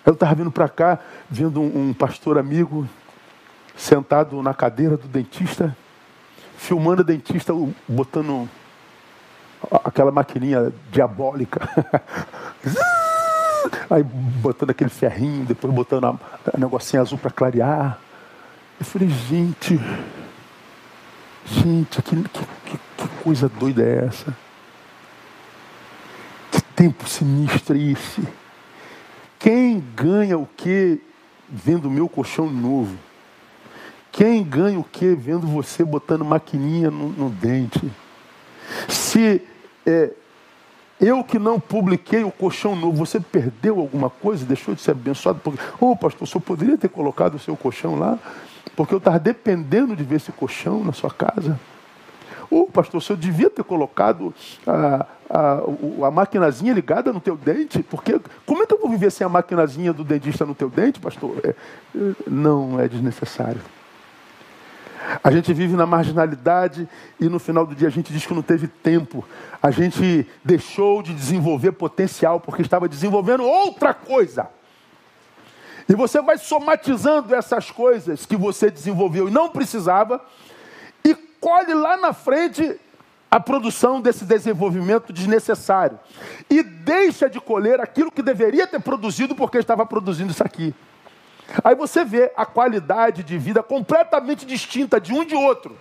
Eu 0.04 0.14
estava 0.14 0.34
vindo 0.34 0.50
para 0.50 0.68
cá, 0.68 0.98
vendo 1.30 1.62
um, 1.62 1.90
um 1.90 1.94
pastor 1.94 2.40
amigo 2.40 2.88
sentado 3.76 4.42
na 4.42 4.54
cadeira 4.54 4.98
do 4.98 5.08
dentista, 5.08 5.76
filmando 6.58 7.02
o 7.02 7.06
dentista 7.06 7.54
botando 7.88 8.50
aquela 9.86 10.12
maquininha 10.12 10.74
diabólica. 10.92 11.70
Aí 13.90 14.02
botando 14.02 14.72
aquele 14.72 14.90
ferrinho, 14.90 15.46
depois 15.46 15.74
botando 15.74 16.06
a 16.06 16.58
negocinho 16.58 17.02
azul 17.02 17.20
para 17.20 17.30
clarear. 17.30 18.00
Eu 18.80 18.86
falei, 18.86 19.10
gente, 19.10 19.80
gente, 21.50 22.02
que, 22.02 22.16
que, 22.24 22.46
que 22.98 23.08
coisa 23.24 23.48
doida 23.50 23.84
é 23.84 24.06
essa? 24.06 24.36
Que 26.52 26.62
tempo 26.62 27.08
sinistro 27.08 27.76
é 27.76 27.80
esse? 27.80 28.28
Quem 29.40 29.84
ganha 29.96 30.38
o 30.38 30.46
que 30.46 31.02
vendo 31.50 31.90
meu 31.90 32.10
colchão 32.10 32.50
novo? 32.50 32.98
Quem 34.12 34.44
ganha 34.44 34.80
o 34.80 34.84
que 34.84 35.14
vendo 35.14 35.46
você 35.46 35.84
botando 35.84 36.26
maquininha 36.26 36.90
no, 36.90 37.10
no 37.10 37.30
dente? 37.30 37.92
Se 38.90 39.42
é, 39.86 40.12
eu 41.00 41.24
que 41.24 41.38
não 41.38 41.60
publiquei 41.60 42.24
o 42.24 42.32
colchão 42.32 42.76
novo, 42.76 42.98
você 42.98 43.20
perdeu 43.20 43.80
alguma 43.80 44.10
coisa, 44.10 44.44
deixou 44.46 44.74
de 44.74 44.82
ser 44.82 44.92
abençoado? 44.92 45.40
Porque, 45.44 45.62
ô 45.80 45.92
oh, 45.92 45.96
pastor, 45.96 46.24
o 46.24 46.28
senhor 46.28 46.42
poderia 46.42 46.78
ter 46.78 46.90
colocado 46.90 47.36
o 47.36 47.40
seu 47.40 47.56
colchão 47.56 47.98
lá? 47.98 48.18
Porque 48.78 48.94
eu 48.94 49.00
estava 49.00 49.18
dependendo 49.18 49.96
de 49.96 50.04
ver 50.04 50.18
esse 50.18 50.32
colchão 50.32 50.84
na 50.84 50.94
sua 50.94 51.10
casa. 51.10 51.60
Ô 52.50 52.60
oh, 52.60 52.66
pastor, 52.68 53.00
o 53.00 53.02
senhor 53.02 53.18
devia 53.18 53.50
ter 53.50 53.64
colocado 53.64 54.32
a, 54.68 55.08
a, 55.28 56.08
a 56.08 56.12
maquinazinha 56.12 56.74
ligada 56.74 57.12
no 57.12 57.20
teu 57.20 57.36
dente? 57.36 57.82
Porque 57.82 58.22
como 58.46 58.62
é 58.62 58.68
que 58.68 58.76
eu 58.76 58.80
vou 58.80 58.88
viver 58.92 59.12
sem 59.12 59.26
a 59.26 59.30
maquinazinha 59.30 59.92
do 59.92 60.04
dentista 60.04 60.46
no 60.46 60.54
teu 60.54 60.70
dente, 60.70 61.00
pastor? 61.00 61.38
É, 61.44 61.56
não 62.28 62.80
é 62.80 62.88
desnecessário. 62.88 63.60
A 65.24 65.32
gente 65.32 65.52
vive 65.56 65.76
na 65.76 65.88
marginalidade 65.88 66.88
e 67.20 67.28
no 67.28 67.40
final 67.40 67.66
do 67.66 67.74
dia 67.74 67.88
a 67.88 67.92
gente 67.92 68.14
diz 68.14 68.28
que 68.28 68.34
não 68.34 68.44
teve 68.44 68.68
tempo. 68.68 69.26
A 69.62 69.72
gente 69.72 70.28
deixou 70.46 71.02
de 71.02 71.16
desenvolver 71.16 71.72
potencial 71.72 72.40
porque 72.40 72.62
estava 72.62 72.88
desenvolvendo 72.88 73.44
outra 73.44 73.92
coisa. 73.92 74.48
E 75.90 75.96
você 75.96 76.22
vai 76.22 76.38
somatizando 76.38 77.34
essas 77.34 77.72
coisas 77.72 78.26
que 78.26 78.36
você 78.36 78.70
desenvolveu 78.70 79.28
e 79.28 79.32
não 79.32 79.50
precisava 79.50 80.22
e 81.04 81.16
colhe 81.40 81.74
lá 81.74 81.96
na 81.96 82.12
frente 82.12 82.78
a 83.30 83.40
produção 83.40 84.02
desse 84.02 84.26
desenvolvimento 84.26 85.14
desnecessário. 85.14 86.00
E 86.50 86.62
deixa 86.62 87.30
de 87.30 87.40
colher 87.40 87.80
aquilo 87.80 88.12
que 88.12 88.22
deveria 88.22 88.68
ter 88.68 88.82
produzido 88.82 89.36
porque 89.36 89.58
estava 89.58 89.86
produzindo 89.86 90.32
isso 90.32 90.44
aqui. 90.44 90.74
Aí 91.64 91.76
você 91.76 92.04
vê 92.04 92.32
a 92.36 92.46
qualidade 92.46 93.24
de 93.24 93.38
vida 93.38 93.64
completamente 93.64 94.46
distinta 94.46 95.00
de 95.00 95.14
um 95.14 95.24
de 95.24 95.36
outro. 95.36 95.78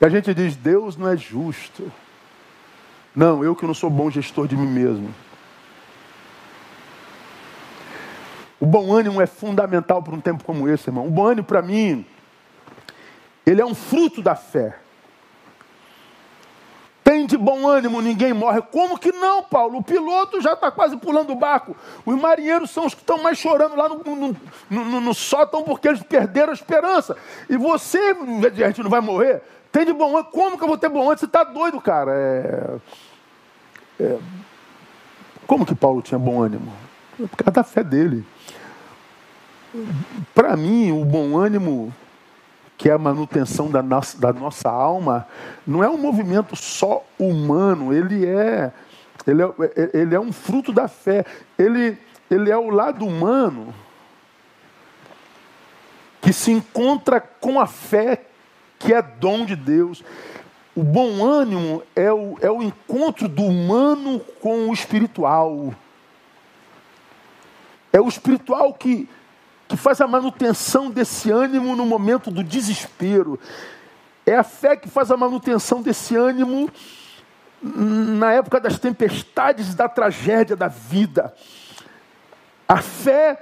E 0.00 0.04
a 0.04 0.08
gente 0.08 0.32
diz: 0.32 0.56
Deus 0.56 0.96
não 0.96 1.08
é 1.08 1.16
justo. 1.16 1.92
Não, 3.14 3.44
eu 3.44 3.54
que 3.54 3.66
não 3.66 3.74
sou 3.74 3.90
bom 3.90 4.10
gestor 4.10 4.46
de 4.46 4.56
mim 4.56 4.66
mesmo. 4.66 5.14
O 8.60 8.66
bom 8.66 8.92
ânimo 8.92 9.22
é 9.22 9.26
fundamental 9.26 10.02
para 10.02 10.14
um 10.14 10.20
tempo 10.20 10.44
como 10.44 10.68
esse, 10.68 10.90
irmão. 10.90 11.06
O 11.06 11.10
bom 11.10 11.26
ânimo, 11.26 11.46
para 11.46 11.62
mim, 11.62 12.04
ele 13.46 13.60
é 13.60 13.64
um 13.64 13.74
fruto 13.74 14.20
da 14.20 14.34
fé. 14.34 14.76
Tem 17.02 17.26
de 17.26 17.36
bom 17.38 17.66
ânimo, 17.66 18.02
ninguém 18.02 18.32
morre. 18.34 18.60
Como 18.70 18.98
que 18.98 19.10
não, 19.10 19.42
Paulo? 19.42 19.78
O 19.78 19.82
piloto 19.82 20.40
já 20.40 20.52
está 20.52 20.70
quase 20.70 20.96
pulando 20.98 21.32
o 21.32 21.34
barco. 21.34 21.74
Os 22.04 22.14
marinheiros 22.14 22.70
são 22.70 22.84
os 22.84 22.94
que 22.94 23.00
estão 23.00 23.22
mais 23.22 23.38
chorando 23.38 23.74
lá 23.74 23.88
no, 23.88 23.96
no, 24.04 24.36
no, 24.70 25.00
no, 25.00 25.14
sótão 25.14 25.62
porque 25.62 25.88
eles 25.88 26.02
perderam 26.02 26.50
a 26.50 26.54
esperança. 26.54 27.16
E 27.48 27.56
você, 27.56 28.14
a 28.62 28.66
gente 28.68 28.82
não 28.82 28.90
vai 28.90 29.00
morrer? 29.00 29.42
Tem 29.72 29.86
de 29.86 29.92
bom 29.92 30.16
ânimo. 30.16 30.30
Como 30.30 30.58
que 30.58 30.62
eu 30.62 30.68
vou 30.68 30.78
ter 30.78 30.88
bom 30.90 31.00
ânimo? 31.00 31.18
Você 31.18 31.24
está 31.24 31.42
doido, 31.42 31.80
cara. 31.80 32.12
É... 32.12 32.76
É... 33.98 34.18
Como 35.46 35.66
que 35.66 35.74
Paulo 35.74 36.02
tinha 36.02 36.18
bom 36.18 36.42
ânimo? 36.42 36.72
Por 37.16 37.36
causa 37.36 37.50
da 37.50 37.64
fé 37.64 37.82
dele. 37.82 38.24
Para 40.34 40.56
mim, 40.56 40.92
o 40.92 41.04
bom 41.04 41.36
ânimo 41.36 41.94
que 42.76 42.88
é 42.88 42.92
a 42.92 42.98
manutenção 42.98 43.70
da 43.70 43.82
nossa, 43.82 44.18
da 44.18 44.32
nossa 44.32 44.70
alma, 44.70 45.28
não 45.66 45.84
é 45.84 45.88
um 45.90 45.98
movimento 45.98 46.56
só 46.56 47.04
humano, 47.18 47.92
ele 47.92 48.24
é, 48.24 48.72
ele 49.26 49.42
é, 49.42 49.90
ele 49.92 50.14
é 50.14 50.20
um 50.20 50.32
fruto 50.32 50.72
da 50.72 50.88
fé. 50.88 51.26
Ele, 51.58 51.98
ele 52.30 52.50
é 52.50 52.56
o 52.56 52.70
lado 52.70 53.06
humano 53.06 53.74
que 56.22 56.32
se 56.32 56.50
encontra 56.50 57.20
com 57.20 57.60
a 57.60 57.66
fé 57.66 58.24
que 58.78 58.94
é 58.94 59.02
dom 59.02 59.44
de 59.44 59.56
Deus. 59.56 60.02
O 60.74 60.82
bom 60.82 61.22
ânimo 61.24 61.82
é 61.94 62.10
o, 62.10 62.38
é 62.40 62.50
o 62.50 62.62
encontro 62.62 63.28
do 63.28 63.42
humano 63.42 64.20
com 64.40 64.70
o 64.70 64.72
espiritual. 64.72 65.74
É 67.92 68.00
o 68.00 68.08
espiritual 68.08 68.72
que, 68.72 69.08
que 69.70 69.76
faz 69.76 70.00
a 70.00 70.06
manutenção 70.08 70.90
desse 70.90 71.30
ânimo 71.30 71.76
no 71.76 71.86
momento 71.86 72.28
do 72.28 72.42
desespero. 72.42 73.38
É 74.26 74.34
a 74.34 74.42
fé 74.42 74.74
que 74.74 74.88
faz 74.88 75.12
a 75.12 75.16
manutenção 75.16 75.80
desse 75.80 76.16
ânimo 76.16 76.68
na 77.62 78.32
época 78.32 78.58
das 78.58 78.80
tempestades, 78.80 79.76
da 79.76 79.88
tragédia 79.88 80.56
da 80.56 80.66
vida. 80.66 81.32
A 82.66 82.78
fé, 82.78 83.40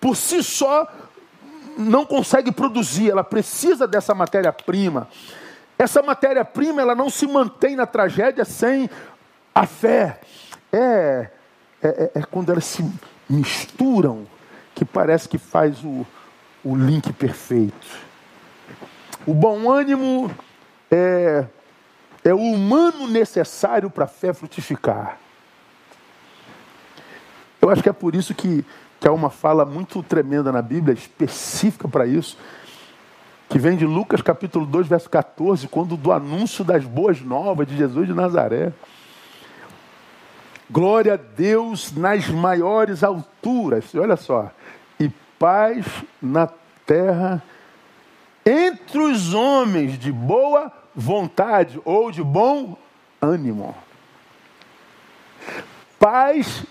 por 0.00 0.16
si 0.16 0.42
só, 0.42 0.90
não 1.78 2.04
consegue 2.04 2.50
produzir, 2.50 3.12
ela 3.12 3.22
precisa 3.22 3.86
dessa 3.86 4.12
matéria-prima. 4.16 5.08
Essa 5.78 6.02
matéria-prima, 6.02 6.82
ela 6.82 6.96
não 6.96 7.08
se 7.08 7.24
mantém 7.24 7.76
na 7.76 7.86
tragédia 7.86 8.44
sem 8.44 8.90
a 9.54 9.64
fé. 9.64 10.20
É, 10.72 11.30
é, 11.80 11.88
é, 11.88 12.10
é 12.16 12.22
quando 12.22 12.50
elas 12.50 12.64
se 12.64 12.84
misturam 13.30 14.26
que 14.82 14.84
parece 14.84 15.28
que 15.28 15.38
faz 15.38 15.82
o, 15.84 16.04
o 16.64 16.74
link 16.74 17.12
perfeito. 17.12 17.86
O 19.24 19.32
bom 19.32 19.70
ânimo 19.70 20.28
é, 20.90 21.46
é 22.24 22.34
o 22.34 22.40
humano 22.40 23.06
necessário 23.06 23.88
para 23.88 24.06
a 24.06 24.08
fé 24.08 24.34
frutificar. 24.34 25.18
Eu 27.60 27.70
acho 27.70 27.80
que 27.80 27.88
é 27.88 27.92
por 27.92 28.16
isso 28.16 28.34
que, 28.34 28.64
que 28.98 29.06
há 29.06 29.12
uma 29.12 29.30
fala 29.30 29.64
muito 29.64 30.02
tremenda 30.02 30.50
na 30.50 30.60
Bíblia, 30.60 30.94
específica 30.94 31.86
para 31.86 32.04
isso, 32.04 32.36
que 33.48 33.60
vem 33.60 33.76
de 33.76 33.86
Lucas 33.86 34.20
capítulo 34.20 34.66
2, 34.66 34.88
verso 34.88 35.08
14, 35.08 35.68
quando 35.68 35.96
do 35.96 36.10
anúncio 36.10 36.64
das 36.64 36.84
boas 36.84 37.20
novas 37.20 37.68
de 37.68 37.76
Jesus 37.76 38.08
de 38.08 38.14
Nazaré. 38.14 38.72
Glória 40.68 41.14
a 41.14 41.16
Deus 41.16 41.92
nas 41.92 42.28
maiores 42.28 43.04
alturas. 43.04 43.94
Olha 43.94 44.16
só 44.16 44.50
paz 45.42 45.84
na 46.22 46.46
terra 46.86 47.42
entre 48.46 49.00
os 49.00 49.34
homens 49.34 49.98
de 49.98 50.12
boa 50.12 50.72
vontade 50.94 51.82
ou 51.84 52.12
de 52.12 52.22
bom 52.22 52.78
ânimo. 53.20 53.74
Paz 55.98 56.64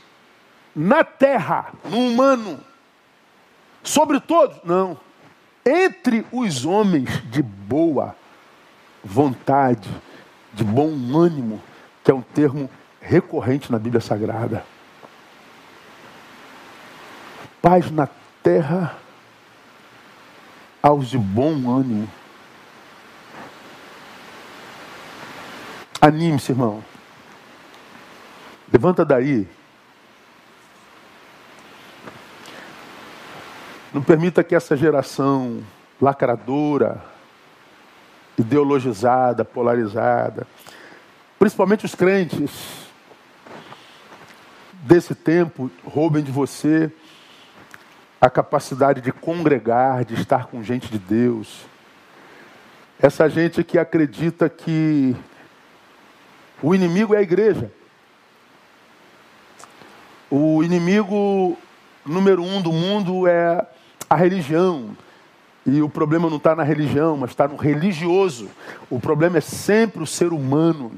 na 0.73 1.03
terra, 1.03 1.73
no 1.83 1.97
humano. 1.97 2.61
Sobre 3.83 4.21
todos? 4.21 4.63
Não. 4.63 4.97
Entre 5.65 6.25
os 6.31 6.63
homens 6.63 7.09
de 7.29 7.43
boa 7.43 8.15
vontade, 9.03 9.89
de 10.53 10.63
bom 10.63 10.93
ânimo, 11.17 11.61
que 12.05 12.09
é 12.09 12.13
um 12.13 12.21
termo 12.21 12.69
recorrente 13.01 13.69
na 13.69 13.77
Bíblia 13.77 13.99
Sagrada. 13.99 14.63
Paz 17.61 17.91
na 17.91 18.07
terra 18.43 18.97
aos 20.81 21.09
de 21.09 21.17
bom 21.17 21.69
ânimo. 21.69 22.09
Anime-se, 25.99 26.51
irmão. 26.51 26.83
Levanta 28.71 29.05
daí. 29.05 29.47
Não 33.93 34.01
permita 34.01 34.43
que 34.43 34.55
essa 34.55 34.75
geração 34.75 35.61
lacradora, 36.01 37.03
ideologizada, 38.37 39.45
polarizada, 39.45 40.47
principalmente 41.37 41.85
os 41.85 41.93
crentes 41.93 42.87
desse 44.73 45.13
tempo, 45.13 45.69
roubem 45.85 46.23
de 46.23 46.31
você 46.31 46.91
a 48.21 48.29
capacidade 48.29 49.01
de 49.01 49.11
congregar, 49.11 50.05
de 50.05 50.13
estar 50.13 50.45
com 50.45 50.61
gente 50.61 50.91
de 50.91 50.99
Deus. 50.99 51.65
Essa 53.01 53.27
gente 53.27 53.63
que 53.63 53.79
acredita 53.79 54.47
que 54.47 55.15
o 56.61 56.75
inimigo 56.75 57.15
é 57.15 57.17
a 57.17 57.21
igreja. 57.23 57.71
O 60.29 60.63
inimigo 60.63 61.57
número 62.05 62.43
um 62.43 62.61
do 62.61 62.71
mundo 62.71 63.27
é 63.27 63.65
a 64.07 64.15
religião. 64.15 64.95
E 65.65 65.81
o 65.81 65.89
problema 65.89 66.29
não 66.29 66.37
está 66.37 66.55
na 66.55 66.63
religião, 66.63 67.17
mas 67.17 67.31
está 67.31 67.47
no 67.47 67.55
religioso. 67.55 68.51
O 68.87 68.99
problema 68.99 69.39
é 69.39 69.41
sempre 69.41 70.03
o 70.03 70.07
ser 70.07 70.31
humano. 70.31 70.91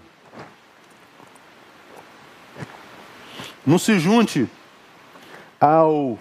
Não 3.65 3.77
se 3.77 3.97
junte 3.97 4.45
ao 5.59 6.19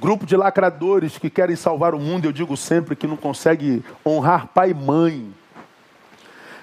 grupo 0.00 0.26
de 0.26 0.36
lacradores 0.36 1.18
que 1.18 1.30
querem 1.30 1.56
salvar 1.56 1.94
o 1.94 1.98
mundo. 1.98 2.26
Eu 2.26 2.32
digo 2.32 2.56
sempre 2.56 2.96
que 2.96 3.06
não 3.06 3.16
consegue 3.16 3.84
honrar 4.04 4.48
pai 4.48 4.70
e 4.70 4.74
mãe, 4.74 5.32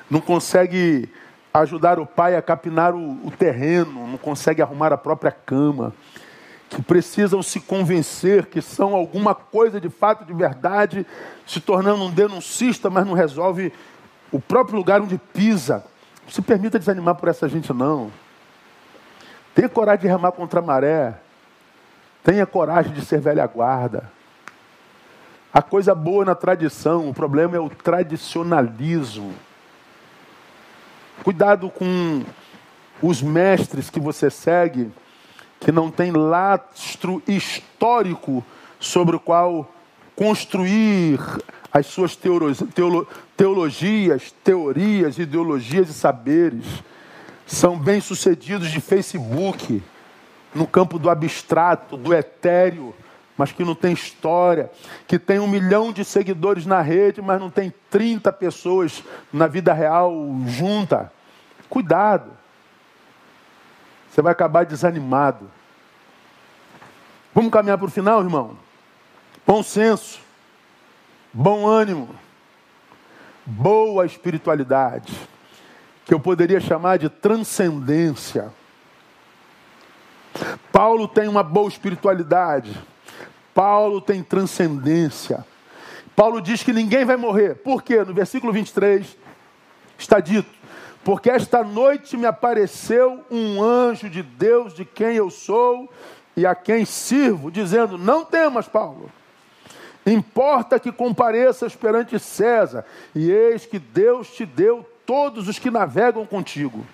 não 0.09 0.21
consegue 0.21 1.09
ajudar 1.53 1.99
o 1.99 2.05
pai 2.05 2.35
a 2.35 2.41
capinar 2.41 2.95
o, 2.95 3.27
o 3.27 3.31
terreno, 3.31 4.07
não 4.07 4.17
consegue 4.17 4.61
arrumar 4.61 4.91
a 4.91 4.97
própria 4.97 5.31
cama 5.31 5.93
que 6.73 6.81
precisam 6.81 7.41
se 7.43 7.59
convencer 7.59 8.47
que 8.47 8.61
são 8.61 8.95
alguma 8.95 9.35
coisa 9.35 9.79
de 9.79 9.89
fato, 9.89 10.25
de 10.25 10.33
verdade, 10.33 11.05
se 11.45 11.59
tornando 11.59 12.03
um 12.03 12.09
denuncista, 12.09 12.89
mas 12.89 13.05
não 13.05 13.13
resolve 13.13 13.71
o 14.31 14.39
próprio 14.39 14.75
lugar 14.75 14.99
onde 14.99 15.17
pisa. 15.17 15.85
Não 16.23 16.31
se 16.31 16.41
permita 16.41 16.79
desanimar 16.79 17.15
por 17.15 17.29
essa 17.29 17.47
gente, 17.47 17.71
não. 17.71 18.11
Tenha 19.53 19.69
coragem 19.69 20.01
de 20.01 20.07
remar 20.07 20.31
contra 20.31 20.59
a 20.59 20.63
maré. 20.63 21.13
Tenha 22.23 22.45
coragem 22.45 22.93
de 22.93 23.03
ser 23.03 23.19
velha 23.19 23.45
guarda. 23.45 24.09
A 25.53 25.61
coisa 25.61 25.93
boa 25.93 26.23
na 26.25 26.33
tradição, 26.33 27.09
o 27.09 27.13
problema 27.13 27.57
é 27.57 27.59
o 27.59 27.69
tradicionalismo. 27.69 29.33
Cuidado 31.23 31.69
com 31.69 32.23
os 33.01 33.21
mestres 33.21 33.89
que 33.89 33.99
você 33.99 34.29
segue 34.29 34.91
que 35.59 35.71
não 35.71 35.91
tem 35.91 36.11
lastro 36.11 37.21
histórico 37.27 38.43
sobre 38.79 39.15
o 39.15 39.19
qual 39.19 39.71
construir 40.15 41.19
as 41.71 41.85
suas 41.85 42.17
teologias, 43.35 44.33
teorias, 44.43 45.17
ideologias 45.17 45.89
e 45.89 45.93
saberes. 45.93 46.65
São 47.45 47.77
bem-sucedidos 47.77 48.71
de 48.71 48.81
Facebook, 48.81 49.81
no 50.53 50.67
campo 50.67 50.99
do 50.99 51.09
abstrato, 51.09 51.97
do 51.97 52.13
etéreo, 52.13 52.93
mas 53.37 53.51
que 53.51 53.63
não 53.63 53.73
tem 53.73 53.93
história, 53.93 54.71
que 55.07 55.17
tem 55.17 55.39
um 55.39 55.47
milhão 55.47 55.91
de 55.91 56.05
seguidores 56.05 56.65
na 56.65 56.81
rede, 56.81 57.21
mas 57.21 57.39
não 57.39 57.49
tem 57.49 57.73
30 57.89 58.31
pessoas 58.31 59.03
na 59.31 59.47
vida 59.47 59.73
real 59.73 60.13
junta. 60.45 61.11
Cuidado. 61.67 62.31
Você 64.09 64.21
vai 64.21 64.31
acabar 64.31 64.65
desanimado. 64.65 65.49
Vamos 67.33 67.51
caminhar 67.51 67.79
para 67.79 67.87
o 67.87 67.91
final, 67.91 68.21
irmão? 68.21 68.55
Bom 69.45 69.63
senso, 69.63 70.21
bom 71.33 71.67
ânimo, 71.67 72.15
boa 73.45 74.05
espiritualidade, 74.05 75.13
que 76.05 76.13
eu 76.13 76.19
poderia 76.19 76.59
chamar 76.59 76.97
de 76.97 77.09
transcendência. 77.09 78.53
Paulo 80.71 81.07
tem 81.07 81.27
uma 81.27 81.43
boa 81.43 81.67
espiritualidade, 81.67 82.75
Paulo 83.53 84.01
tem 84.01 84.23
transcendência. 84.23 85.45
Paulo 86.15 86.41
diz 86.41 86.63
que 86.63 86.73
ninguém 86.73 87.05
vai 87.05 87.17
morrer. 87.17 87.55
Por 87.55 87.81
quê? 87.81 88.03
No 88.03 88.13
versículo 88.13 88.53
23 88.53 89.17
está 89.97 90.19
dito: 90.19 90.49
porque 91.03 91.29
esta 91.29 91.63
noite 91.63 92.15
me 92.15 92.25
apareceu 92.25 93.23
um 93.29 93.61
anjo 93.61 94.09
de 94.09 94.23
Deus, 94.23 94.73
de 94.73 94.85
quem 94.85 95.15
eu 95.15 95.29
sou 95.29 95.89
e 96.35 96.45
a 96.45 96.55
quem 96.55 96.85
sirvo, 96.85 97.51
dizendo: 97.51 97.97
Não 97.97 98.23
temas, 98.23 98.67
Paulo. 98.67 99.11
Importa 100.05 100.79
que 100.79 100.91
compareças 100.91 101.75
perante 101.75 102.17
César, 102.19 102.85
e 103.13 103.31
eis 103.31 103.65
que 103.65 103.79
Deus 103.79 104.29
te 104.29 104.45
deu 104.45 104.85
todos 105.05 105.47
os 105.47 105.59
que 105.59 105.69
navegam 105.69 106.25
contigo. 106.25 106.85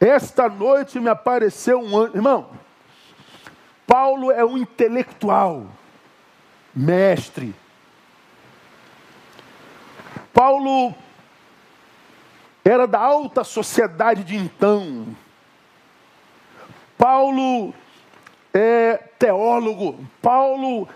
Esta 0.00 0.48
noite 0.48 0.98
me 1.00 1.08
apareceu 1.08 1.80
um 1.80 1.96
anjo. 1.96 2.16
Irmão, 2.16 2.50
Paulo 3.86 4.30
é 4.30 4.44
um 4.44 4.56
intelectual, 4.56 5.66
mestre. 6.74 7.54
Paulo 10.32 10.94
era 12.64 12.86
da 12.86 12.98
alta 12.98 13.44
sociedade 13.44 14.24
de 14.24 14.36
então. 14.36 15.06
Paulo 16.98 17.74
é 18.52 18.96
teólogo, 19.18 20.04
Paulo 20.20 20.88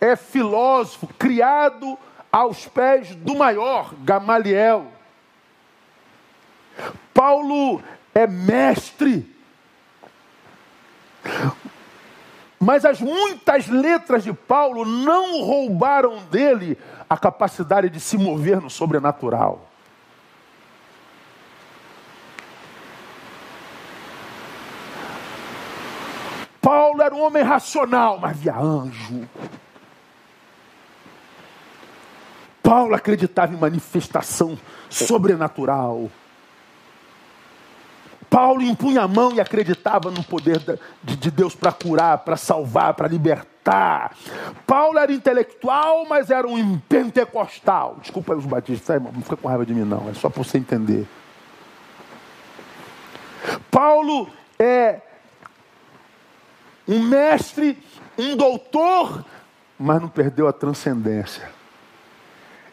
é 0.00 0.16
filósofo, 0.16 1.06
criado 1.18 1.96
aos 2.30 2.66
pés 2.66 3.14
do 3.14 3.36
maior, 3.36 3.94
Gamaliel. 4.02 4.86
Paulo 7.14 7.82
é 8.14 8.26
mestre. 8.26 9.30
Mas 12.58 12.84
as 12.84 13.00
muitas 13.00 13.66
letras 13.66 14.22
de 14.22 14.32
Paulo 14.32 14.84
não 14.84 15.42
roubaram 15.42 16.18
dele 16.30 16.78
a 17.10 17.16
capacidade 17.16 17.90
de 17.90 17.98
se 17.98 18.16
mover 18.16 18.60
no 18.60 18.70
sobrenatural. 18.70 19.68
Paulo 26.60 27.02
era 27.02 27.12
um 27.12 27.20
homem 27.22 27.42
racional, 27.42 28.18
mas 28.20 28.36
via 28.36 28.56
anjo. 28.56 29.28
Paulo 32.62 32.94
acreditava 32.94 33.52
em 33.52 33.58
manifestação 33.58 34.56
sobrenatural. 34.88 36.08
Paulo 38.32 38.62
impunha 38.62 39.02
a 39.02 39.08
mão 39.08 39.34
e 39.34 39.42
acreditava 39.42 40.10
no 40.10 40.24
poder 40.24 40.58
de 41.02 41.30
Deus 41.30 41.54
para 41.54 41.70
curar, 41.70 42.16
para 42.16 42.34
salvar, 42.34 42.94
para 42.94 43.06
libertar. 43.06 44.16
Paulo 44.66 44.98
era 44.98 45.12
intelectual, 45.12 46.06
mas 46.08 46.30
era 46.30 46.48
um 46.48 46.78
pentecostal. 46.78 47.98
Desculpa 48.00 48.34
os 48.34 48.46
batistas, 48.46 48.88
irmão, 48.94 49.12
não 49.12 49.20
fica 49.20 49.36
com 49.36 49.46
raiva 49.46 49.66
de 49.66 49.74
mim, 49.74 49.84
não. 49.84 50.08
É 50.08 50.14
só 50.14 50.30
para 50.30 50.42
você 50.42 50.56
entender. 50.56 51.06
Paulo 53.70 54.30
é 54.58 55.02
um 56.88 57.02
mestre, 57.02 57.78
um 58.16 58.34
doutor, 58.34 59.26
mas 59.78 60.00
não 60.00 60.08
perdeu 60.08 60.48
a 60.48 60.54
transcendência. 60.54 61.50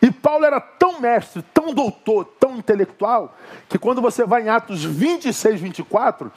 E 0.01 0.11
Paulo 0.11 0.45
era 0.45 0.61
tão 0.61 0.99
mestre, 1.01 1.41
tão 1.53 1.73
doutor, 1.73 2.25
tão 2.39 2.55
intelectual, 2.55 3.35
que 3.67 3.77
quando 3.77 4.01
você 4.01 4.25
vai 4.25 4.43
em 4.43 4.49
Atos 4.49 4.83
26, 4.83 5.59
24, 5.59 6.31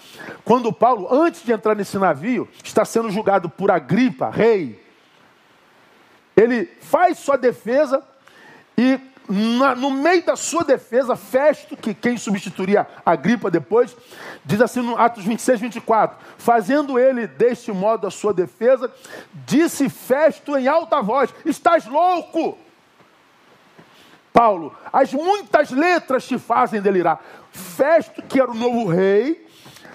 quando 0.45 0.73
Paulo, 0.73 1.09
antes 1.11 1.43
de 1.45 1.53
entrar 1.53 1.77
nesse 1.77 1.97
navio, 1.99 2.49
está 2.65 2.85
sendo 2.85 3.11
julgado 3.11 3.49
por 3.49 3.71
Agripa, 3.71 4.31
rei, 4.31 4.83
ele 6.37 6.67
faz 6.81 7.19
sua 7.19 7.37
defesa 7.37 8.03
e 8.77 8.99
na, 9.29 9.75
no 9.75 9.91
meio 9.91 10.25
da 10.25 10.37
sua 10.37 10.65
defesa, 10.65 11.15
Festo, 11.15 11.77
que 11.77 11.95
quem 11.95 12.17
substituiria 12.17 12.87
a 13.05 13.15
gripa 13.15 13.51
depois, 13.51 13.97
diz 14.45 14.61
assim 14.61 14.83
no 14.83 14.97
Atos 14.97 15.25
26, 15.25 15.61
24: 15.61 16.19
Fazendo 16.37 16.99
ele 16.99 17.27
deste 17.27 17.73
modo 17.73 18.07
a 18.07 18.11
sua 18.11 18.35
defesa, 18.35 18.91
disse 19.47 19.89
Festo 19.89 20.57
em 20.57 20.67
alta 20.67 21.01
voz: 21.01 21.33
Estás 21.45 21.87
louco! 21.87 22.59
Paulo, 24.33 24.74
as 24.93 25.12
muitas 25.12 25.70
letras 25.70 26.26
te 26.26 26.39
fazem 26.39 26.80
delirar. 26.80 27.20
Festo, 27.51 28.22
que 28.22 28.41
era 28.41 28.51
o 28.51 28.55
novo 28.55 28.89
rei, 28.89 29.47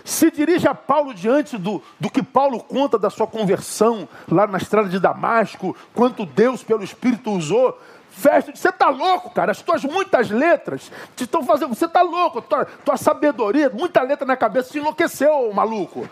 se 0.04 0.32
dirige 0.32 0.68
a 0.68 0.76
Paulo 0.76 1.14
diante 1.14 1.58
do, 1.58 1.82
do 2.00 2.10
que 2.10 2.24
Paulo 2.24 2.60
conta 2.60 2.98
da 2.98 3.10
sua 3.10 3.28
conversão 3.28 4.08
lá 4.32 4.48
na 4.48 4.58
estrada 4.58 4.88
de 4.88 5.00
Damasco, 5.00 5.76
quanto 5.94 6.26
Deus, 6.26 6.64
pelo 6.64 6.84
Espírito, 6.84 7.32
usou 7.32 7.78
festa. 8.10 8.56
Você 8.56 8.70
está 8.70 8.90
louco, 8.90 9.30
cara. 9.30 9.52
As 9.52 9.62
tuas 9.62 9.84
muitas 9.84 10.30
letras 10.30 10.92
te 11.16 11.24
estão 11.24 11.44
fazendo. 11.44 11.76
Você 11.76 11.86
está 11.86 12.02
louco. 12.02 12.42
Tua, 12.42 12.66
tua 12.66 12.98
sabedoria, 12.98 13.70
muita 13.70 14.02
letra 14.02 14.26
na 14.26 14.38
cabeça, 14.38 14.72
te 14.72 14.80
enlouqueceu, 14.80 15.52
maluco. 15.54 16.08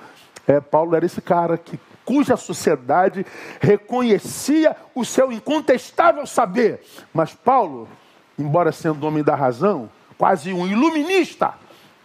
É, 0.48 0.60
Paulo 0.60 0.96
era 0.96 1.06
esse 1.06 1.22
cara 1.22 1.58
que, 1.58 1.80
cuja 2.04 2.38
sociedade 2.38 3.26
reconhecia 3.60 4.76
o 4.94 5.04
seu 5.04 5.32
incontestável 5.32 6.26
saber. 6.28 6.84
Mas 7.14 7.34
Paulo, 7.34 7.88
embora 8.38 8.72
sendo 8.72 9.06
homem 9.06 9.24
da 9.24 9.36
razão, 9.36 9.90
quase 10.18 10.54
um 10.54 10.68
iluminista, 10.68 11.54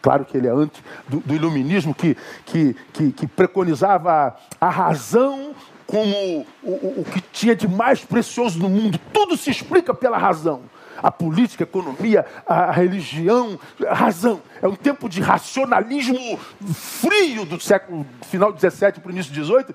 Claro 0.02 0.24
que 0.24 0.36
ele 0.36 0.46
é 0.46 0.50
antes 0.50 0.82
do, 1.06 1.20
do 1.20 1.34
iluminismo 1.34 1.94
que, 1.94 2.16
que, 2.46 2.74
que, 2.92 3.12
que, 3.12 3.26
preconizava 3.26 4.34
a 4.58 4.70
razão 4.70 5.54
como 5.86 6.46
o, 6.62 6.70
o, 6.70 7.00
o 7.00 7.04
que 7.04 7.20
tinha 7.20 7.54
de 7.54 7.68
mais 7.68 8.02
precioso 8.02 8.58
no 8.58 8.68
mundo. 8.68 8.98
Tudo 9.12 9.36
se 9.36 9.50
explica 9.50 9.92
pela 9.92 10.16
razão. 10.16 10.62
a 11.02 11.10
política, 11.10 11.64
a 11.64 11.66
economia, 11.66 12.24
a 12.46 12.70
religião, 12.70 13.58
a 13.86 13.94
razão. 13.94 14.40
É 14.62 14.68
um 14.68 14.74
tempo 14.74 15.08
de 15.08 15.20
racionalismo 15.20 16.38
frio 16.72 17.44
do 17.44 17.60
século 17.60 18.06
final 18.22 18.52
17 18.52 19.00
para 19.00 19.08
o 19.08 19.12
início 19.12 19.32
18. 19.32 19.74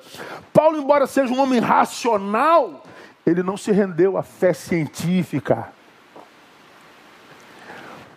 Paulo, 0.51 0.77
embora 0.77 1.05
seja 1.05 1.33
um 1.33 1.39
homem 1.39 1.59
racional, 1.59 2.83
ele 3.25 3.43
não 3.43 3.57
se 3.57 3.71
rendeu 3.71 4.17
à 4.17 4.23
fé 4.23 4.53
científica. 4.53 5.69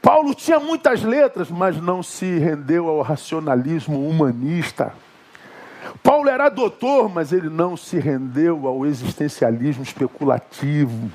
Paulo 0.08 0.34
tinha 0.34 0.58
muitas 0.58 1.02
letras, 1.02 1.50
mas 1.50 1.78
não 1.78 2.02
se 2.02 2.38
rendeu 2.38 2.88
ao 2.88 3.02
racionalismo 3.02 4.08
humanista. 4.08 4.94
Paulo 6.02 6.30
era 6.30 6.48
doutor, 6.48 7.10
mas 7.10 7.30
ele 7.30 7.50
não 7.50 7.76
se 7.76 7.98
rendeu 7.98 8.66
ao 8.66 8.86
existencialismo 8.86 9.82
especulativo. 9.82 11.12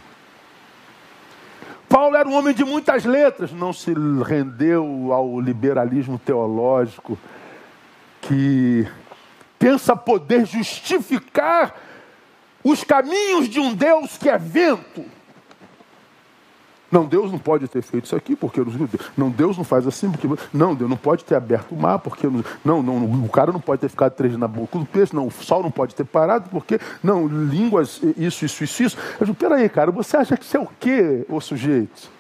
Paulo 1.89 2.15
era 2.15 2.29
um 2.29 2.35
homem 2.35 2.53
de 2.53 2.63
muitas 2.63 3.03
letras, 3.03 3.51
não 3.51 3.73
se 3.73 3.91
rendeu 4.23 5.11
ao 5.11 5.39
liberalismo 5.41 6.19
teológico 6.19 7.17
que 8.21 8.87
pensa 9.57 9.95
poder 9.95 10.45
justificar 10.45 11.73
os 12.63 12.83
caminhos 12.83 13.49
de 13.49 13.59
um 13.59 13.73
Deus 13.73 14.19
que 14.19 14.29
é 14.29 14.37
vento. 14.37 15.03
Não, 16.93 17.05
Deus 17.05 17.31
não 17.31 17.39
pode 17.39 17.67
ter 17.67 17.81
feito 17.81 18.05
isso 18.05 18.15
aqui, 18.15 18.35
porque 18.35 18.61
não, 19.17 19.31
Deus 19.31 19.57
não 19.57 19.63
faz 19.63 19.87
assim, 19.87 20.11
porque 20.11 20.27
não, 20.53 20.75
Deus 20.75 20.87
não 20.87 20.95
pode 20.95 21.25
ter 21.25 21.33
aberto 21.33 21.71
o 21.71 21.75
mar, 21.75 21.97
porque 21.97 22.27
não, 22.63 22.83
não, 22.83 23.25
o 23.25 23.29
cara 23.29 23.51
não 23.51 23.59
pode 23.59 23.81
ter 23.81 23.89
ficado 23.89 24.11
três 24.11 24.37
na 24.37 24.47
boca 24.47 24.77
do 24.77 24.85
peixe, 24.85 25.15
não, 25.15 25.25
o 25.25 25.31
sol 25.31 25.63
não 25.63 25.71
pode 25.71 25.95
ter 25.95 26.05
parado, 26.05 26.51
porque 26.51 26.79
não, 27.03 27.25
línguas, 27.25 27.99
isso, 28.15 28.45
isso, 28.45 28.63
isso, 28.63 28.83
isso. 28.83 28.97
Eu 29.19 29.25
digo, 29.25 29.35
peraí, 29.35 29.67
cara, 29.69 29.89
você 29.89 30.15
acha 30.17 30.37
que 30.37 30.45
isso 30.45 30.55
é 30.55 30.59
o 30.59 30.67
quê, 30.79 31.25
o 31.27 31.41
sujeito? 31.41 32.11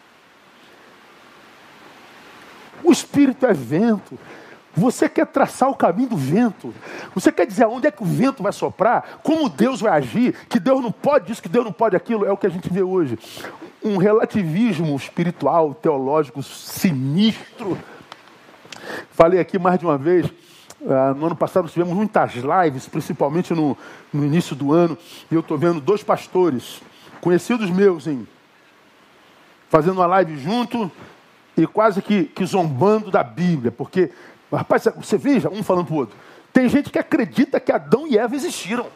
O 2.83 2.91
espírito 2.91 3.45
é 3.45 3.53
vento. 3.53 4.17
Você 4.75 5.07
quer 5.07 5.27
traçar 5.27 5.69
o 5.69 5.75
caminho 5.75 6.09
do 6.09 6.17
vento. 6.17 6.73
Você 7.13 7.31
quer 7.31 7.45
dizer 7.45 7.67
onde 7.67 7.87
é 7.87 7.91
que 7.91 8.01
o 8.01 8.05
vento 8.05 8.41
vai 8.41 8.51
soprar, 8.51 9.19
como 9.21 9.47
Deus 9.47 9.81
vai 9.81 9.91
agir, 9.91 10.33
que 10.49 10.59
Deus 10.59 10.81
não 10.81 10.91
pode 10.91 11.31
isso, 11.31 11.41
que 11.41 11.49
Deus 11.49 11.63
não 11.63 11.71
pode 11.71 11.95
aquilo. 11.95 12.25
É 12.25 12.31
o 12.31 12.37
que 12.37 12.47
a 12.47 12.49
gente 12.49 12.71
vê 12.71 12.81
hoje. 12.81 13.17
Um 13.83 13.97
relativismo 13.97 14.95
espiritual, 14.95 15.75
teológico, 15.75 16.41
sinistro. 16.41 17.77
Falei 19.11 19.39
aqui 19.39 19.59
mais 19.59 19.77
de 19.77 19.85
uma 19.85 19.97
vez. 19.97 20.25
Uh, 20.81 21.15
no 21.15 21.27
ano 21.27 21.35
passado 21.35 21.69
tivemos 21.69 21.93
muitas 21.93 22.33
lives, 22.33 22.87
principalmente 22.87 23.53
no, 23.53 23.77
no 24.11 24.25
início 24.25 24.53
do 24.53 24.73
ano, 24.73 24.97
e 25.31 25.35
eu 25.35 25.39
estou 25.39 25.57
vendo 25.57 25.79
dois 25.79 26.03
pastores, 26.03 26.81
conhecidos 27.21 27.69
meus, 27.69 28.05
hein, 28.05 28.27
fazendo 29.69 29.99
uma 29.99 30.05
live 30.07 30.37
junto 30.37 30.91
e 31.55 31.65
quase 31.65 32.01
que, 32.01 32.25
que 32.25 32.45
zombando 32.45 33.09
da 33.09 33.23
Bíblia, 33.23 33.71
porque 33.71 34.11
Rapaz, 34.55 34.83
você 34.95 35.17
veja, 35.17 35.49
um 35.49 35.63
falando 35.63 35.85
para 35.85 35.93
o 35.93 35.97
outro. 35.97 36.15
Tem 36.51 36.69
gente 36.69 36.89
que 36.89 36.99
acredita 36.99 37.59
que 37.59 37.71
Adão 37.71 38.07
e 38.07 38.17
Eva 38.17 38.35
existiram. 38.35 38.87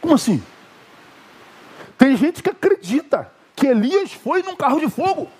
Como 0.00 0.14
assim? 0.14 0.42
Tem 1.96 2.16
gente 2.16 2.42
que 2.42 2.50
acredita 2.50 3.32
que 3.56 3.66
Elias 3.66 4.12
foi 4.12 4.42
num 4.42 4.56
carro 4.56 4.80
de 4.80 4.90
fogo. 4.90 5.30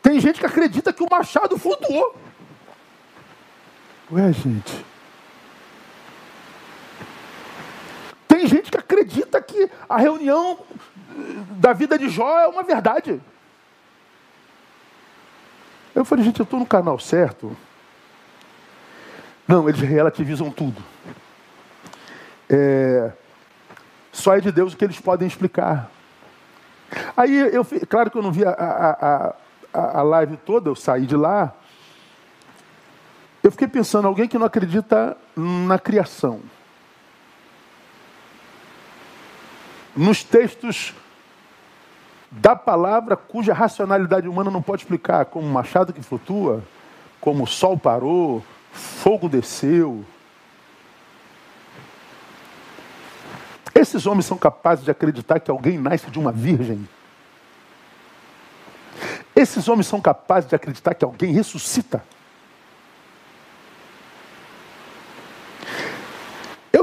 Tem 0.00 0.20
gente 0.20 0.38
que 0.38 0.46
acredita 0.46 0.92
que 0.92 1.02
o 1.02 1.08
machado 1.10 1.58
flutuou. 1.58 2.16
Ué, 4.12 4.32
gente. 4.32 4.86
Tem 8.28 8.46
gente 8.46 8.70
que 8.70 8.78
acredita 8.78 9.42
que 9.42 9.68
a 9.88 9.96
reunião 9.96 10.60
da 11.58 11.72
vida 11.72 11.98
de 11.98 12.08
Jó 12.08 12.38
é 12.38 12.46
uma 12.46 12.62
verdade. 12.62 13.20
Eu 15.98 16.04
falei, 16.04 16.24
gente, 16.24 16.38
eu 16.38 16.44
estou 16.44 16.60
no 16.60 16.64
canal 16.64 16.96
certo. 17.00 17.56
Não, 19.48 19.68
eles 19.68 19.80
relativizam 19.80 20.48
tudo. 20.48 20.80
É, 22.48 23.10
só 24.12 24.36
é 24.36 24.40
de 24.40 24.52
Deus 24.52 24.72
o 24.72 24.76
que 24.76 24.84
eles 24.84 25.00
podem 25.00 25.26
explicar. 25.26 25.90
Aí 27.16 27.36
eu, 27.36 27.66
claro 27.88 28.12
que 28.12 28.16
eu 28.16 28.22
não 28.22 28.30
vi 28.30 28.44
a, 28.44 28.50
a, 28.50 29.34
a, 29.74 29.98
a 29.98 30.02
live 30.02 30.36
toda, 30.36 30.70
eu 30.70 30.76
saí 30.76 31.04
de 31.04 31.16
lá. 31.16 31.52
Eu 33.42 33.50
fiquei 33.50 33.66
pensando, 33.66 34.06
alguém 34.06 34.28
que 34.28 34.38
não 34.38 34.46
acredita 34.46 35.16
na 35.36 35.80
criação. 35.80 36.40
Nos 39.96 40.22
textos 40.22 40.94
da 42.30 42.54
palavra 42.54 43.16
cuja 43.16 43.54
racionalidade 43.54 44.28
humana 44.28 44.50
não 44.50 44.62
pode 44.62 44.82
explicar, 44.82 45.26
como 45.26 45.46
um 45.46 45.52
machado 45.52 45.92
que 45.92 46.02
flutua, 46.02 46.62
como 47.20 47.44
o 47.44 47.46
sol 47.46 47.78
parou, 47.78 48.44
fogo 48.72 49.28
desceu. 49.28 50.04
Esses 53.74 54.06
homens 54.06 54.26
são 54.26 54.36
capazes 54.36 54.84
de 54.84 54.90
acreditar 54.90 55.40
que 55.40 55.50
alguém 55.50 55.78
nasce 55.78 56.10
de 56.10 56.18
uma 56.18 56.32
virgem. 56.32 56.86
Esses 59.34 59.68
homens 59.68 59.86
são 59.86 60.00
capazes 60.00 60.48
de 60.48 60.56
acreditar 60.56 60.94
que 60.94 61.04
alguém 61.04 61.32
ressuscita. 61.32 62.02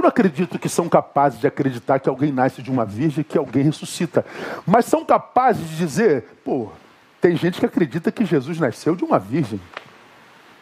Não 0.05 0.09
acredito 0.09 0.59
que 0.59 0.69
são 0.69 0.87
capazes 0.87 1.39
de 1.39 1.47
acreditar 1.47 1.99
que 1.99 2.07
alguém 2.07 2.31
nasce 2.31 2.61
de 2.61 2.69
uma 2.69 2.85
virgem 2.85 3.21
e 3.21 3.23
que 3.23 3.39
alguém 3.39 3.63
ressuscita. 3.63 4.23
Mas 4.63 4.85
são 4.85 5.03
capazes 5.03 5.67
de 5.67 5.77
dizer, 5.77 6.25
pô, 6.43 6.71
tem 7.19 7.35
gente 7.35 7.59
que 7.59 7.65
acredita 7.65 8.11
que 8.11 8.23
Jesus 8.23 8.59
nasceu 8.59 8.95
de 8.95 9.03
uma 9.03 9.17
virgem. 9.17 9.59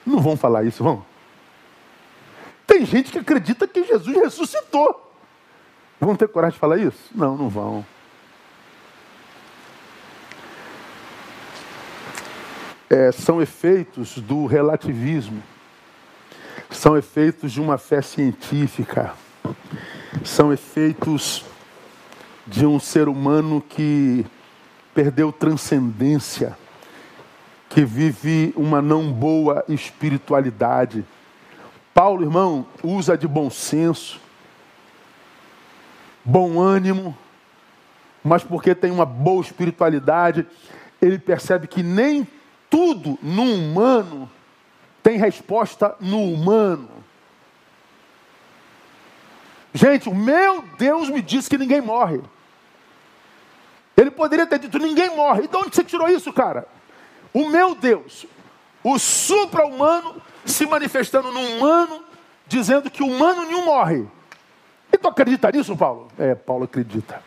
Não 0.06 0.22
vão 0.22 0.38
falar 0.38 0.64
isso, 0.64 0.82
vão? 0.82 1.06
Tem 2.66 2.86
gente 2.86 3.12
que 3.12 3.20
acredita 3.20 3.68
que 3.68 3.84
Jesus 3.84 4.16
ressuscitou. 4.16 5.14
Vão 6.00 6.16
ter 6.16 6.30
coragem 6.30 6.54
de 6.54 6.60
falar 6.60 6.78
isso? 6.78 7.12
Não, 7.14 7.36
não 7.36 7.50
vão. 7.50 7.86
É, 12.90 13.12
são 13.12 13.42
efeitos 13.42 14.20
do 14.20 14.46
relativismo, 14.46 15.44
são 16.70 16.96
efeitos 16.96 17.52
de 17.52 17.60
uma 17.60 17.78
fé 17.78 18.02
científica 18.02 19.14
são 20.24 20.52
efeitos 20.54 21.46
de 22.46 22.66
um 22.66 22.80
ser 22.80 23.08
humano 23.08 23.62
que 23.62 24.26
perdeu 24.94 25.32
transcendência, 25.32 26.58
que 27.70 27.84
vive 27.84 28.54
uma 28.56 28.82
não 28.82 29.12
boa 29.12 29.64
espiritualidade. 29.68 31.06
Paulo, 31.94 32.24
irmão, 32.24 32.66
usa 32.84 33.18
de 33.18 33.28
bom 33.28 33.50
senso, 33.50 34.20
bom 36.24 36.60
ânimo, 36.60 37.18
mas 38.24 38.44
porque 38.44 38.74
tem 38.74 38.92
uma 38.92 39.06
boa 39.06 39.42
espiritualidade, 39.42 40.46
ele 41.02 41.20
percebe 41.20 41.68
que 41.68 41.84
nem 41.84 42.28
tudo 42.70 43.20
no 43.22 43.44
humano 43.44 44.30
tem 45.02 45.18
resposta 45.18 45.96
no 46.00 46.24
humano. 46.24 47.03
Gente, 49.74 50.08
o 50.08 50.14
meu 50.14 50.64
Deus 50.78 51.10
me 51.10 51.22
disse 51.22 51.50
que 51.50 51.58
ninguém 51.58 51.82
morre. 51.82 52.22
Ele 53.98 54.12
poderia 54.12 54.46
ter 54.46 54.60
dito: 54.60 54.78
ninguém 54.78 55.16
morre. 55.16 55.44
Então 55.44 55.62
onde 55.62 55.76
você 55.76 55.84
tirou 55.84 56.08
isso, 56.08 56.32
cara? 56.32 56.68
O 57.34 57.50
meu 57.50 57.74
Deus, 57.74 58.28
o 58.84 59.00
supra-humano 59.00 60.22
se 60.46 60.66
manifestando 60.66 61.32
no 61.32 61.40
humano, 61.40 62.04
dizendo 62.48 62.92
que 62.92 63.02
humano 63.02 63.46
nenhum 63.46 63.66
morre. 63.66 64.06
E 64.92 64.98
tu 64.98 65.08
acredita 65.08 65.52
nisso, 65.52 65.76
Paulo? 65.76 66.08
É, 66.20 66.36
Paulo 66.36 66.66
acredita. 66.66 67.24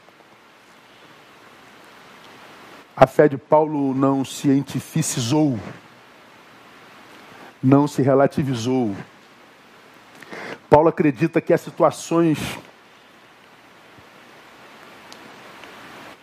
A 2.96 3.06
fé 3.06 3.28
de 3.28 3.36
Paulo 3.36 3.92
não 3.92 4.24
cientificizou, 4.24 5.58
não 7.62 7.88
se 7.88 8.02
relativizou. 8.02 8.94
Paulo 10.68 10.88
acredita 10.88 11.40
que 11.40 11.52
as 11.52 11.60
situações 11.60 12.38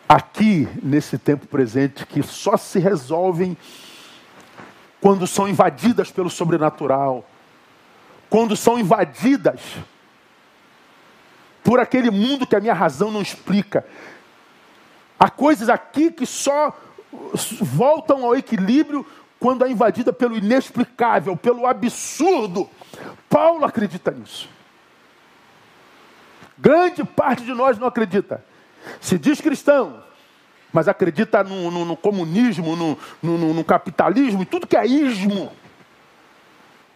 aqui, 0.07 0.67
nesse 0.81 1.17
tempo 1.17 1.47
presente, 1.47 2.05
que 2.05 2.21
só 2.21 2.57
se 2.57 2.79
resolvem 2.79 3.57
quando 5.01 5.25
são 5.25 5.47
invadidas 5.47 6.11
pelo 6.11 6.29
sobrenatural, 6.29 7.27
quando 8.29 8.55
são 8.55 8.79
invadidas 8.79 9.59
por 11.63 11.79
aquele 11.79 12.11
mundo 12.11 12.45
que 12.45 12.55
a 12.55 12.59
minha 12.59 12.73
razão 12.73 13.09
não 13.09 13.21
explica. 13.21 13.85
Há 15.17 15.29
coisas 15.29 15.69
aqui 15.69 16.11
que 16.11 16.25
só 16.25 16.77
voltam 17.61 18.25
ao 18.25 18.35
equilíbrio 18.35 19.05
quando 19.39 19.65
é 19.65 19.69
invadida 19.71 20.11
pelo 20.11 20.37
inexplicável, 20.37 21.35
pelo 21.35 21.65
absurdo. 21.65 22.69
Paulo 23.29 23.65
acredita 23.65 24.11
nisso. 24.11 24.49
Grande 26.57 27.03
parte 27.03 27.43
de 27.43 27.53
nós 27.53 27.77
não 27.77 27.87
acredita. 27.87 28.43
Se 29.01 29.17
diz 29.17 29.41
cristão, 29.41 30.03
mas 30.71 30.87
acredita 30.87 31.43
no, 31.43 31.69
no, 31.69 31.85
no 31.85 31.97
comunismo, 31.97 32.75
no, 32.75 32.97
no, 33.21 33.63
capitalismo, 33.63 34.45
tudo 34.45 34.67
que 34.67 34.75
é 34.75 34.85
ismo, 34.85 35.51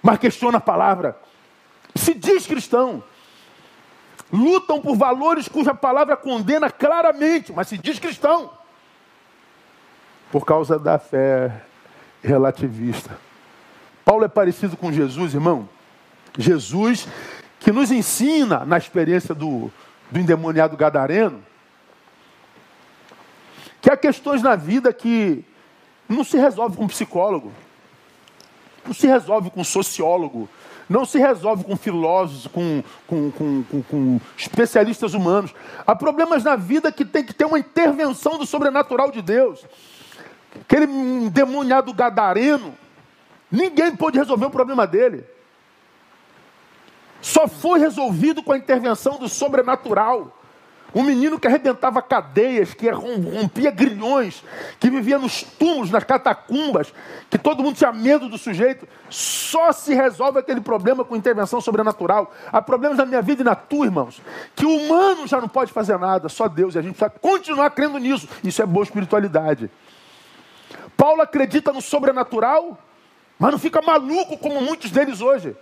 mas 0.02 0.18
questiona 0.20 0.58
a 0.58 0.62
palavra. 0.62 1.18
Se 1.96 2.14
diz 2.14 2.46
cristão, 2.46 3.04
lutam 4.32 4.82
por 4.82 4.96
valores 4.96 5.48
cuja 5.48 5.74
palavra 5.74 6.18
condena 6.18 6.72
claramente, 6.72 7.54
mas 7.54 7.68
se 7.68 7.78
diz 7.78 8.00
cristão, 8.00 8.52
por 10.32 10.46
causa 10.46 10.78
da 10.78 10.98
fé 10.98 11.64
relativista. 12.24 13.18
Paulo 14.04 14.26
é 14.26 14.28
parecido 14.28 14.76
com 14.76 14.92
Jesus, 14.92 15.34
irmão. 15.34 15.70
Jesus 16.38 17.08
que 17.60 17.72
nos 17.72 17.92
ensina 17.92 18.64
na 18.66 18.78
experiência 18.78 19.34
do, 19.34 19.72
do 20.12 20.20
endemoniado 20.20 20.78
gadareno 20.78 21.44
que 23.82 23.90
há 23.90 23.98
questões 23.98 24.42
na 24.42 24.56
vida 24.56 24.92
que 24.92 25.46
não 26.10 26.24
se 26.24 26.38
resolve 26.38 26.76
com 26.76 26.88
psicólogo, 26.88 27.52
não 28.86 28.94
se 28.94 29.08
resolve 29.08 29.50
com 29.50 29.64
sociólogo, 29.64 30.50
não 30.90 31.06
se 31.06 31.18
resolve 31.20 31.64
com 31.64 31.76
filósofos, 31.76 32.48
com, 32.48 32.84
com, 33.06 33.32
com, 33.32 33.84
com, 33.84 34.20
especialistas 34.38 35.14
humanos. 35.14 35.54
Há 35.86 35.96
problemas 35.96 36.44
na 36.44 36.56
vida 36.56 36.92
que 36.92 37.04
tem 37.04 37.24
que 37.24 37.34
ter 37.34 37.46
uma 37.46 37.60
intervenção 37.60 38.38
do 38.38 38.46
sobrenatural 38.46 39.12
de 39.12 39.22
Deus. 39.22 39.66
Aquele 40.62 40.86
endemoniado 40.86 41.94
gadareno, 41.94 42.74
ninguém 43.52 43.96
pôde 43.96 44.18
resolver 44.18 44.46
o 44.46 44.52
problema 44.52 44.88
dele. 44.88 45.24
Só 47.22 47.48
foi 47.48 47.80
resolvido 47.80 48.44
com 48.44 48.52
a 48.52 48.58
intervenção 48.58 49.18
do 49.18 49.28
sobrenatural. 49.28 50.34
Um 50.96 51.04
menino 51.04 51.38
que 51.38 51.46
arrebentava 51.46 52.02
cadeias, 52.02 52.74
que 52.74 52.90
rompia 52.90 53.70
grilhões, 53.70 54.44
que 54.80 54.90
vivia 54.90 55.20
nos 55.20 55.44
túmulos, 55.44 55.92
nas 55.92 56.04
catacumbas, 56.04 56.94
que 57.30 57.38
todo 57.38 57.62
mundo 57.62 57.76
tinha 57.76 57.92
medo 57.92 58.30
do 58.30 58.38
sujeito. 58.38 58.88
Só 59.10 59.72
se 59.74 59.94
resolve 59.94 60.40
aquele 60.40 60.62
problema 60.62 61.04
com 61.04 61.16
intervenção 61.16 61.60
sobrenatural. 61.60 62.34
Há 62.52 62.62
problemas 62.62 62.98
na 62.98 63.06
minha 63.06 63.22
vida 63.22 63.42
e 63.42 63.46
na 63.46 63.54
tua, 63.54 63.86
irmãos, 63.86 64.22
que 64.56 64.66
o 64.66 64.76
humano 64.76 65.28
já 65.28 65.42
não 65.42 65.50
pode 65.50 65.74
fazer 65.74 66.00
nada, 66.00 66.30
só 66.30 66.48
Deus. 66.48 66.74
E 66.74 66.80
a 66.80 66.82
gente 66.82 66.96
precisa 66.96 67.20
continuar 67.20 67.70
crendo 67.72 67.98
nisso. 67.98 68.28
Isso 68.44 68.62
é 68.62 68.66
boa 68.66 68.84
espiritualidade. 68.84 69.70
Paulo 70.96 71.22
acredita 71.22 71.74
no 71.74 71.82
sobrenatural, 71.82 72.78
mas 73.38 73.52
não 73.52 73.60
fica 73.60 73.82
maluco 73.82 74.38
como 74.38 74.62
muitos 74.62 74.90
deles 74.90 75.20
hoje 75.22 75.56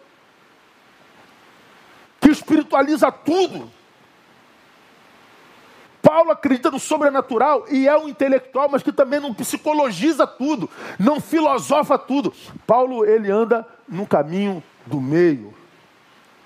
espiritualiza 2.45 3.11
tudo. 3.11 3.71
Paulo 6.01 6.31
acredita 6.31 6.69
no 6.69 6.79
sobrenatural 6.79 7.65
e 7.67 7.87
é 7.87 7.97
um 7.97 8.07
intelectual, 8.07 8.69
mas 8.69 8.83
que 8.83 8.91
também 8.91 9.19
não 9.19 9.33
psicologiza 9.33 10.27
tudo, 10.27 10.69
não 10.99 11.19
filosofa 11.19 11.97
tudo. 11.97 12.31
Paulo, 12.67 13.03
ele 13.03 13.31
anda 13.31 13.67
no 13.89 14.05
caminho 14.05 14.63
do 14.85 15.01
meio. 15.01 15.51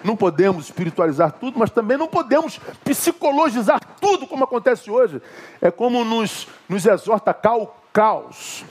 Não 0.01 0.15
podemos 0.15 0.65
espiritualizar 0.65 1.33
tudo, 1.33 1.59
mas 1.59 1.69
também 1.69 1.97
não 1.97 2.07
podemos 2.07 2.57
psicologizar 2.85 3.81
tudo 3.99 4.25
como 4.25 4.45
acontece 4.45 4.89
hoje. 4.89 5.21
É 5.61 5.69
como 5.69 6.05
nos, 6.05 6.47
nos 6.69 6.85
exorta 6.85 7.33
Karl 7.33 7.65
Kraus. 7.91 8.63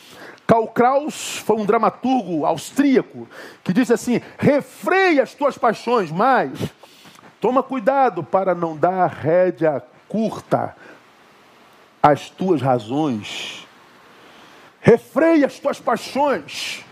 Karl 0.47 0.67
Kraus 0.69 1.37
foi 1.45 1.57
um 1.57 1.67
dramaturgo 1.67 2.47
austríaco 2.47 3.29
que 3.63 3.75
disse 3.75 3.93
assim: 3.93 4.23
refreia 4.39 5.23
as 5.23 5.35
tuas 5.35 5.59
paixões, 5.59 6.11
mas 6.11 6.59
Toma 7.41 7.63
cuidado 7.63 8.23
para 8.23 8.55
não 8.55 8.77
dar 8.77 9.07
rédea 9.07 9.83
curta 10.09 10.75
às 12.03 12.31
tuas 12.31 12.61
razões. 12.61 13.67
Refreia 14.81 15.47
as 15.47 15.59
tuas 15.59 15.79
paixões. 15.79 16.85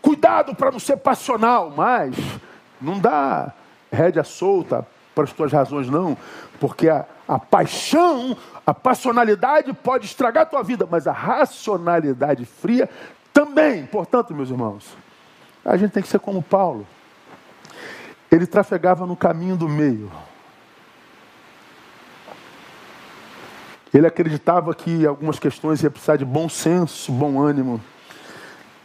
Cuidado 0.00 0.54
para 0.54 0.70
não 0.70 0.78
ser 0.78 0.96
passional, 0.98 1.72
mas 1.76 2.16
não 2.80 2.98
dá 2.98 3.52
rédea 3.92 4.24
solta 4.24 4.86
para 5.14 5.24
as 5.24 5.32
tuas 5.32 5.52
razões, 5.52 5.88
não, 5.88 6.16
porque 6.58 6.88
a, 6.88 7.04
a 7.26 7.38
paixão, 7.38 8.36
a 8.64 8.72
passionalidade 8.72 9.72
pode 9.72 10.06
estragar 10.06 10.44
a 10.44 10.46
tua 10.46 10.62
vida, 10.62 10.86
mas 10.90 11.06
a 11.06 11.12
racionalidade 11.12 12.44
fria 12.44 12.88
também. 13.32 13.84
Portanto, 13.86 14.34
meus 14.34 14.50
irmãos, 14.50 14.96
a 15.64 15.76
gente 15.76 15.90
tem 15.90 16.02
que 16.02 16.08
ser 16.08 16.20
como 16.20 16.42
Paulo. 16.42 16.86
Ele 18.30 18.46
trafegava 18.46 19.06
no 19.06 19.16
caminho 19.16 19.56
do 19.56 19.68
meio. 19.68 20.10
Ele 23.92 24.06
acreditava 24.06 24.72
que 24.72 25.04
algumas 25.04 25.38
questões 25.38 25.82
ia 25.82 25.90
precisar 25.90 26.16
de 26.16 26.24
bom 26.24 26.48
senso, 26.48 27.10
bom 27.10 27.40
ânimo. 27.40 27.80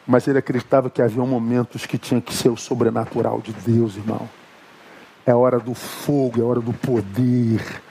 Mas 0.06 0.28
ele 0.28 0.40
acreditava 0.40 0.90
que 0.90 1.02
havia 1.02 1.24
momentos 1.24 1.86
que 1.86 1.98
tinha 1.98 2.20
que 2.20 2.34
ser 2.34 2.50
o 2.50 2.58
sobrenatural 2.58 3.40
de 3.40 3.54
Deus, 3.54 3.96
irmão. 3.96 4.28
É 5.26 5.34
hora 5.34 5.60
do 5.60 5.74
fogo, 5.74 6.42
é 6.42 6.44
hora 6.44 6.60
do 6.60 6.74
poder, 6.74 7.82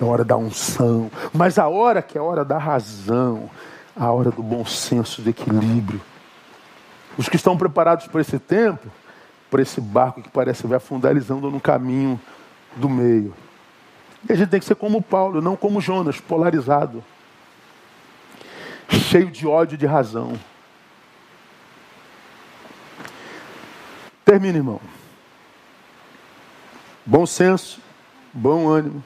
é 0.00 0.04
hora 0.04 0.24
da 0.24 0.36
unção. 0.36 1.10
Mas 1.32 1.58
a 1.58 1.68
hora 1.68 2.02
que 2.02 2.18
é 2.18 2.20
a 2.20 2.24
hora 2.24 2.44
da 2.44 2.58
razão, 2.58 3.48
a 3.96 4.10
hora 4.10 4.30
do 4.30 4.42
bom 4.42 4.64
senso, 4.64 5.22
do 5.22 5.30
equilíbrio. 5.30 6.00
Os 7.16 7.28
que 7.28 7.36
estão 7.36 7.56
preparados 7.56 8.06
para 8.08 8.20
esse 8.20 8.38
tempo, 8.38 8.88
por 9.56 9.60
esse 9.60 9.80
barco 9.80 10.20
que 10.20 10.28
parece 10.28 10.66
vai 10.66 10.76
afundar, 10.76 11.12
eles 11.12 11.30
andam 11.30 11.50
no 11.50 11.58
caminho 11.58 12.20
do 12.76 12.90
meio. 12.90 13.34
E 14.28 14.30
a 14.30 14.36
gente 14.36 14.50
tem 14.50 14.60
que 14.60 14.66
ser 14.66 14.74
como 14.74 15.00
Paulo, 15.00 15.40
não 15.40 15.56
como 15.56 15.80
Jonas, 15.80 16.20
polarizado, 16.20 17.02
cheio 18.86 19.30
de 19.30 19.46
ódio 19.46 19.76
e 19.76 19.78
de 19.78 19.86
razão. 19.86 20.38
Termina, 24.26 24.58
irmão. 24.58 24.78
Bom 27.06 27.24
senso, 27.24 27.80
bom 28.34 28.68
ânimo, 28.68 29.02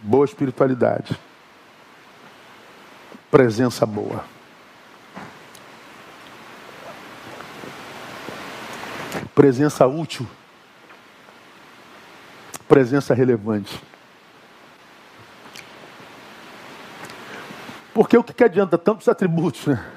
boa 0.00 0.24
espiritualidade, 0.24 1.16
presença 3.30 3.86
boa. 3.86 4.24
Presença 9.38 9.86
útil. 9.86 10.26
Presença 12.66 13.14
relevante. 13.14 13.80
Porque 17.94 18.18
o 18.18 18.24
que, 18.24 18.32
que 18.32 18.42
adianta 18.42 18.76
tantos 18.76 19.06
atributos, 19.06 19.64
né? 19.64 19.92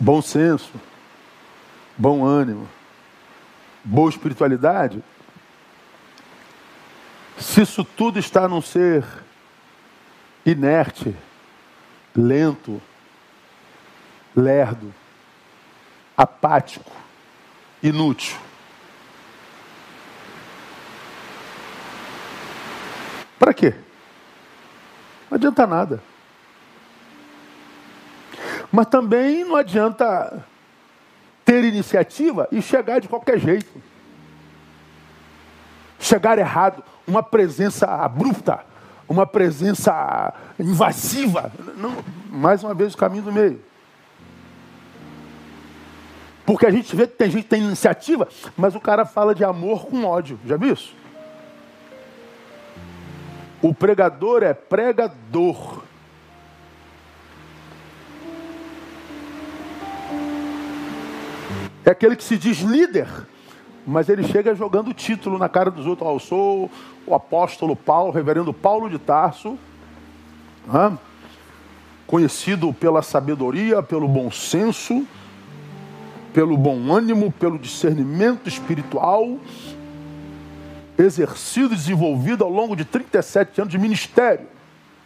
Bom 0.00 0.22
senso, 0.22 0.72
bom 1.94 2.24
ânimo, 2.24 2.66
boa 3.84 4.08
espiritualidade. 4.08 5.04
Se 7.38 7.60
isso 7.60 7.84
tudo 7.84 8.18
está 8.18 8.48
num 8.48 8.62
ser 8.62 9.04
inerte, 10.46 11.14
lento, 12.14 12.80
lerdo, 14.34 14.94
apático, 16.16 16.90
inútil. 17.82 18.36
Para 23.38 23.52
quê? 23.52 23.74
Não 25.30 25.36
adianta 25.36 25.66
nada. 25.66 26.02
Mas 28.72 28.86
também 28.86 29.44
não 29.44 29.56
adianta 29.56 30.44
ter 31.44 31.64
iniciativa 31.64 32.48
e 32.50 32.60
chegar 32.60 33.00
de 33.00 33.08
qualquer 33.08 33.38
jeito. 33.38 33.80
Chegar 35.98 36.38
errado, 36.38 36.82
uma 37.06 37.22
presença 37.22 37.86
abrupta, 37.86 38.64
uma 39.08 39.26
presença 39.26 40.32
invasiva. 40.58 41.52
Não, 41.76 42.04
mais 42.28 42.64
uma 42.64 42.74
vez 42.74 42.94
o 42.94 42.98
caminho 42.98 43.22
do 43.22 43.32
meio. 43.32 43.62
Porque 46.46 46.64
a 46.64 46.70
gente 46.70 46.94
vê 46.94 47.08
que 47.08 47.16
tem 47.16 47.28
gente 47.28 47.42
que 47.42 47.50
tem 47.50 47.60
iniciativa, 47.60 48.28
mas 48.56 48.76
o 48.76 48.80
cara 48.80 49.04
fala 49.04 49.34
de 49.34 49.44
amor 49.44 49.86
com 49.86 50.04
ódio. 50.04 50.38
Já 50.46 50.56
viu 50.56 50.72
isso? 50.72 50.94
O 53.60 53.74
pregador 53.74 54.44
é 54.44 54.54
pregador. 54.54 55.82
É 61.84 61.90
aquele 61.90 62.14
que 62.14 62.22
se 62.22 62.36
diz 62.36 62.58
líder, 62.60 63.08
mas 63.84 64.08
ele 64.08 64.22
chega 64.22 64.54
jogando 64.54 64.88
o 64.88 64.94
título 64.94 65.38
na 65.38 65.48
cara 65.48 65.70
dos 65.70 65.84
outros. 65.84 66.08
Oh, 66.08 66.14
eu 66.14 66.20
sou 66.20 66.70
o 67.06 67.14
apóstolo 67.14 67.74
Paulo, 67.74 68.12
reverendo 68.12 68.52
Paulo 68.52 68.88
de 68.88 68.98
Tarso, 68.98 69.58
conhecido 72.06 72.72
pela 72.72 73.02
sabedoria, 73.02 73.82
pelo 73.82 74.06
bom 74.06 74.30
senso 74.30 75.04
pelo 76.36 76.54
bom 76.54 76.92
ânimo, 76.92 77.32
pelo 77.32 77.58
discernimento 77.58 78.46
espiritual, 78.46 79.38
exercido 80.98 81.72
e 81.72 81.76
desenvolvido 81.78 82.44
ao 82.44 82.50
longo 82.50 82.76
de 82.76 82.84
37 82.84 83.62
anos 83.62 83.72
de 83.72 83.78
ministério. 83.78 84.46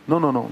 Não, 0.09 0.19
não, 0.19 0.33
não. 0.33 0.51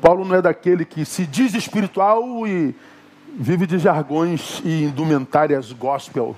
Paulo 0.00 0.24
não 0.24 0.36
é 0.36 0.40
daquele 0.40 0.84
que 0.84 1.04
se 1.04 1.26
diz 1.26 1.52
espiritual 1.52 2.46
e 2.46 2.72
vive 3.36 3.66
de 3.66 3.80
jargões 3.80 4.62
e 4.64 4.84
indumentárias 4.84 5.72
gospel. 5.72 6.36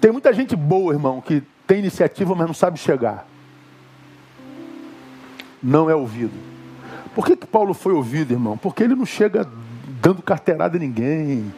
Tem 0.00 0.10
muita 0.10 0.32
gente 0.32 0.56
boa, 0.56 0.94
irmão, 0.94 1.20
que 1.20 1.42
tem 1.66 1.80
iniciativa, 1.80 2.34
mas 2.34 2.46
não 2.46 2.54
sabe 2.54 2.78
chegar. 2.78 3.26
Não 5.62 5.90
é 5.90 5.94
ouvido. 5.94 6.49
Por 7.14 7.26
que, 7.26 7.36
que 7.36 7.46
Paulo 7.46 7.74
foi 7.74 7.92
ouvido, 7.92 8.32
irmão? 8.32 8.56
Porque 8.56 8.84
ele 8.84 8.94
não 8.94 9.06
chega 9.06 9.48
dando 10.00 10.22
carteirada 10.22 10.76
em 10.76 10.80
ninguém. 10.80 11.52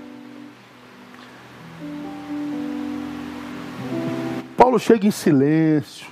Paulo 4.57 4.79
chega 4.79 5.07
em 5.07 5.11
silêncio. 5.11 6.07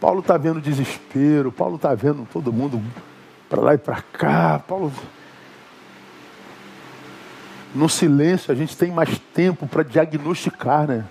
Paulo 0.00 0.20
está 0.20 0.36
vendo 0.36 0.60
desespero. 0.60 1.50
Paulo 1.50 1.76
está 1.76 1.94
vendo 1.94 2.28
todo 2.30 2.52
mundo 2.52 2.82
para 3.48 3.60
lá 3.60 3.74
e 3.74 3.78
para 3.78 4.02
cá. 4.02 4.58
Paulo. 4.58 4.92
No 7.74 7.88
silêncio 7.88 8.52
a 8.52 8.54
gente 8.54 8.76
tem 8.76 8.92
mais 8.92 9.18
tempo 9.32 9.66
para 9.66 9.82
diagnosticar, 9.82 10.86
né? 10.86 11.04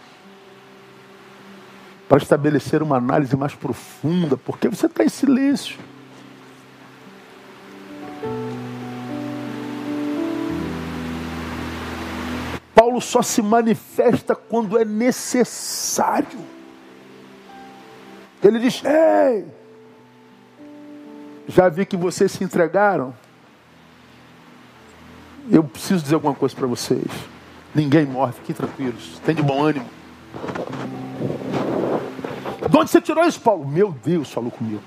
Para 2.08 2.20
estabelecer 2.20 2.84
uma 2.84 2.98
análise 2.98 3.36
mais 3.36 3.56
profunda, 3.56 4.38
porque 4.38 4.70
você 4.70 4.86
está 4.86 5.04
em 5.04 5.10
silêncio. 5.10 5.80
Paulo 12.94 13.02
só 13.02 13.24
se 13.24 13.42
manifesta 13.42 14.36
quando 14.36 14.78
é 14.78 14.86
necessário. 14.86 16.40
Ele 18.44 18.60
diz: 18.60 18.84
Ei, 18.86 19.46
já 21.48 21.70
vi 21.70 21.86
que 21.86 21.98
vocês 21.98 22.32
se 22.32 22.44
entregaram. 22.44 23.14
Eu 25.50 25.64
preciso 25.64 26.04
dizer 26.04 26.16
alguma 26.16 26.36
coisa 26.36 26.56
para 26.56 26.68
vocês. 26.68 27.08
Ninguém 27.74 28.06
morre, 28.06 28.34
fiquem 28.34 28.56
tranquilos. 28.56 29.20
Tem 29.26 29.34
de 29.34 29.42
bom 29.42 29.64
ânimo. 29.64 29.90
De 32.70 32.78
onde 32.78 32.92
você 32.92 33.02
tirou 33.02 33.26
isso, 33.26 33.42
Paulo? 33.42 33.68
Meu 33.68 33.92
Deus, 33.92 34.32
falou 34.32 34.52
comigo. 34.52 34.82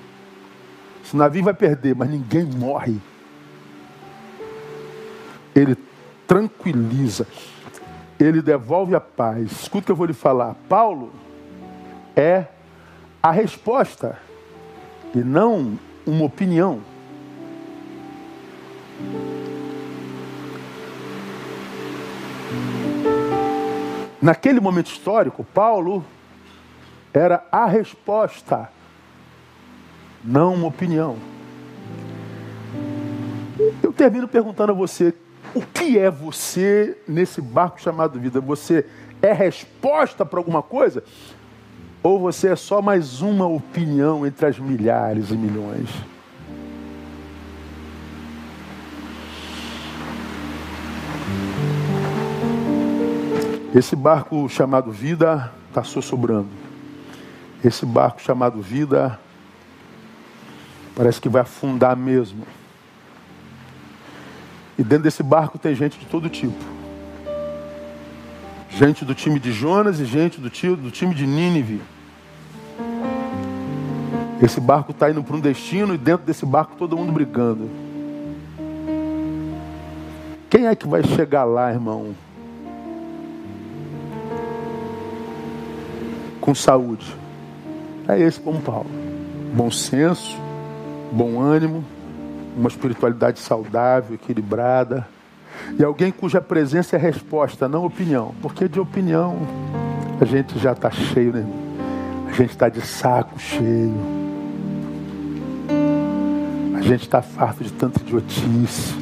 Esse 1.05 1.17
navio 1.17 1.43
vai 1.43 1.55
perder, 1.55 1.95
mas 1.95 2.09
ninguém 2.09 2.45
morre. 2.45 3.01
Ele 5.55 5.77
tranquiliza 6.27 7.27
ele 8.19 8.41
devolve 8.41 8.95
a 8.95 9.01
paz. 9.01 9.53
Escuta 9.53 9.79
o 9.79 9.87
que 9.87 9.93
eu 9.93 9.97
vou 9.97 10.07
lhe 10.07 10.13
falar. 10.13 10.55
Paulo 10.69 11.13
é 12.15 12.47
a 13.23 13.31
resposta 13.31 14.19
e 15.15 15.19
não 15.19 15.79
uma 16.07 16.25
opinião. 16.25 16.81
Naquele 24.21 24.61
momento 24.61 24.87
histórico, 24.87 25.45
Paulo 25.45 26.05
era 27.13 27.47
a 27.53 27.67
resposta, 27.67 28.69
não 30.25 30.55
uma 30.55 30.67
opinião. 30.67 31.17
Eu 33.83 33.93
termino 33.93 34.27
perguntando 34.27 34.73
a 34.73 34.75
você: 34.75 35.15
o 35.57 35.63
que 35.63 35.99
é 35.99 36.11
você 36.11 36.99
nesse 37.09 37.41
barco 37.41 37.81
chamado 37.81 38.21
vida? 38.21 38.43
Você 38.43 38.85
é 39.23 39.33
resposta 39.33 40.23
para 40.23 40.39
alguma 40.39 40.63
coisa? 40.63 41.03
Ou 42.03 42.21
você 42.21 42.49
é 42.49 42.57
só 42.57 42.83
mais 42.83 43.23
uma 43.23 43.47
opinião 43.47 44.27
entre 44.27 44.45
as 44.45 44.59
milhares 44.59 45.31
e 45.31 45.35
milhões? 45.35 45.89
Esse 53.75 53.97
barco 53.97 54.47
chamado 54.51 54.93
vida 54.93 55.51
está 55.69 55.83
sobrando. 55.83 56.51
Esse 57.65 57.87
barco 57.87 58.21
chamado 58.21 58.61
vida 58.61 59.19
parece 60.95 61.19
que 61.19 61.31
vai 61.31 61.41
afundar 61.41 61.97
mesmo. 61.97 62.47
E 64.79 64.83
dentro 64.83 65.05
desse 65.05 65.23
barco 65.23 65.59
tem 65.59 65.75
gente 65.75 65.99
de 65.99 66.05
todo 66.07 66.29
tipo. 66.29 66.55
Gente 68.71 69.05
do 69.07 69.15
time 69.15 69.41
de 69.41 69.53
Jonas 69.53 70.01
e 70.01 70.05
gente 70.05 70.39
do, 70.39 70.51
tio, 70.51 70.77
do 70.77 70.91
time 70.91 71.15
de 71.15 71.27
Nínive. 71.27 71.81
Esse 74.43 74.61
barco 74.61 74.93
está 74.93 75.11
indo 75.11 75.23
para 75.23 75.35
um 75.35 75.41
destino 75.41 75.95
e 75.95 75.99
dentro 75.99 76.27
desse 76.27 76.45
barco 76.45 76.77
todo 76.77 76.97
mundo 76.97 77.11
brigando. 77.11 77.71
Quem 80.51 80.67
é 80.67 80.77
que 80.77 80.87
vai 80.87 81.03
chegar 81.03 81.45
lá, 81.45 81.73
irmão? 81.73 82.15
Com 86.39 86.55
saúde. 86.55 87.17
É 88.07 88.21
esse 88.21 88.39
como 88.39 88.61
Paulo. 88.61 88.91
Bom 89.55 89.71
senso, 89.71 90.37
bom 91.11 91.41
ânimo 91.41 91.83
uma 92.57 92.69
espiritualidade 92.69 93.39
saudável, 93.39 94.15
equilibrada. 94.15 95.07
E 95.79 95.85
alguém 95.85 96.11
cuja 96.11 96.41
presença 96.41 96.97
é 96.97 96.99
resposta, 96.99 97.69
não 97.69 97.85
opinião. 97.85 98.35
Porque 98.41 98.69
de 98.69 98.81
opinião 98.81 99.37
a 100.21 100.25
gente 100.25 100.59
já 100.59 100.73
está 100.73 100.91
cheio, 100.91 101.33
né? 101.33 101.47
A 102.29 102.33
gente 102.33 102.51
está 102.51 102.69
de 102.69 102.81
saco 102.81 103.39
cheio. 103.39 103.95
A 106.75 106.81
gente 106.81 107.03
está 107.03 107.21
farto 107.21 107.63
de 107.65 107.73
tanta 107.73 108.01
idiotice, 108.01 108.95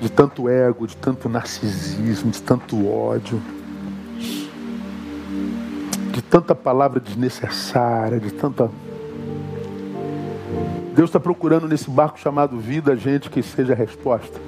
de 0.00 0.10
tanto 0.10 0.48
ego, 0.48 0.86
de 0.86 0.96
tanto 0.96 1.28
narcisismo, 1.28 2.30
de 2.30 2.42
tanto 2.42 2.86
ódio, 2.86 3.40
de 6.12 6.22
tanta 6.22 6.54
palavra 6.54 7.00
desnecessária, 7.00 8.20
de 8.20 8.30
tanta 8.30 8.70
Deus 11.00 11.08
está 11.08 11.18
procurando 11.18 11.66
nesse 11.66 11.88
barco 11.88 12.20
chamado 12.20 12.58
vida 12.58 12.94
gente 12.94 13.30
que 13.30 13.42
seja 13.42 13.72
a 13.72 13.74
resposta. 13.74 14.38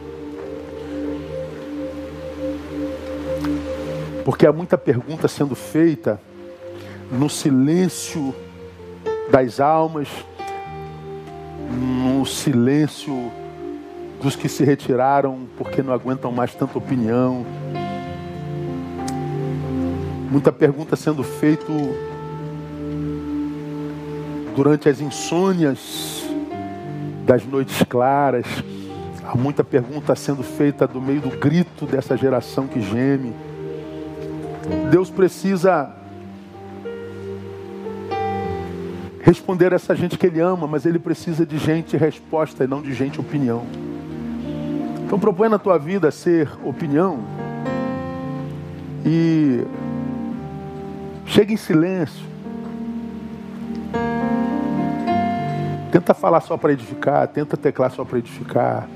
Porque 4.23 4.47
há 4.47 4.53
muita 4.53 4.77
pergunta 4.77 5.27
sendo 5.29 5.55
feita 5.55 6.21
no 7.11 7.31
silêncio 7.31 8.35
das 9.31 9.61
almas, 9.61 10.09
no 11.71 12.27
silêncio 12.27 13.33
dos 14.21 14.37
que 14.37 14.47
se 14.47 14.63
retiraram 14.63 15.49
porque 15.57 15.83
não 15.83 15.95
aguentam 15.95 16.31
mais 16.31 16.55
tanta 16.55 16.77
opinião. 16.77 17.47
Muita 20.31 20.53
pergunta 20.53 20.97
sendo 20.97 21.23
feita 21.23 21.73
durante 24.55 24.91
as 24.91 25.01
insônias 25.01 26.22
das 27.25 27.45
noites 27.45 27.83
claras. 27.89 28.47
Há 29.25 29.37
muita 29.37 29.63
pergunta 29.63 30.15
sendo 30.15 30.43
feita 30.43 30.87
do 30.87 31.01
meio 31.01 31.21
do 31.21 31.31
grito 31.31 31.87
dessa 31.87 32.17
geração 32.17 32.67
que 32.67 32.81
geme. 32.81 33.33
Deus 34.91 35.11
precisa 35.11 35.95
responder 39.23 39.73
essa 39.73 39.95
gente 39.95 40.19
que 40.19 40.27
Ele 40.27 40.41
ama, 40.41 40.67
mas 40.67 40.85
Ele 40.85 40.99
precisa 40.99 41.47
de 41.47 41.57
gente 41.57 41.97
resposta 41.97 42.65
e 42.65 42.67
não 42.67 42.83
de 42.83 42.93
gente 42.93 43.21
opinião. 43.21 43.65
Então 45.05 45.19
propõe 45.19 45.49
na 45.49 45.59
tua 45.59 45.79
vida 45.79 46.11
ser 46.11 46.49
opinião 46.65 47.21
e 49.05 49.65
chega 51.27 51.53
em 51.53 51.57
silêncio 51.57 52.25
Tenta 56.03 56.15
falar 56.15 56.41
só 56.41 56.57
para 56.57 56.73
edificar, 56.73 57.29
tenta 57.29 57.57
teclar 57.57 57.93
só 57.93 58.05
para 58.05 58.19
edificar. 58.19 58.89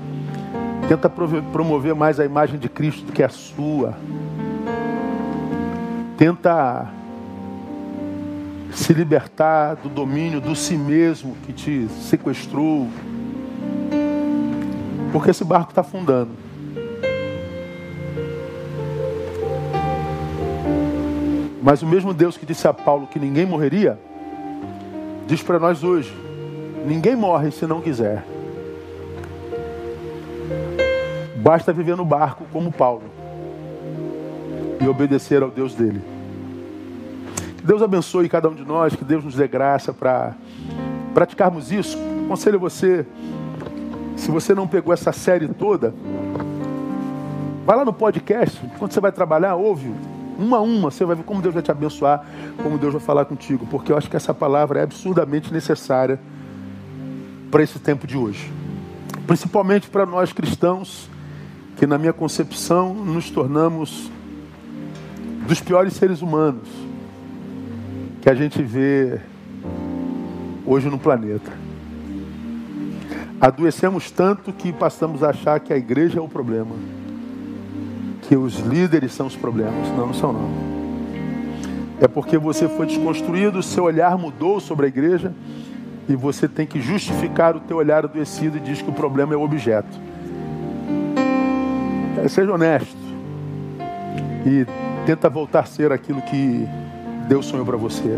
Tenta 0.89 1.09
promover 1.09 1.95
mais 1.95 2.19
a 2.19 2.25
imagem 2.25 2.59
de 2.59 2.67
Cristo 2.67 3.05
do 3.05 3.13
que 3.13 3.23
a 3.23 3.29
sua. 3.29 3.97
Tenta 6.17 6.91
se 8.73 8.93
libertar 8.93 9.75
do 9.75 9.87
domínio 9.87 10.41
do 10.41 10.53
si 10.53 10.75
mesmo 10.75 11.37
que 11.45 11.53
te 11.53 11.87
sequestrou. 11.87 12.89
Porque 15.13 15.31
esse 15.31 15.45
barco 15.45 15.71
está 15.71 15.79
afundando. 15.79 16.31
Mas 21.63 21.81
o 21.81 21.87
mesmo 21.87 22.13
Deus 22.13 22.35
que 22.35 22.45
disse 22.45 22.67
a 22.67 22.73
Paulo 22.73 23.07
que 23.07 23.17
ninguém 23.17 23.45
morreria, 23.45 23.97
diz 25.25 25.41
para 25.41 25.57
nós 25.57 25.85
hoje: 25.85 26.26
Ninguém 26.87 27.17
morre 27.17 27.51
se 27.51 27.67
não 27.67 27.81
quiser. 27.81 28.23
Basta 31.35 31.73
viver 31.73 31.97
no 31.97 32.05
barco 32.05 32.45
como 32.51 32.71
Paulo. 32.71 33.03
e 34.79 34.87
obedecer 34.87 35.41
ao 35.43 35.49
Deus 35.49 35.73
dele. 35.73 36.01
Que 37.57 37.65
Deus 37.65 37.81
abençoe 37.81 38.29
cada 38.29 38.47
um 38.47 38.53
de 38.53 38.63
nós, 38.63 38.95
que 38.95 39.03
Deus 39.03 39.23
nos 39.23 39.35
dê 39.35 39.47
graça 39.47 39.91
para 39.91 40.33
praticarmos 41.13 41.71
isso. 41.71 41.97
Aconselho 42.25 42.59
você, 42.59 43.05
se 44.15 44.29
você 44.29 44.53
não 44.53 44.67
pegou 44.67 44.93
essa 44.93 45.11
série 45.11 45.47
toda, 45.47 45.93
vai 47.65 47.75
lá 47.75 47.83
no 47.83 47.91
podcast, 47.91 48.61
quando 48.77 48.93
você 48.93 49.01
vai 49.01 49.11
trabalhar, 49.11 49.55
ouve 49.55 49.91
uma 50.37 50.57
a 50.57 50.61
uma, 50.61 50.91
você 50.91 51.03
vai 51.03 51.15
ver 51.15 51.23
como 51.23 51.41
Deus 51.41 51.55
vai 51.55 51.63
te 51.63 51.71
abençoar, 51.71 52.23
como 52.61 52.77
Deus 52.77 52.93
vai 52.93 53.01
falar 53.01 53.25
contigo, 53.25 53.65
porque 53.65 53.91
eu 53.91 53.97
acho 53.97 54.09
que 54.09 54.15
essa 54.15 54.33
palavra 54.33 54.79
é 54.79 54.83
absurdamente 54.83 55.51
necessária 55.51 56.19
para 57.49 57.63
esse 57.63 57.79
tempo 57.79 58.05
de 58.05 58.17
hoje. 58.17 58.51
Principalmente 59.25 59.89
para 59.89 60.05
nós 60.05 60.31
cristãos, 60.31 61.09
que 61.77 61.85
na 61.85 61.97
minha 61.97 62.13
concepção 62.13 62.93
nos 62.93 63.29
tornamos 63.29 64.11
dos 65.47 65.61
piores 65.61 65.93
seres 65.93 66.21
humanos 66.21 66.67
que 68.21 68.29
a 68.29 68.33
gente 68.33 68.61
vê 68.61 69.19
hoje 70.65 70.89
no 70.89 70.97
planeta. 70.97 71.51
Adoecemos 73.39 74.09
tanto 74.09 74.51
que 74.51 74.73
passamos 74.73 75.23
a 75.23 75.29
achar 75.29 75.59
que 75.59 75.71
a 75.71 75.77
igreja 75.77 76.19
é 76.19 76.21
o 76.21 76.27
problema, 76.27 76.75
que 78.23 78.35
os 78.35 78.59
líderes 78.59 79.13
são 79.13 79.27
os 79.27 79.35
problemas. 79.35 79.87
Não, 79.89 80.07
não 80.07 80.13
são 80.13 80.33
não. 80.33 80.49
É 82.01 82.07
porque 82.07 82.37
você 82.37 82.67
foi 82.67 82.87
desconstruído, 82.87 83.61
seu 83.63 83.83
olhar 83.83 84.17
mudou 84.17 84.59
sobre 84.59 84.87
a 84.87 84.89
igreja 84.89 85.33
e 86.07 86.15
você 86.15 86.47
tem 86.47 86.65
que 86.65 86.79
justificar 86.79 87.55
o 87.55 87.59
teu 87.59 87.77
olhar 87.77 88.05
adoecido 88.05 88.57
e 88.57 88.59
diz 88.59 88.81
que 88.81 88.89
o 88.89 88.93
problema 88.93 89.33
é 89.33 89.37
o 89.37 89.41
objeto. 89.41 89.99
É, 92.23 92.27
seja 92.27 92.51
honesto 92.51 92.97
e 94.45 94.65
tenta 95.05 95.29
voltar 95.29 95.61
a 95.61 95.65
ser 95.65 95.91
aquilo 95.91 96.21
que 96.21 96.67
Deus 97.27 97.45
sonhou 97.45 97.65
para 97.65 97.77
você. 97.77 98.17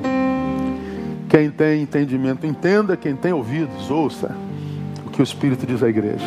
Quem 1.28 1.50
tem 1.52 1.84
entendimento, 1.84 2.46
entenda. 2.46 2.98
Quem 2.98 3.16
tem 3.16 3.34
ouvidos, 3.34 3.92
ouça 3.92 4.36
o 5.06 5.10
que 5.10 5.22
o 5.22 5.24
Espírito 5.24 5.66
diz 5.66 5.84
à 5.84 5.90
igreja. 5.90 6.26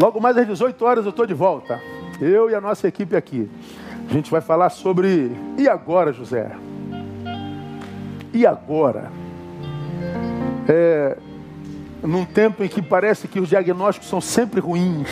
Logo 0.00 0.20
mais 0.20 0.36
às 0.36 0.46
18 0.46 0.84
horas 0.84 1.04
eu 1.04 1.10
estou 1.10 1.26
de 1.26 1.34
volta. 1.34 1.80
Eu 2.20 2.50
e 2.50 2.54
a 2.54 2.60
nossa 2.60 2.86
equipe 2.86 3.16
aqui. 3.16 3.48
A 4.08 4.12
gente 4.12 4.30
vai 4.30 4.40
falar 4.40 4.70
sobre. 4.70 5.32
E 5.56 5.68
agora, 5.68 6.12
José? 6.12 6.50
E 8.32 8.44
agora? 8.46 9.10
É, 10.68 11.16
num 12.02 12.24
tempo 12.24 12.62
em 12.62 12.68
que 12.68 12.82
parece 12.82 13.28
que 13.28 13.40
os 13.40 13.48
diagnósticos 13.48 14.08
são 14.08 14.20
sempre 14.20 14.60
ruins. 14.60 15.08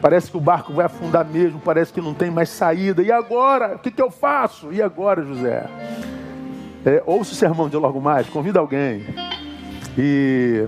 Parece 0.00 0.30
que 0.30 0.36
o 0.36 0.40
barco 0.40 0.72
vai 0.72 0.86
afundar 0.86 1.24
mesmo, 1.24 1.60
parece 1.60 1.92
que 1.92 2.00
não 2.00 2.12
tem 2.12 2.30
mais 2.30 2.48
saída. 2.48 3.02
E 3.02 3.12
agora? 3.12 3.76
O 3.76 3.78
que, 3.78 3.90
que 3.90 4.02
eu 4.02 4.10
faço? 4.10 4.72
E 4.72 4.82
agora, 4.82 5.24
José? 5.24 5.66
É, 6.84 7.02
ouça 7.06 7.32
o 7.32 7.36
sermão 7.36 7.68
de 7.68 7.76
logo 7.76 8.00
mais, 8.00 8.28
convida 8.28 8.58
alguém. 8.58 9.04
E 9.96 10.66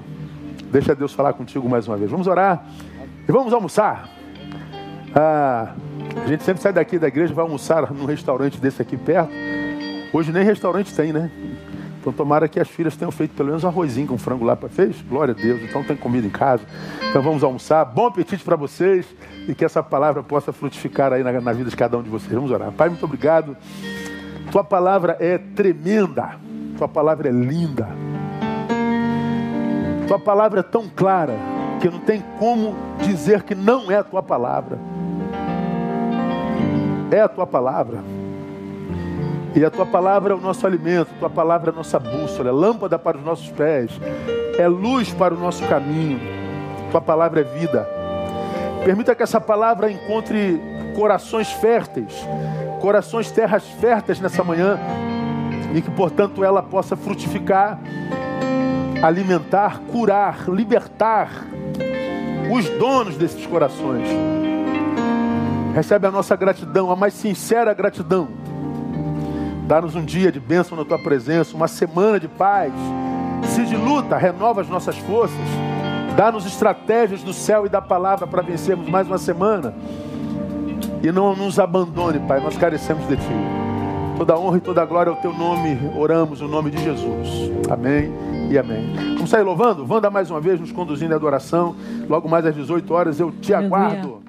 deixa 0.71 0.95
Deus 0.95 1.13
falar 1.13 1.33
contigo 1.33 1.69
mais 1.69 1.89
uma 1.89 1.97
vez. 1.97 2.11
Vamos 2.11 2.27
orar 2.27 2.65
e 3.29 3.33
vamos 3.33 3.53
almoçar. 3.53 4.09
Ah, 5.15 5.75
a 6.25 6.27
gente 6.29 6.45
sempre 6.45 6.63
sai 6.63 6.73
daqui 6.73 6.99
da 6.99 7.09
igreja 7.09 7.35
vai 7.35 7.45
almoçar 7.45 7.93
num 7.93 8.05
restaurante 8.05 8.61
desse 8.61 8.81
aqui 8.81 8.97
perto. 8.97 9.33
Hoje 10.13 10.31
nem 10.31 10.45
restaurante 10.45 10.95
tem, 10.95 11.13
né? 11.13 11.31
Então 12.05 12.13
tomara 12.13 12.47
que 12.47 12.61
as 12.61 12.69
filhas 12.69 12.95
tenham 12.95 13.11
feito 13.11 13.35
pelo 13.35 13.49
menos 13.49 13.65
um 13.65 13.69
arrozinho 13.69 14.07
com 14.07 14.19
frango 14.19 14.45
lá 14.45 14.55
para 14.55 14.69
fez. 14.69 15.01
Glória 15.01 15.33
a 15.33 15.35
Deus. 15.35 15.63
Então 15.63 15.83
tem 15.83 15.97
comida 15.97 16.27
em 16.27 16.31
casa. 16.31 16.63
Então 17.09 17.23
vamos 17.23 17.43
almoçar. 17.43 17.83
Bom 17.87 18.09
apetite 18.09 18.45
para 18.45 18.57
vocês 18.57 19.07
e 19.49 19.55
que 19.55 19.65
essa 19.65 19.83
palavra 19.83 20.23
possa 20.23 20.53
frutificar 20.53 21.15
aí 21.15 21.23
na, 21.23 21.33
na 21.41 21.53
vida 21.55 21.71
de 21.71 21.77
cada 21.77 21.97
um 21.97 22.03
de 22.03 22.11
vocês. 22.11 22.31
Vamos 22.31 22.51
orar. 22.51 22.71
Pai, 22.73 22.91
muito 22.91 23.07
obrigado. 23.07 23.57
Tua 24.53 24.63
palavra 24.63 25.17
é 25.19 25.39
tremenda. 25.39 26.37
Tua 26.77 26.87
palavra 26.87 27.31
é 27.31 27.33
linda. 27.33 27.89
Tua 30.07 30.19
palavra 30.19 30.61
é 30.61 30.63
tão 30.63 30.87
clara 30.95 31.39
que 31.81 31.89
não 31.89 32.01
tem 32.01 32.23
como 32.39 32.77
dizer 32.99 33.45
que 33.45 33.55
não 33.55 33.91
é 33.91 33.97
a 33.97 34.05
tua 34.05 34.23
palavra. 34.23 34.79
É 37.11 37.23
a 37.23 37.29
tua 37.29 37.47
palavra. 37.47 38.05
E 39.55 39.65
a 39.65 39.71
tua 39.71 39.87
palavra 39.87 40.33
é 40.33 40.37
o 40.37 40.41
nosso 40.41 40.67
alimento, 40.67 41.13
a 41.15 41.19
tua 41.21 41.31
palavra 41.31 41.71
é 41.71 41.73
a 41.73 41.77
nossa 41.77 41.99
bússola, 41.99 42.49
é 42.49 42.53
lâmpada 42.53 42.99
para 42.99 43.17
os 43.17 43.25
nossos 43.25 43.49
pés, 43.51 43.93
é 44.59 44.67
luz 44.67 45.13
para 45.13 45.33
o 45.33 45.39
nosso 45.39 45.65
caminho. 45.69 46.21
Tua 46.91 47.01
palavra 47.01 47.41
é 47.41 47.45
vida. 47.45 47.89
Permita 48.85 49.15
que 49.15 49.23
essa 49.23 49.41
palavra 49.41 49.91
encontre 49.91 50.61
corações 50.97 51.53
férteis, 51.53 52.27
corações 52.81 53.31
terras 53.31 53.65
férteis 53.81 54.21
nessa 54.21 54.43
manhã 54.43 54.79
e 55.73 55.81
que, 55.81 55.91
portanto, 55.91 56.43
ela 56.43 56.63
possa 56.63 56.97
frutificar, 56.97 57.79
alimentar, 59.03 59.81
curar, 59.93 60.49
libertar 60.49 61.31
os 62.53 62.69
donos 62.71 63.17
desses 63.17 63.47
corações. 63.47 64.09
Recebe 65.75 66.09
a 66.09 66.11
nossa 66.11 66.35
gratidão, 66.35 66.91
a 66.91 66.97
mais 66.97 67.15
sincera 67.15 67.73
gratidão. 67.73 68.44
Dá-nos 69.67 69.95
um 69.95 70.05
dia 70.05 70.31
de 70.31 70.39
bênção 70.39 70.77
na 70.77 70.85
tua 70.85 70.99
presença, 70.99 71.57
uma 71.57 71.69
semana 71.69 72.21
de 72.21 72.29
paz. 72.29 72.73
Se 73.47 73.65
de 73.65 73.77
luta, 73.77 74.17
renova 74.17 74.61
as 74.61 74.69
nossas 74.69 74.97
forças. 74.99 75.37
Dá-nos 76.17 76.47
estratégias 76.47 77.23
do 77.23 77.33
céu 77.33 77.65
e 77.65 77.69
da 77.69 77.81
palavra 77.81 78.27
para 78.27 78.43
vencermos 78.43 78.89
mais 78.89 79.07
uma 79.07 79.19
semana. 79.19 79.75
E 81.03 81.11
não 81.11 81.35
nos 81.35 81.59
abandone, 81.59 82.19
Pai, 82.21 82.41
nós 82.41 82.57
carecemos 82.57 83.09
de 83.09 83.17
Ti. 83.17 83.23
Toda 84.19 84.39
honra 84.39 84.59
e 84.59 84.61
toda 84.61 84.85
glória 84.85 85.11
ao 85.11 85.17
Teu 85.17 85.33
nome, 85.33 85.79
oramos 85.97 86.41
no 86.41 86.49
nome 86.49 86.71
de 86.71 86.83
Jesus. 86.83 87.51
Amém 87.71 88.13
e 88.51 88.59
amém. 88.59 88.93
Vamos 89.15 89.31
sair 89.31 89.43
louvando? 89.43 89.87
Wanda 89.89 90.11
mais 90.11 90.31
uma 90.31 90.41
vez 90.41 90.61
nos 90.61 90.73
conduzindo 90.73 91.15
à 91.15 91.17
adoração. 91.17 91.75
Logo 92.09 92.29
mais 92.29 92.45
às 92.45 92.55
18 92.55 92.93
horas 92.93 93.19
eu 93.19 93.33
te 93.33 93.53
aguardo. 93.55 94.24